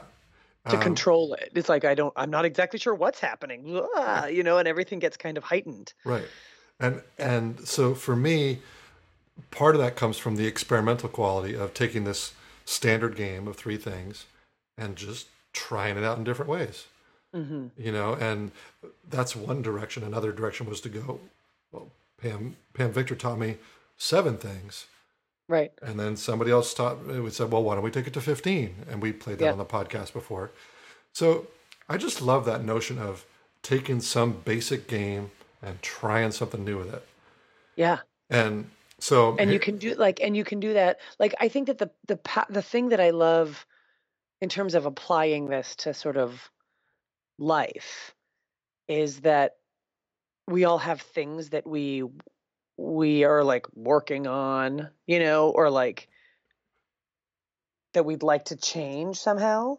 to 0.69 0.75
Um, 0.77 0.81
control 0.81 1.33
it. 1.35 1.51
It's 1.53 1.69
like 1.69 1.85
I 1.85 1.93
don't 1.93 2.13
I'm 2.15 2.31
not 2.31 2.45
exactly 2.45 2.79
sure 2.79 2.95
what's 2.95 3.19
happening. 3.19 3.67
You 3.67 4.43
know, 4.43 4.57
and 4.57 4.67
everything 4.67 4.99
gets 4.99 5.17
kind 5.17 5.37
of 5.37 5.43
heightened. 5.43 5.93
Right. 6.03 6.27
And 6.79 7.01
and 7.17 7.67
so 7.67 7.93
for 7.95 8.15
me, 8.15 8.59
part 9.51 9.75
of 9.75 9.81
that 9.81 9.95
comes 9.95 10.17
from 10.17 10.35
the 10.35 10.45
experimental 10.47 11.09
quality 11.09 11.53
of 11.55 11.73
taking 11.73 12.03
this 12.03 12.33
standard 12.65 13.15
game 13.15 13.47
of 13.47 13.55
three 13.55 13.77
things 13.77 14.25
and 14.77 14.95
just 14.95 15.27
trying 15.53 15.97
it 15.97 16.03
out 16.03 16.17
in 16.17 16.23
different 16.23 16.49
ways. 16.49 16.85
hmm 17.33 17.67
You 17.77 17.91
know, 17.91 18.13
and 18.15 18.51
that's 19.09 19.35
one 19.35 19.61
direction. 19.61 20.03
Another 20.03 20.31
direction 20.31 20.65
was 20.67 20.81
to 20.81 20.89
go. 20.89 21.19
Well, 21.71 21.91
Pam 22.21 22.55
Pam 22.73 22.91
Victor 22.91 23.15
taught 23.15 23.39
me 23.39 23.57
seven 23.97 24.37
things, 24.37 24.87
Right. 25.47 25.71
and 25.81 25.97
then 25.99 26.17
somebody 26.17 26.51
else 26.51 26.73
taught. 26.73 27.05
We 27.05 27.29
said, 27.29 27.51
well, 27.51 27.63
why 27.63 27.75
don't 27.75 27.83
we 27.83 27.91
take 27.91 28.07
it 28.07 28.13
to 28.13 28.21
fifteen? 28.21 28.85
And 28.89 29.01
we 29.01 29.13
played 29.13 29.37
that 29.39 29.45
Yeah. 29.45 29.51
on 29.53 29.57
the 29.57 29.65
podcast 29.65 30.11
before. 30.11 30.51
So 31.13 31.47
I 31.87 31.95
just 31.97 32.21
love 32.21 32.43
that 32.45 32.65
notion 32.65 32.97
of 32.99 33.25
taking 33.61 34.01
some 34.01 34.33
basic 34.43 34.87
game 34.87 35.31
and 35.65 35.81
trying 35.81 36.31
something 36.31 36.63
new 36.63 36.77
with 36.77 36.93
it. 36.93 37.05
Yeah. 37.75 37.99
And 38.29 38.69
so, 38.99 39.35
And 39.37 39.51
you 39.51 39.59
can 39.59 39.77
do 39.77 39.95
like 39.95 40.21
and 40.21 40.37
you 40.37 40.43
can 40.43 40.59
do 40.59 40.73
that. 40.73 40.99
Like 41.19 41.35
I 41.39 41.49
think 41.49 41.67
that 41.67 41.77
the 41.77 41.89
the 42.07 42.19
the 42.49 42.61
thing 42.61 42.89
that 42.89 42.99
I 42.99 43.09
love 43.09 43.65
in 44.41 44.49
terms 44.49 44.75
of 44.75 44.85
applying 44.85 45.47
this 45.47 45.75
to 45.77 45.93
sort 45.93 46.17
of 46.17 46.49
life 47.37 48.13
is 48.87 49.21
that 49.21 49.55
we 50.47 50.65
all 50.65 50.77
have 50.77 51.01
things 51.01 51.49
that 51.49 51.67
we 51.67 52.03
we 52.77 53.23
are 53.23 53.43
like 53.43 53.65
working 53.73 54.27
on, 54.27 54.89
you 55.07 55.19
know, 55.19 55.49
or 55.49 55.69
like 55.69 56.07
that 57.93 58.05
we'd 58.05 58.23
like 58.23 58.45
to 58.45 58.55
change 58.55 59.17
somehow 59.17 59.77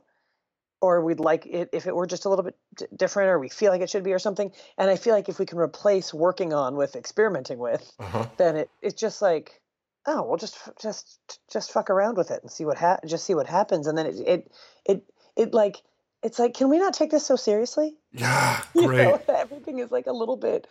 or 0.81 1.03
we'd 1.03 1.21
like 1.21 1.47
it 1.47 1.69
if 1.73 1.87
it 1.87 1.95
were 1.97 2.07
just 2.07 2.25
a 2.25 2.29
little 2.29 2.45
bit 2.45 2.57
d- 2.77 2.87
different 2.95 3.29
or 3.31 3.39
we 3.39 3.49
feel 3.49 3.71
like 3.73 3.81
it 3.81 3.89
should 3.91 4.05
be 4.05 4.13
or 4.13 4.19
something 4.19 4.51
and 4.79 4.91
i 4.91 4.97
feel 4.97 5.15
like 5.15 5.29
if 5.29 5.39
we 5.39 5.47
can 5.47 5.59
replace 5.59 6.13
working 6.13 6.53
on 6.53 6.77
with 6.77 6.95
experimenting 6.97 7.59
with 7.59 7.93
uh-huh. 7.99 8.27
then 8.37 8.57
it 8.57 8.71
it's 8.83 9.01
just 9.01 9.23
like 9.23 9.61
oh 10.07 10.23
we'll 10.23 10.37
just 10.37 10.57
just 10.81 11.19
just 11.51 11.73
fuck 11.73 11.89
around 11.91 12.17
with 12.17 12.31
it 12.31 12.43
and 12.43 12.51
see 12.51 12.65
what 12.65 12.79
ha- 12.79 12.99
just 13.07 13.25
see 13.25 13.35
what 13.35 13.47
happens 13.47 13.87
and 13.87 13.97
then 13.97 14.07
it 14.07 14.17
it 14.21 14.53
it, 14.85 15.03
it 15.37 15.55
like 15.55 15.83
it's 16.23 16.39
like 16.39 16.55
can 16.55 16.69
we 16.69 16.79
not 16.79 16.93
take 16.95 17.11
this 17.11 17.25
so 17.27 17.37
seriously 17.37 17.97
yeah, 18.13 18.61
you 18.75 18.87
great. 18.87 19.05
know 19.05 19.21
everything 19.35 19.79
is 19.79 19.91
like 19.91 20.07
a 20.07 20.13
little 20.13 20.37
bit 20.37 20.67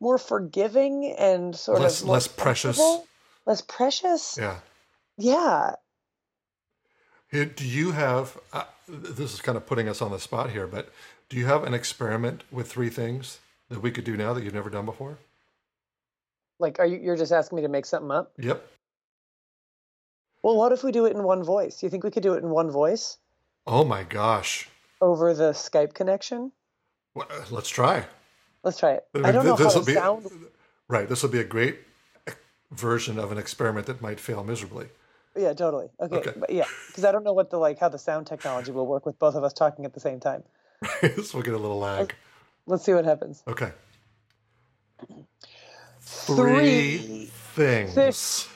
more 0.00 0.18
forgiving 0.18 1.14
and 1.18 1.54
sort 1.54 1.80
Less 1.80 2.02
of 2.02 2.08
less 2.08 2.26
precious. 2.26 2.80
less 3.46 3.62
precious 3.62 4.36
Yeah. 4.38 4.56
yeah 5.16 5.74
Do 7.34 7.66
you 7.66 7.90
have? 7.90 8.38
Uh, 8.52 8.62
this 8.86 9.34
is 9.34 9.40
kind 9.40 9.56
of 9.56 9.66
putting 9.66 9.88
us 9.88 10.00
on 10.00 10.12
the 10.12 10.20
spot 10.20 10.50
here, 10.50 10.68
but 10.68 10.88
do 11.28 11.36
you 11.36 11.46
have 11.46 11.64
an 11.64 11.74
experiment 11.74 12.44
with 12.52 12.70
three 12.70 12.90
things 12.90 13.40
that 13.70 13.80
we 13.82 13.90
could 13.90 14.04
do 14.04 14.16
now 14.16 14.32
that 14.34 14.44
you've 14.44 14.54
never 14.54 14.70
done 14.70 14.84
before? 14.86 15.18
like 16.60 16.78
are 16.78 16.86
you 16.86 16.98
you're 17.02 17.16
just 17.16 17.32
asking 17.32 17.56
me 17.56 17.62
to 17.62 17.68
make 17.68 17.84
something 17.84 18.12
up 18.12 18.32
Yep. 18.38 18.64
well 20.44 20.56
what 20.56 20.70
if 20.70 20.84
we 20.84 20.92
do 20.92 21.04
it 21.04 21.10
in 21.16 21.24
one 21.24 21.42
voice 21.42 21.82
you 21.82 21.90
think 21.90 22.04
we 22.04 22.12
could 22.12 22.22
do 22.22 22.34
it 22.34 22.44
in 22.44 22.48
one 22.50 22.70
voice 22.70 23.18
Oh 23.66 23.84
my 23.84 24.04
gosh. 24.04 24.68
over 25.00 25.34
the 25.34 25.50
skype 25.50 25.94
connection 25.94 26.52
Well, 27.12 27.26
uh, 27.28 27.42
let's 27.50 27.68
try. 27.68 28.04
let's 28.62 28.78
try 28.78 28.92
it 28.92 29.04
I 29.16 29.28
i 29.30 29.32
don't 29.32 29.44
know 29.44 29.56
how 29.56 29.68
to 29.68 29.82
be- 29.84 29.94
sound 29.94 30.30
Right. 30.86 31.08
This 31.08 31.22
will 31.24 31.30
be 31.30 31.40
a 31.40 31.44
great 31.44 31.78
version 32.70 33.18
of 33.18 33.32
an 33.32 33.38
experiment 33.38 33.86
that 33.88 34.00
might 34.00 34.20
fail 34.20 34.44
miserably. 34.44 34.86
Yeah, 35.36 35.52
totally. 35.52 35.88
Okay, 36.00 36.16
Okay. 36.16 36.32
but 36.36 36.50
yeah, 36.50 36.66
because 36.86 37.04
I 37.04 37.12
don't 37.12 37.24
know 37.24 37.32
what 37.32 37.50
the 37.50 37.58
like 37.58 37.78
how 37.78 37.88
the 37.88 37.98
sound 37.98 38.26
technology 38.26 38.70
will 38.70 38.86
work 38.86 39.04
with 39.04 39.18
both 39.18 39.34
of 39.34 39.44
us 39.44 39.52
talking 39.52 39.84
at 39.84 39.92
the 39.94 40.00
same 40.00 40.20
time. 40.20 40.44
so 41.00 41.10
we'll 41.34 41.42
get 41.42 41.54
a 41.54 41.58
little 41.58 41.78
lag. 41.78 42.14
Let's 42.66 42.84
see 42.84 42.94
what 42.94 43.04
happens. 43.04 43.42
Okay. 43.46 43.72
Three 46.00 46.98
Three 46.98 47.30
things. 47.54 48.48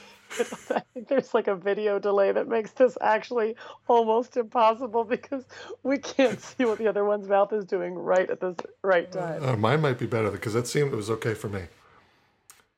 I 0.69 0.81
think 0.93 1.07
there's 1.09 1.33
like 1.33 1.47
a 1.47 1.55
video 1.55 1.99
delay 1.99 2.31
that 2.31 2.47
makes 2.47 2.71
this 2.71 2.97
actually 3.01 3.55
almost 3.87 4.37
impossible 4.37 5.03
because 5.03 5.43
we 5.83 5.97
can't 5.97 6.39
see 6.41 6.65
what 6.65 6.77
the 6.77 6.87
other 6.87 7.03
one's 7.03 7.27
mouth 7.27 7.51
is 7.53 7.65
doing 7.65 7.95
right 7.95 8.29
at 8.29 8.39
this 8.39 8.55
right 8.83 9.11
time. 9.11 9.43
Uh, 9.43 9.55
mine 9.55 9.81
might 9.81 9.97
be 9.99 10.05
better 10.05 10.31
because 10.31 10.55
it 10.55 10.67
seemed 10.67 10.93
it 10.93 10.95
was 10.95 11.09
okay 11.09 11.33
for 11.33 11.49
me. 11.49 11.63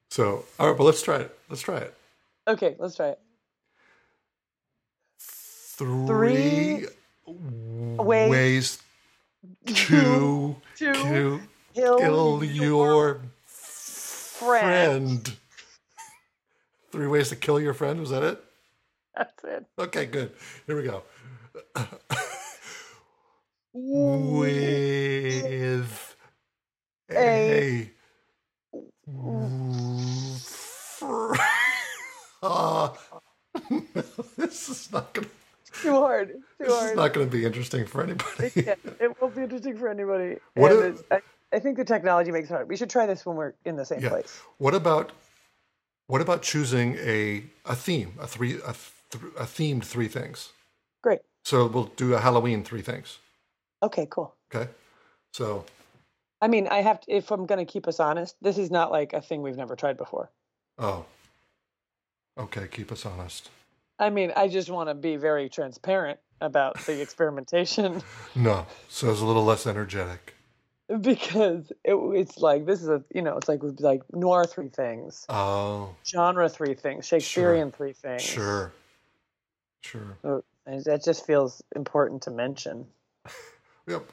So, 0.09 0.45
all 0.59 0.69
right, 0.69 0.77
but 0.77 0.83
let's 0.83 1.01
try 1.01 1.17
it. 1.17 1.37
Let's 1.49 1.61
try 1.61 1.77
it. 1.77 1.93
Okay, 2.47 2.75
let's 2.79 2.95
try 2.95 3.09
it. 3.09 3.19
Three, 6.07 6.85
ways 7.97 8.29
ways 8.29 8.83
to, 9.65 10.55
to 10.75 10.77
to 10.77 11.41
kill, 11.73 11.97
kill 11.99 12.43
your 12.43 13.21
friend. 13.45 14.49
friend. 14.49 15.37
Three 16.91 17.07
ways 17.07 17.29
to 17.29 17.35
kill 17.35 17.59
your 17.59 17.73
friend. 17.73 17.99
Was 17.99 18.11
that 18.11 18.23
it? 18.23 18.43
That's 19.15 19.43
it. 19.43 19.65
Okay, 19.79 20.05
good. 20.05 20.31
Here 20.67 20.77
we 20.77 20.83
go. 20.83 21.03
With 23.73 25.05
a, 27.11 27.91
fr- 30.39 31.33
Ah, 32.43 32.93
this 34.37 34.69
is 34.69 34.91
not 34.91 35.13
gonna. 35.13 35.27
Too 35.81 35.93
hard. 35.93 36.29
Too 36.29 36.65
This 36.65 36.83
is 36.83 36.95
not 36.95 37.13
going 37.13 37.29
to 37.29 37.31
be 37.31 37.45
interesting 37.45 37.85
for 37.85 38.03
anybody. 38.03 38.51
yeah, 38.55 38.75
it 38.99 39.21
won't 39.21 39.35
be 39.35 39.43
interesting 39.43 39.77
for 39.77 39.87
anybody. 39.89 40.37
What 40.55 40.71
and 40.73 40.95
if- 40.95 41.03
I, 41.11 41.21
I 41.53 41.59
think 41.59 41.77
the 41.77 41.85
technology 41.85 42.31
makes 42.31 42.49
it 42.49 42.53
hard. 42.53 42.69
We 42.69 42.75
should 42.77 42.89
try 42.89 43.05
this 43.05 43.25
when 43.25 43.35
we're 43.35 43.53
in 43.65 43.75
the 43.75 43.85
same 43.85 44.01
Yeah. 44.01 44.09
place. 44.09 44.39
What 44.57 44.73
about 44.73 45.11
what 46.07 46.21
about 46.21 46.41
choosing 46.41 46.95
a 46.97 47.43
a 47.65 47.75
theme, 47.75 48.13
a 48.19 48.27
three 48.27 48.55
a, 48.55 48.73
th- 49.11 49.23
a 49.37 49.43
themed 49.45 49.83
three 49.83 50.07
things? 50.07 50.51
Great. 51.01 51.19
So 51.45 51.67
we'll 51.67 51.91
do 51.95 52.13
a 52.13 52.19
Halloween 52.19 52.63
three 52.63 52.81
things. 52.81 53.17
Okay, 53.81 54.07
cool. 54.09 54.35
Okay. 54.53 54.69
So 55.33 55.65
I 56.41 56.47
mean, 56.47 56.67
I 56.67 56.81
have 56.81 57.01
to, 57.01 57.11
if 57.15 57.31
I'm 57.31 57.45
going 57.45 57.65
to 57.65 57.71
keep 57.71 57.87
us 57.87 57.99
honest, 57.99 58.35
this 58.41 58.57
is 58.57 58.69
not 58.71 58.91
like 58.91 59.13
a 59.13 59.21
thing 59.21 59.41
we've 59.41 59.57
never 59.57 59.75
tried 59.75 59.97
before. 59.97 60.31
oh, 60.79 61.05
okay. 62.37 62.67
Keep 62.69 62.91
us 62.91 63.05
honest. 63.05 63.49
I 64.01 64.09
mean, 64.09 64.33
I 64.35 64.47
just 64.49 64.69
want 64.69 64.89
to 64.89 64.95
be 64.95 65.15
very 65.15 65.47
transparent 65.47 66.19
about 66.41 66.75
the 66.85 66.99
experimentation 67.05 68.01
No, 68.35 68.65
so 68.89 69.11
it's 69.11 69.21
a 69.21 69.25
little 69.25 69.45
less 69.45 69.65
energetic. 69.67 70.33
because 70.99 71.71
it, 71.85 71.93
it's 71.93 72.37
like 72.39 72.65
this 72.65 72.81
is 72.81 72.89
a 72.89 73.01
you 73.13 73.21
know 73.21 73.37
it's 73.37 73.47
like 73.47 73.61
like 73.79 74.01
noir 74.11 74.45
three 74.45 74.67
things, 74.69 75.25
Oh, 75.29 75.95
genre 76.05 76.49
three 76.49 76.73
things, 76.73 77.05
Shakespearean 77.07 77.71
three 77.71 77.93
things. 77.93 78.21
sure, 78.23 78.73
sure. 79.83 80.17
So, 80.23 80.43
and 80.65 80.83
that 80.85 81.03
just 81.05 81.25
feels 81.25 81.61
important 81.75 82.23
to 82.23 82.31
mention. 82.31 82.87
Yep. 83.87 84.11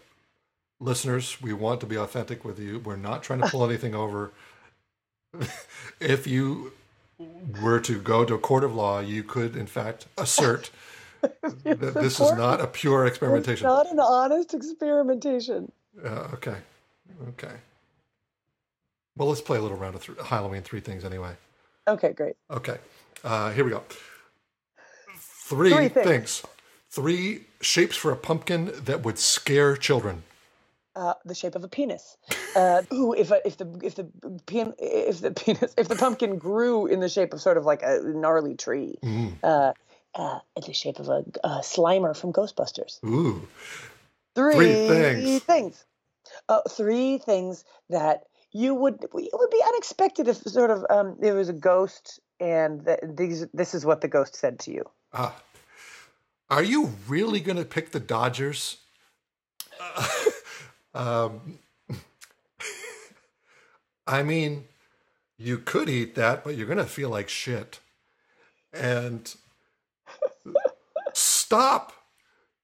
Listeners, 0.80 1.42
we 1.42 1.52
want 1.52 1.80
to 1.80 1.86
be 1.86 1.96
authentic 1.96 2.42
with 2.44 2.58
you. 2.58 2.78
We're 2.78 2.96
not 2.96 3.22
trying 3.22 3.40
to 3.42 3.48
pull 3.48 3.64
anything 3.66 3.94
over. 3.94 4.32
if 6.00 6.26
you 6.26 6.72
were 7.62 7.80
to 7.80 8.00
go 8.00 8.24
to 8.24 8.34
a 8.34 8.38
court 8.38 8.64
of 8.64 8.74
law, 8.74 9.00
you 9.00 9.22
could, 9.22 9.56
in 9.56 9.66
fact, 9.66 10.06
assert 10.16 10.70
that 11.64 11.94
this 11.94 12.20
is 12.20 12.32
not 12.32 12.60
a 12.60 12.66
pure 12.66 13.04
It's 13.06 13.12
experimentation. 13.16 13.66
not 13.66 13.90
an 13.90 13.98
honest 14.00 14.54
experimentation. 14.54 15.72
Uh, 16.04 16.28
okay. 16.34 16.56
Okay. 17.30 17.52
Well, 19.16 19.28
let's 19.28 19.40
play 19.40 19.58
a 19.58 19.60
little 19.60 19.76
round 19.76 19.96
of 19.96 20.04
th- 20.06 20.18
Halloween 20.26 20.62
three 20.62 20.80
things 20.80 21.04
anyway. 21.04 21.32
Okay, 21.88 22.12
great. 22.12 22.36
Okay. 22.50 22.78
Uh, 23.24 23.50
here 23.50 23.64
we 23.64 23.70
go. 23.70 23.82
Three, 25.18 25.72
Three 25.72 25.88
things. 25.88 26.06
things. 26.06 26.42
Three 26.90 27.44
shapes 27.60 27.96
for 27.96 28.12
a 28.12 28.16
pumpkin 28.16 28.70
that 28.84 29.02
would 29.04 29.18
scare 29.18 29.76
children. 29.76 30.22
Uh, 30.96 31.14
the 31.24 31.34
shape 31.34 31.54
of 31.54 31.62
a 31.62 31.68
penis. 31.68 32.16
Uh, 32.56 32.82
ooh, 32.92 33.12
if 33.12 33.30
a, 33.30 33.46
if 33.46 33.56
the 33.56 33.80
if 33.84 33.94
the 33.94 34.04
pen, 34.46 34.72
if 34.78 35.20
the 35.20 35.30
penis 35.30 35.72
if 35.78 35.86
the 35.86 35.94
pumpkin 35.94 36.38
grew 36.38 36.86
in 36.86 36.98
the 36.98 37.08
shape 37.08 37.32
of 37.32 37.40
sort 37.40 37.56
of 37.56 37.64
like 37.64 37.82
a 37.84 38.00
gnarly 38.04 38.56
tree, 38.56 38.96
Mm. 39.04 39.34
uh, 39.44 39.72
uh, 40.16 40.38
in 40.56 40.62
the 40.66 40.72
shape 40.72 40.98
of 40.98 41.08
a, 41.08 41.24
a 41.44 41.60
Slimer 41.62 42.16
from 42.16 42.32
Ghostbusters. 42.32 42.98
Ooh. 43.04 43.46
Three, 44.34 44.54
Three 44.54 44.88
things. 44.88 45.42
things. 45.44 45.84
Uh, 46.48 46.60
three 46.68 47.18
things 47.18 47.64
that 47.90 48.24
you 48.50 48.74
would 48.74 48.94
it 49.04 49.10
would 49.12 49.50
be 49.50 49.62
unexpected 49.68 50.26
if 50.26 50.38
sort 50.38 50.70
of 50.70 50.84
um, 50.90 51.16
there 51.20 51.34
was 51.34 51.48
a 51.48 51.52
ghost 51.52 52.18
and 52.40 52.84
th- 52.86 52.98
these 53.14 53.46
this 53.54 53.74
is 53.74 53.84
what 53.84 54.00
the 54.00 54.08
ghost 54.08 54.34
said 54.34 54.58
to 54.60 54.72
you. 54.72 54.84
Ah. 55.12 55.36
Are 56.50 56.62
you 56.62 56.92
really 57.06 57.40
going 57.40 57.58
to 57.58 57.64
pick 57.64 57.90
the 57.92 58.00
Dodgers? 58.00 58.78
um, 60.98 61.60
I 64.06 64.22
mean, 64.22 64.64
you 65.38 65.58
could 65.58 65.88
eat 65.88 66.16
that, 66.16 66.42
but 66.42 66.56
you're 66.56 66.66
going 66.66 66.78
to 66.78 66.84
feel 66.84 67.08
like 67.08 67.28
shit. 67.28 67.78
And 68.72 69.32
stop. 71.14 71.92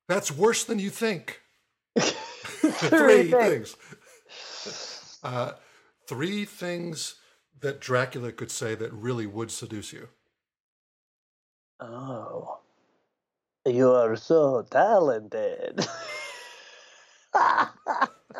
That's 0.08 0.30
worse 0.30 0.64
than 0.64 0.78
you 0.78 0.90
think. 0.90 1.40
three 1.98 3.30
things. 3.30 3.76
things. 3.76 5.18
Uh, 5.22 5.52
three 6.08 6.44
things 6.44 7.14
that 7.60 7.80
Dracula 7.80 8.32
could 8.32 8.50
say 8.50 8.74
that 8.74 8.92
really 8.92 9.26
would 9.26 9.50
seduce 9.50 9.92
you. 9.92 10.08
Oh, 11.80 12.58
you 13.64 13.90
are 13.90 14.16
so 14.16 14.66
talented. 14.70 15.86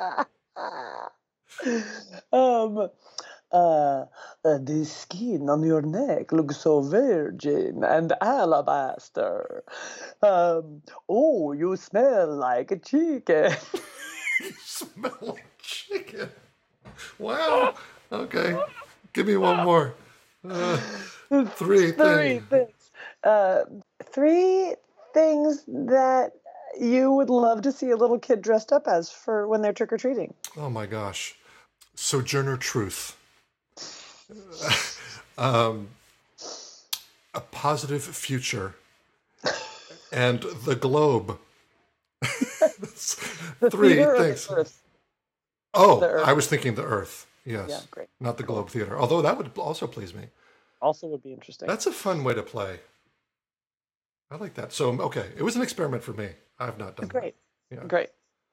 um, 2.32 2.88
uh, 3.52 3.52
uh, 3.52 4.04
the 4.42 4.84
skin 4.84 5.48
on 5.48 5.62
your 5.62 5.82
neck 5.82 6.32
looks 6.32 6.56
so 6.58 6.80
virgin 6.82 7.84
and 7.84 8.12
alabaster. 8.20 9.62
Um, 10.22 10.82
oh, 11.08 11.52
you 11.52 11.76
smell 11.76 12.34
like 12.36 12.70
a 12.72 12.78
chicken. 12.78 13.52
You 14.40 14.52
smell 14.64 15.16
like 15.22 15.46
chicken. 15.58 16.28
Wow. 17.18 17.74
Okay. 18.12 18.58
Give 19.12 19.26
me 19.26 19.36
one 19.36 19.64
more. 19.64 19.94
Uh, 20.48 20.76
three 21.54 21.92
Three 21.92 21.92
things. 21.92 22.42
things. 22.50 22.90
Uh, 23.22 23.60
three 24.12 24.74
things 25.14 25.64
that 25.66 26.32
you 26.80 27.12
would 27.12 27.30
love 27.30 27.62
to 27.62 27.72
see 27.72 27.90
a 27.90 27.96
little 27.96 28.18
kid 28.18 28.42
dressed 28.42 28.72
up 28.72 28.86
as 28.86 29.10
for 29.10 29.46
when 29.48 29.62
they're 29.62 29.72
trick 29.72 29.92
or 29.92 29.98
treating. 29.98 30.34
Oh 30.56 30.70
my 30.70 30.86
gosh. 30.86 31.36
Sojourner 31.94 32.56
Truth. 32.56 33.16
um, 35.38 35.88
a 37.34 37.40
positive 37.40 38.02
future. 38.02 38.74
And 40.12 40.42
the 40.64 40.76
globe. 40.76 41.38
Three 43.70 43.94
Theater 43.96 44.14
of 44.14 44.18
the 44.18 44.24
things. 44.24 44.48
Earth. 44.50 44.82
Oh, 45.74 46.00
The 46.00 46.22
I 46.24 46.32
was 46.32 46.46
thinking 46.46 46.74
the 46.76 46.84
Earth. 46.84 47.26
Yes. 47.44 47.68
Yeah, 47.68 47.80
great. 47.90 48.08
Not 48.20 48.36
the 48.38 48.42
Globe 48.44 48.70
Theater. 48.70 48.98
Although 48.98 49.22
that 49.22 49.36
would 49.36 49.50
also 49.58 49.86
please 49.86 50.14
me. 50.14 50.24
Also 50.80 51.06
would 51.08 51.22
be 51.22 51.32
interesting. 51.32 51.68
That's 51.68 51.86
a 51.86 51.92
fun 51.92 52.24
way 52.24 52.34
to 52.34 52.42
play. 52.42 52.78
I 54.30 54.36
like 54.36 54.54
that. 54.54 54.72
So, 54.72 54.90
okay, 55.00 55.26
it 55.36 55.42
was 55.42 55.56
an 55.56 55.62
experiment 55.62 56.02
for 56.02 56.12
me. 56.12 56.30
I've 56.58 56.78
not 56.78 56.96
done 56.96 57.08
great. 57.08 57.34
that. 57.70 57.76
Yeah. 57.76 57.86
Great. 57.86 58.08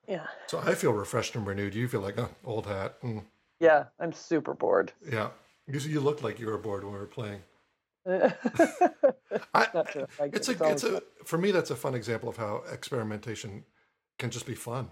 Yeah. 0.07 0.25
So 0.47 0.59
I 0.59 0.75
feel 0.75 0.91
refreshed 0.93 1.35
and 1.35 1.45
renewed. 1.45 1.73
You 1.75 1.87
feel 1.87 2.01
like, 2.01 2.19
oh, 2.19 2.29
old 2.43 2.67
hat. 2.67 3.01
Mm, 3.01 3.23
Yeah, 3.59 3.85
I'm 3.99 4.11
super 4.13 4.53
bored. 4.53 4.91
yeah. 5.09 5.29
You, 5.67 5.79
you 5.79 5.99
looked 6.01 6.23
like 6.23 6.39
you 6.39 6.47
were 6.47 6.57
bored 6.57 6.83
when 6.83 6.93
we 6.93 6.99
were 6.99 7.05
playing. 7.05 7.41
Not 8.05 8.35
I, 9.53 9.65
true. 9.91 10.07
I 10.19 10.25
it's 10.33 10.49
a, 10.49 10.51
it. 10.53 10.61
it's 10.61 10.83
a, 10.83 11.01
for 11.23 11.37
me, 11.37 11.51
that's 11.51 11.69
a 11.71 11.75
fun 11.75 11.93
example 11.95 12.29
of 12.29 12.35
how 12.37 12.63
experimentation 12.71 13.63
can 14.19 14.29
just 14.31 14.45
be 14.45 14.55
fun. 14.55 14.89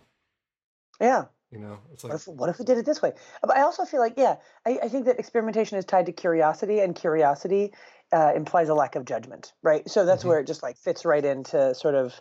yeah. 1.01 1.25
You 1.51 1.57
know, 1.57 1.79
it's 1.91 2.03
What 2.03 2.11
like, 2.11 2.21
if, 2.21 2.27
what 2.27 2.49
if 2.51 2.59
we 2.59 2.65
did 2.65 2.77
it 2.77 2.85
this 2.85 3.01
way? 3.01 3.11
But 3.41 3.57
I 3.57 3.61
also 3.61 3.83
feel 3.83 3.99
like, 3.99 4.13
yeah, 4.17 4.35
I, 4.67 4.77
I 4.83 4.87
think 4.87 5.05
that 5.05 5.17
experimentation 5.17 5.79
is 5.79 5.85
tied 5.85 6.05
to 6.05 6.11
curiosity, 6.11 6.79
and 6.81 6.95
curiosity 6.95 7.73
uh, 8.11 8.31
implies 8.35 8.69
a 8.69 8.73
lack 8.73 8.95
of 8.95 9.05
judgment, 9.05 9.53
right? 9.61 9.89
So 9.89 10.05
that's 10.05 10.23
Mhm. 10.23 10.27
where 10.27 10.39
it 10.39 10.47
just 10.47 10.63
like 10.63 10.77
fits 10.77 11.05
right 11.05 11.23
into 11.23 11.75
sort 11.75 11.95
of 11.95 12.19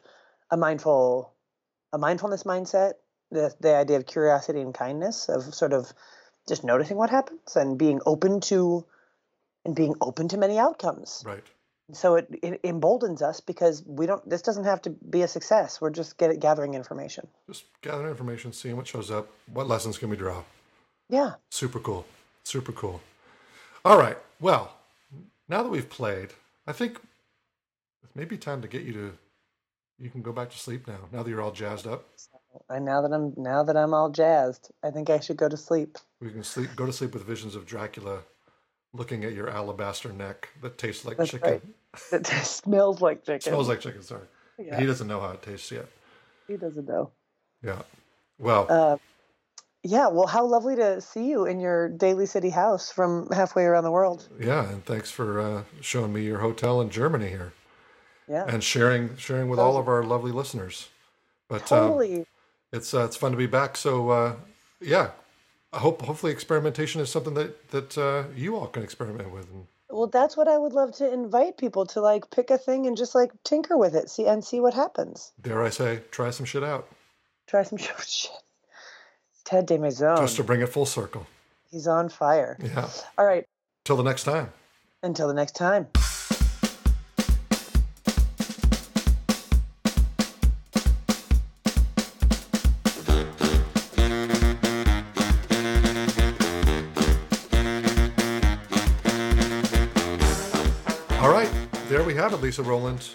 a 0.50 0.56
mindful, 0.56 1.32
a 1.92 1.98
mindfulness 1.98 2.44
mindset. 2.44 2.94
The 3.30 3.54
the 3.60 3.74
idea 3.74 3.96
of 3.96 4.06
curiosity 4.06 4.60
and 4.60 4.74
kindness, 4.74 5.28
of 5.28 5.54
sort 5.54 5.72
of 5.72 5.92
just 6.48 6.64
noticing 6.64 6.96
what 6.96 7.10
happens 7.10 7.56
and 7.56 7.78
being 7.78 8.00
open 8.06 8.40
to, 8.40 8.86
and 9.64 9.76
being 9.76 9.94
open 10.00 10.28
to 10.28 10.38
many 10.38 10.58
outcomes. 10.58 11.22
right. 11.26 11.44
So 11.94 12.16
it, 12.16 12.28
it 12.42 12.60
emboldens 12.64 13.22
us 13.22 13.40
because 13.40 13.82
we 13.86 14.04
don't. 14.06 14.28
This 14.28 14.42
doesn't 14.42 14.64
have 14.64 14.82
to 14.82 14.90
be 14.90 15.22
a 15.22 15.28
success. 15.28 15.80
We're 15.80 15.88
just 15.90 16.18
get, 16.18 16.38
gathering 16.38 16.74
information. 16.74 17.28
Just 17.46 17.64
gathering 17.80 18.10
information, 18.10 18.52
seeing 18.52 18.76
what 18.76 18.86
shows 18.86 19.10
up, 19.10 19.28
what 19.46 19.66
lessons 19.66 19.96
can 19.96 20.10
we 20.10 20.16
draw. 20.16 20.42
Yeah. 21.08 21.34
Super 21.50 21.80
cool. 21.80 22.04
Super 22.44 22.72
cool. 22.72 23.00
All 23.86 23.98
right. 23.98 24.18
Well, 24.38 24.70
now 25.48 25.62
that 25.62 25.68
we've 25.70 25.88
played, 25.88 26.30
I 26.66 26.72
think 26.72 26.98
it's 28.02 28.14
maybe 28.14 28.36
time 28.36 28.62
to 28.62 28.68
get 28.68 28.82
you 28.82 28.92
to. 28.92 29.12
You 30.00 30.10
can 30.10 30.22
go 30.22 30.32
back 30.32 30.50
to 30.50 30.58
sleep 30.58 30.86
now. 30.86 31.08
Now 31.12 31.22
that 31.24 31.30
you're 31.30 31.40
all 31.42 31.50
jazzed 31.50 31.86
up, 31.86 32.06
And 32.70 32.84
now 32.84 33.02
that 33.02 33.12
I'm 33.12 33.34
now 33.36 33.64
that 33.64 33.76
I'm 33.76 33.92
all 33.94 34.10
jazzed, 34.10 34.70
I 34.84 34.90
think 34.90 35.10
I 35.10 35.18
should 35.20 35.36
go 35.36 35.48
to 35.48 35.56
sleep. 35.56 35.98
we 36.20 36.30
can 36.30 36.44
sleep. 36.44 36.70
Go 36.76 36.86
to 36.86 36.92
sleep 36.92 37.14
with 37.14 37.24
visions 37.24 37.54
of 37.56 37.66
Dracula, 37.66 38.20
looking 38.92 39.24
at 39.24 39.32
your 39.34 39.50
alabaster 39.50 40.12
neck 40.12 40.50
that 40.62 40.78
tastes 40.78 41.04
like 41.04 41.16
That's 41.16 41.30
chicken. 41.30 41.50
right. 41.50 41.62
It 42.12 42.26
smells 42.26 43.00
like 43.00 43.24
chicken. 43.24 43.40
Smells 43.40 43.68
like 43.68 43.80
chicken. 43.80 44.02
Sorry. 44.02 44.26
Yeah, 44.58 44.78
He 44.78 44.86
doesn't 44.86 45.06
know 45.08 45.20
how 45.20 45.30
it 45.30 45.42
tastes 45.42 45.70
yet. 45.72 45.86
he 46.46 46.56
doesn't 46.56 46.86
know. 46.86 47.10
Yeah. 47.62 47.82
Well, 48.38 48.66
Uh, 48.70 48.96
yeah. 49.82 50.08
Well, 50.08 50.26
how 50.26 50.44
lovely 50.46 50.76
to 50.76 51.00
see 51.00 51.28
you 51.28 51.46
in 51.46 51.60
your 51.60 51.88
Daly 51.88 52.26
City 52.26 52.50
house 52.50 52.90
from 52.90 53.28
halfway 53.30 53.64
around 53.64 53.84
the 53.84 53.90
world. 53.90 54.28
yeah, 54.40 54.68
and 54.68 54.84
thanks 54.84 55.10
for 55.10 55.40
uh, 55.40 55.62
showing 55.80 56.12
me 56.12 56.22
your 56.24 56.38
hotel 56.38 56.80
in 56.80 56.90
Germany 56.90 57.28
here 57.28 57.52
Yeah. 58.28 58.44
and 58.48 58.62
sharing 58.62 59.16
sharing 59.16 59.48
with 59.48 59.58
all 59.58 59.76
of 59.76 59.88
our 59.88 60.02
lovely 60.02 60.32
listeners. 60.32 60.88
But 61.48 61.70
um, 61.72 61.88
totally. 61.88 62.26
it's 62.72 62.92
uh, 62.92 63.04
it's 63.04 63.16
fun 63.16 63.30
to 63.32 63.38
be 63.38 63.46
back. 63.46 63.76
So 63.76 64.10
uh, 64.10 64.36
yeah, 64.80 65.10
I 65.72 65.78
hope 65.78 66.02
hopefully 66.02 66.32
experimentation 66.32 67.00
is 67.00 67.10
something 67.10 67.34
that 67.34 67.70
that 67.70 67.96
uh, 67.98 68.24
you 68.36 68.56
all 68.56 68.66
can 68.66 68.82
experiment 68.82 69.32
with. 69.32 69.48
And 69.50 69.66
well, 69.90 70.06
that's 70.08 70.36
what 70.36 70.48
I 70.48 70.58
would 70.58 70.74
love 70.74 70.92
to 70.96 71.10
invite 71.10 71.56
people 71.56 71.86
to 71.86 72.00
like 72.02 72.30
pick 72.30 72.50
a 72.50 72.58
thing 72.58 72.86
and 72.86 72.94
just 72.96 73.14
like 73.14 73.30
tinker 73.44 73.78
with 73.78 73.94
it, 73.94 74.10
see 74.10 74.26
and 74.26 74.44
see 74.44 74.60
what 74.60 74.74
happens. 74.74 75.32
dare 75.40 75.62
I 75.62 75.70
say, 75.70 76.02
try 76.10 76.30
some 76.30 76.44
shit 76.46 76.62
out 76.62 76.86
Try 77.46 77.62
some 77.62 77.78
shit. 78.06 78.30
Ted 79.48 79.66
DesMaisons. 79.66 80.20
just 80.20 80.36
to 80.36 80.44
bring 80.44 80.60
it 80.60 80.68
full 80.68 80.84
circle. 80.84 81.26
He's 81.70 81.86
on 81.86 82.10
fire. 82.10 82.58
Yeah. 82.62 82.86
All 83.16 83.24
right. 83.24 83.46
Till 83.86 83.96
the 83.96 84.02
next 84.02 84.24
time. 84.24 84.52
Until 85.02 85.26
the 85.26 85.32
next 85.32 85.52
time. 85.56 85.86
All 101.22 101.30
right, 101.30 101.50
there 101.88 102.02
we 102.02 102.14
have 102.16 102.34
it, 102.34 102.42
Lisa 102.42 102.62
Rowland. 102.62 103.08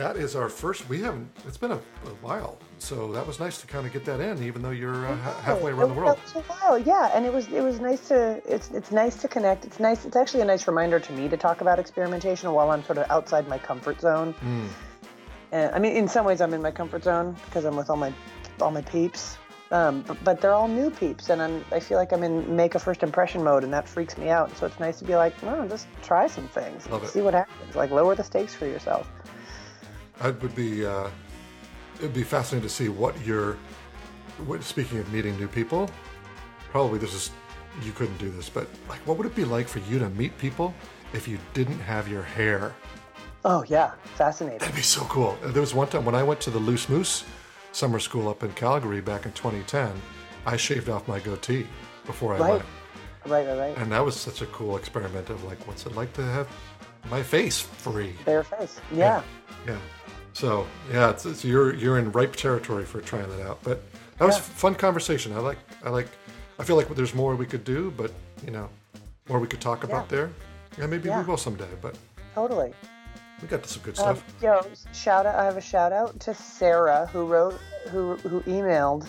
That 0.00 0.16
is 0.16 0.34
our 0.34 0.48
first. 0.48 0.88
We 0.88 1.02
haven't. 1.02 1.28
It's 1.46 1.58
been 1.58 1.72
a, 1.72 1.74
a 1.76 2.14
while, 2.22 2.56
so 2.78 3.12
that 3.12 3.26
was 3.26 3.38
nice 3.38 3.60
to 3.60 3.66
kind 3.66 3.86
of 3.86 3.92
get 3.92 4.06
that 4.06 4.18
in, 4.18 4.42
even 4.42 4.62
though 4.62 4.70
you're 4.70 5.06
uh, 5.06 5.14
ha- 5.16 5.40
halfway 5.42 5.72
around 5.72 5.90
the 5.90 5.94
world. 5.94 6.18
A 6.34 6.38
while, 6.40 6.78
yeah, 6.78 7.10
and 7.14 7.26
it 7.26 7.32
was 7.32 7.48
it 7.48 7.60
was 7.60 7.80
nice 7.80 8.08
to 8.08 8.40
it's 8.46 8.70
it's 8.70 8.90
nice 8.90 9.16
to 9.20 9.28
connect. 9.28 9.66
It's 9.66 9.78
nice. 9.78 10.06
It's 10.06 10.16
actually 10.16 10.40
a 10.40 10.46
nice 10.46 10.66
reminder 10.66 10.98
to 11.00 11.12
me 11.12 11.28
to 11.28 11.36
talk 11.36 11.60
about 11.60 11.78
experimentation 11.78 12.50
while 12.50 12.70
I'm 12.70 12.82
sort 12.84 12.96
of 12.96 13.10
outside 13.10 13.46
my 13.46 13.58
comfort 13.58 14.00
zone. 14.00 14.32
Mm, 14.42 14.68
And 15.52 15.74
I 15.74 15.78
mean, 15.78 15.94
in 15.94 16.08
some 16.08 16.24
ways, 16.24 16.40
I'm 16.40 16.54
in 16.54 16.62
my 16.62 16.70
comfort 16.70 17.04
zone 17.04 17.36
because 17.44 17.66
I'm 17.66 17.76
with 17.76 17.90
all 17.90 17.98
my 17.98 18.10
all 18.58 18.70
my 18.70 18.82
peeps. 18.82 19.36
Um, 19.72 20.02
but, 20.02 20.16
but 20.24 20.40
they're 20.40 20.54
all 20.54 20.66
new 20.66 20.90
peeps, 20.90 21.28
and 21.30 21.42
I'm 21.42 21.62
I 21.72 21.78
feel 21.78 21.98
like 21.98 22.10
I'm 22.12 22.24
in 22.24 22.56
make 22.56 22.74
a 22.74 22.78
first 22.78 23.02
impression 23.02 23.44
mode, 23.44 23.64
and 23.64 23.72
that 23.74 23.86
freaks 23.86 24.16
me 24.16 24.30
out. 24.30 24.56
So 24.56 24.64
it's 24.64 24.80
nice 24.80 24.98
to 25.00 25.04
be 25.04 25.14
like, 25.14 25.40
no, 25.42 25.68
just 25.68 25.86
try 26.02 26.26
some 26.26 26.48
things, 26.48 26.88
Love 26.88 27.04
it. 27.04 27.08
see 27.08 27.20
what 27.20 27.34
happens. 27.34 27.76
Like 27.76 27.90
lower 27.90 28.14
the 28.16 28.24
stakes 28.24 28.54
for 28.54 28.66
yourself. 28.66 29.06
I 30.20 30.30
would 30.30 30.54
be. 30.54 30.84
Uh, 30.86 31.08
it 31.96 32.02
would 32.02 32.14
be 32.14 32.22
fascinating 32.22 32.68
to 32.68 32.74
see 32.74 32.88
what 32.88 33.18
your. 33.24 33.56
What, 34.46 34.62
speaking 34.62 34.98
of 34.98 35.12
meeting 35.12 35.36
new 35.38 35.48
people, 35.48 35.90
probably 36.70 36.98
this 36.98 37.14
is. 37.14 37.30
You 37.84 37.92
couldn't 37.92 38.18
do 38.18 38.30
this, 38.30 38.48
but 38.48 38.66
like, 38.88 38.98
what 39.06 39.16
would 39.16 39.26
it 39.28 39.34
be 39.34 39.44
like 39.44 39.68
for 39.68 39.78
you 39.80 39.98
to 40.00 40.10
meet 40.10 40.36
people 40.38 40.74
if 41.12 41.28
you 41.28 41.38
didn't 41.54 41.78
have 41.78 42.08
your 42.08 42.22
hair? 42.22 42.74
Oh 43.44 43.62
yeah, 43.68 43.92
fascinating. 44.16 44.58
That'd 44.58 44.74
be 44.74 44.82
so 44.82 45.02
cool. 45.04 45.38
Uh, 45.44 45.52
There 45.52 45.60
was 45.62 45.72
one 45.72 45.86
time 45.88 46.04
when 46.04 46.16
I 46.16 46.22
went 46.24 46.40
to 46.42 46.50
the 46.50 46.58
Loose 46.58 46.88
Moose 46.88 47.24
summer 47.72 48.00
school 48.00 48.28
up 48.28 48.42
in 48.42 48.50
Calgary 48.54 49.00
back 49.00 49.24
in 49.24 49.32
2010, 49.32 49.92
I 50.46 50.56
shaved 50.56 50.88
off 50.88 51.06
my 51.06 51.20
goatee 51.20 51.64
before 52.06 52.34
I 52.34 52.38
Right. 52.38 52.50
went. 52.54 52.64
Right, 53.26 53.46
right, 53.46 53.58
right. 53.58 53.78
And 53.78 53.92
that 53.92 54.04
was 54.04 54.16
such 54.16 54.42
a 54.42 54.46
cool 54.46 54.76
experiment 54.76 55.30
of 55.30 55.44
like, 55.44 55.64
what's 55.68 55.86
it 55.86 55.94
like 55.94 56.12
to 56.14 56.22
have 56.24 56.48
my 57.08 57.22
face 57.22 57.60
free? 57.60 58.16
Bare 58.24 58.42
face. 58.42 58.80
Yeah. 58.92 59.22
Yeah. 59.66 59.78
So 60.32 60.66
yeah, 60.92 61.10
it's, 61.10 61.26
it's 61.26 61.44
you're 61.44 61.74
you're 61.74 61.98
in 61.98 62.12
ripe 62.12 62.36
territory 62.36 62.84
for 62.84 63.00
trying 63.00 63.28
that 63.30 63.46
out. 63.46 63.58
But 63.62 63.82
that 64.18 64.24
was 64.26 64.36
Yeah. 64.36 64.40
a 64.40 64.44
fun 64.44 64.74
conversation. 64.74 65.32
I 65.34 65.38
like 65.40 65.58
I 65.84 65.90
like 65.90 66.08
I 66.58 66.64
feel 66.64 66.76
like 66.76 66.88
there's 66.94 67.14
more 67.14 67.34
we 67.36 67.46
could 67.46 67.64
do, 67.64 67.92
but 67.96 68.12
you 68.44 68.50
know, 68.50 68.68
more 69.28 69.38
we 69.38 69.46
could 69.46 69.60
talk 69.60 69.84
about 69.84 70.06
Yeah. 70.10 70.16
there. 70.16 70.30
Yeah, 70.78 70.86
maybe 70.86 71.08
Yeah. 71.08 71.20
we 71.20 71.26
will 71.26 71.36
someday. 71.36 71.68
But 71.82 71.96
Totally. 72.34 72.72
we 73.42 73.48
got 73.48 73.66
some 73.66 73.82
good 73.82 73.98
Um, 73.98 74.16
stuff. 74.16 74.24
yo, 74.42 74.62
shout 74.92 75.26
out! 75.26 75.34
I 75.34 75.44
have 75.44 75.56
a 75.56 75.60
shout 75.60 75.92
out 75.92 76.18
to 76.20 76.34
Sarah 76.34 77.08
who 77.12 77.26
wrote, 77.26 77.58
who 77.90 78.16
who 78.16 78.40
emailed. 78.42 79.06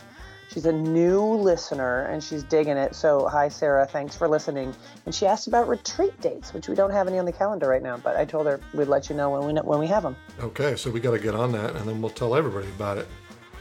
She's 0.52 0.66
a 0.66 0.72
new 0.74 1.22
listener 1.24 2.04
and 2.06 2.22
she's 2.22 2.44
digging 2.44 2.76
it. 2.76 2.94
So 2.94 3.28
hi, 3.30 3.48
Sarah. 3.48 3.86
Thanks 3.86 4.18
for 4.18 4.28
listening. 4.28 4.76
And 5.06 5.16
she 5.16 5.26
asked 5.26 5.48
about 5.48 5.70
retreat 5.70 6.20
dates, 6.20 6.54
which 6.54 6.68
we 6.68 6.76
don't 6.76 6.92
have 6.92 7.08
any 7.08 7.20
on 7.20 7.26
the 7.26 7.32
calendar 7.32 7.70
right 7.70 7.82
now. 7.82 7.96
But 7.98 8.18
I 8.18 8.26
told 8.26 8.48
her 8.48 8.60
we'd 8.74 8.90
let 8.90 9.10
you 9.10 9.16
know 9.16 9.30
when 9.30 9.46
we 9.56 9.62
when 9.62 9.80
we 9.80 9.88
have 9.88 10.04
them. 10.04 10.18
Okay, 10.42 10.76
so 10.76 10.92
we 10.92 11.00
got 11.00 11.12
to 11.12 11.20
get 11.20 11.36
on 11.36 11.54
that, 11.54 11.76
and 11.78 11.88
then 11.88 12.02
we'll 12.02 12.12
tell 12.12 12.36
everybody 12.36 12.68
about 12.68 12.98
it. 12.98 13.08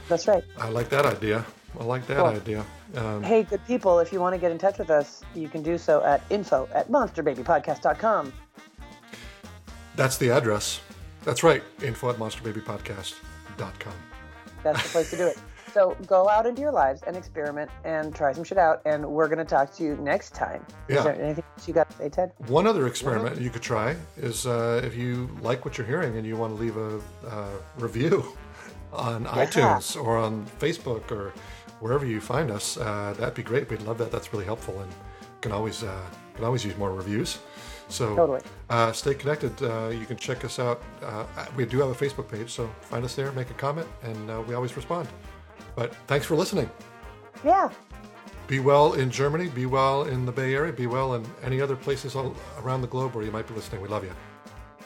That's 0.08 0.26
right. 0.26 0.42
I 0.58 0.68
like 0.68 0.88
that 0.88 1.06
idea. 1.06 1.46
I 1.78 1.84
like 1.84 2.04
that 2.08 2.16
Cool. 2.16 2.26
idea. 2.26 2.64
Um, 2.96 3.22
Hey, 3.22 3.44
good 3.44 3.64
people, 3.68 4.00
if 4.00 4.12
you 4.12 4.18
want 4.18 4.34
to 4.34 4.40
get 4.40 4.50
in 4.50 4.58
touch 4.58 4.78
with 4.78 4.90
us, 4.90 5.22
you 5.36 5.48
can 5.48 5.62
do 5.62 5.78
so 5.78 6.02
at 6.02 6.20
info 6.28 6.68
at 6.74 6.90
monsterbabypodcast.com. 6.90 8.32
that's 9.94 10.16
the 10.16 10.30
address. 10.30 10.80
That's 11.22 11.44
right. 11.44 11.62
Info 11.82 12.10
at 12.10 12.16
monsterbabypodcast.com. 12.16 13.92
That's 14.64 14.82
the 14.82 14.88
place 14.88 15.10
to 15.10 15.16
do 15.16 15.26
it. 15.28 15.38
So 15.72 15.96
go 16.06 16.28
out 16.28 16.46
into 16.46 16.60
your 16.60 16.72
lives 16.72 17.02
and 17.06 17.16
experiment 17.16 17.70
and 17.84 18.14
try 18.14 18.32
some 18.32 18.44
shit 18.44 18.58
out. 18.58 18.82
And 18.84 19.06
we're 19.06 19.28
going 19.28 19.38
to 19.38 19.44
talk 19.44 19.72
to 19.74 19.84
you 19.84 19.96
next 19.96 20.34
time. 20.34 20.64
Yeah. 20.88 20.98
Is 20.98 21.04
there 21.04 21.22
anything 21.22 21.44
else 21.56 21.68
you 21.68 21.74
got 21.74 21.90
to 21.90 21.96
say, 21.96 22.08
Ted? 22.08 22.32
One 22.48 22.66
other 22.66 22.86
experiment 22.86 23.40
you 23.40 23.50
could 23.50 23.62
try 23.62 23.96
is 24.16 24.46
uh, 24.46 24.80
if 24.84 24.96
you 24.96 25.28
like 25.40 25.64
what 25.64 25.78
you're 25.78 25.86
hearing 25.86 26.16
and 26.16 26.26
you 26.26 26.36
want 26.36 26.56
to 26.56 26.62
leave 26.62 26.76
a 26.76 27.00
uh, 27.28 27.48
review 27.78 28.36
on 28.92 29.26
iTunes 29.26 30.00
or 30.00 30.18
on 30.18 30.46
Facebook 30.58 31.10
or 31.12 31.32
wherever 31.80 32.04
you 32.04 32.20
find 32.20 32.50
us, 32.50 32.76
uh, 32.76 33.14
that'd 33.18 33.34
be 33.34 33.42
great. 33.42 33.70
We'd 33.70 33.82
love 33.82 33.98
that. 33.98 34.10
That's 34.10 34.32
really 34.32 34.44
helpful 34.44 34.80
and 34.80 34.92
can 35.40 35.52
always 35.52 35.82
uh, 35.82 36.04
can 36.34 36.44
always 36.44 36.64
use 36.64 36.76
more 36.76 36.92
reviews. 36.92 37.38
So 37.88 38.14
Totally. 38.14 38.40
uh, 38.68 38.92
stay 38.92 39.14
connected. 39.14 39.60
Uh, 39.62 39.88
you 39.88 40.06
can 40.06 40.16
check 40.16 40.44
us 40.44 40.58
out. 40.58 40.80
Uh, 41.02 41.24
we 41.56 41.66
do 41.66 41.78
have 41.80 41.88
a 41.88 41.94
Facebook 41.94 42.30
page, 42.30 42.50
so 42.50 42.70
find 42.82 43.04
us 43.04 43.16
there, 43.16 43.32
make 43.32 43.50
a 43.50 43.54
comment, 43.54 43.88
and 44.04 44.30
uh, 44.30 44.40
we 44.46 44.54
always 44.54 44.76
respond. 44.76 45.08
But 45.74 45.94
thanks 46.06 46.26
for 46.26 46.36
listening. 46.36 46.70
Yeah. 47.44 47.70
Be 48.46 48.58
well 48.58 48.94
in 48.94 49.10
Germany. 49.10 49.48
Be 49.48 49.66
well 49.66 50.04
in 50.04 50.26
the 50.26 50.32
Bay 50.32 50.54
Area. 50.54 50.72
Be 50.72 50.86
well 50.86 51.14
in 51.14 51.24
any 51.42 51.60
other 51.60 51.76
places 51.76 52.16
all 52.16 52.34
around 52.62 52.80
the 52.80 52.88
globe 52.88 53.14
where 53.14 53.24
you 53.24 53.30
might 53.30 53.46
be 53.46 53.54
listening. 53.54 53.80
We 53.80 53.88
love 53.88 54.04
you. 54.04 54.12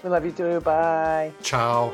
We 0.03 0.11
love 0.11 0.25
you 0.25 0.33
too. 0.33 0.61
Bye. 0.61 1.33
Ciao. 1.43 1.93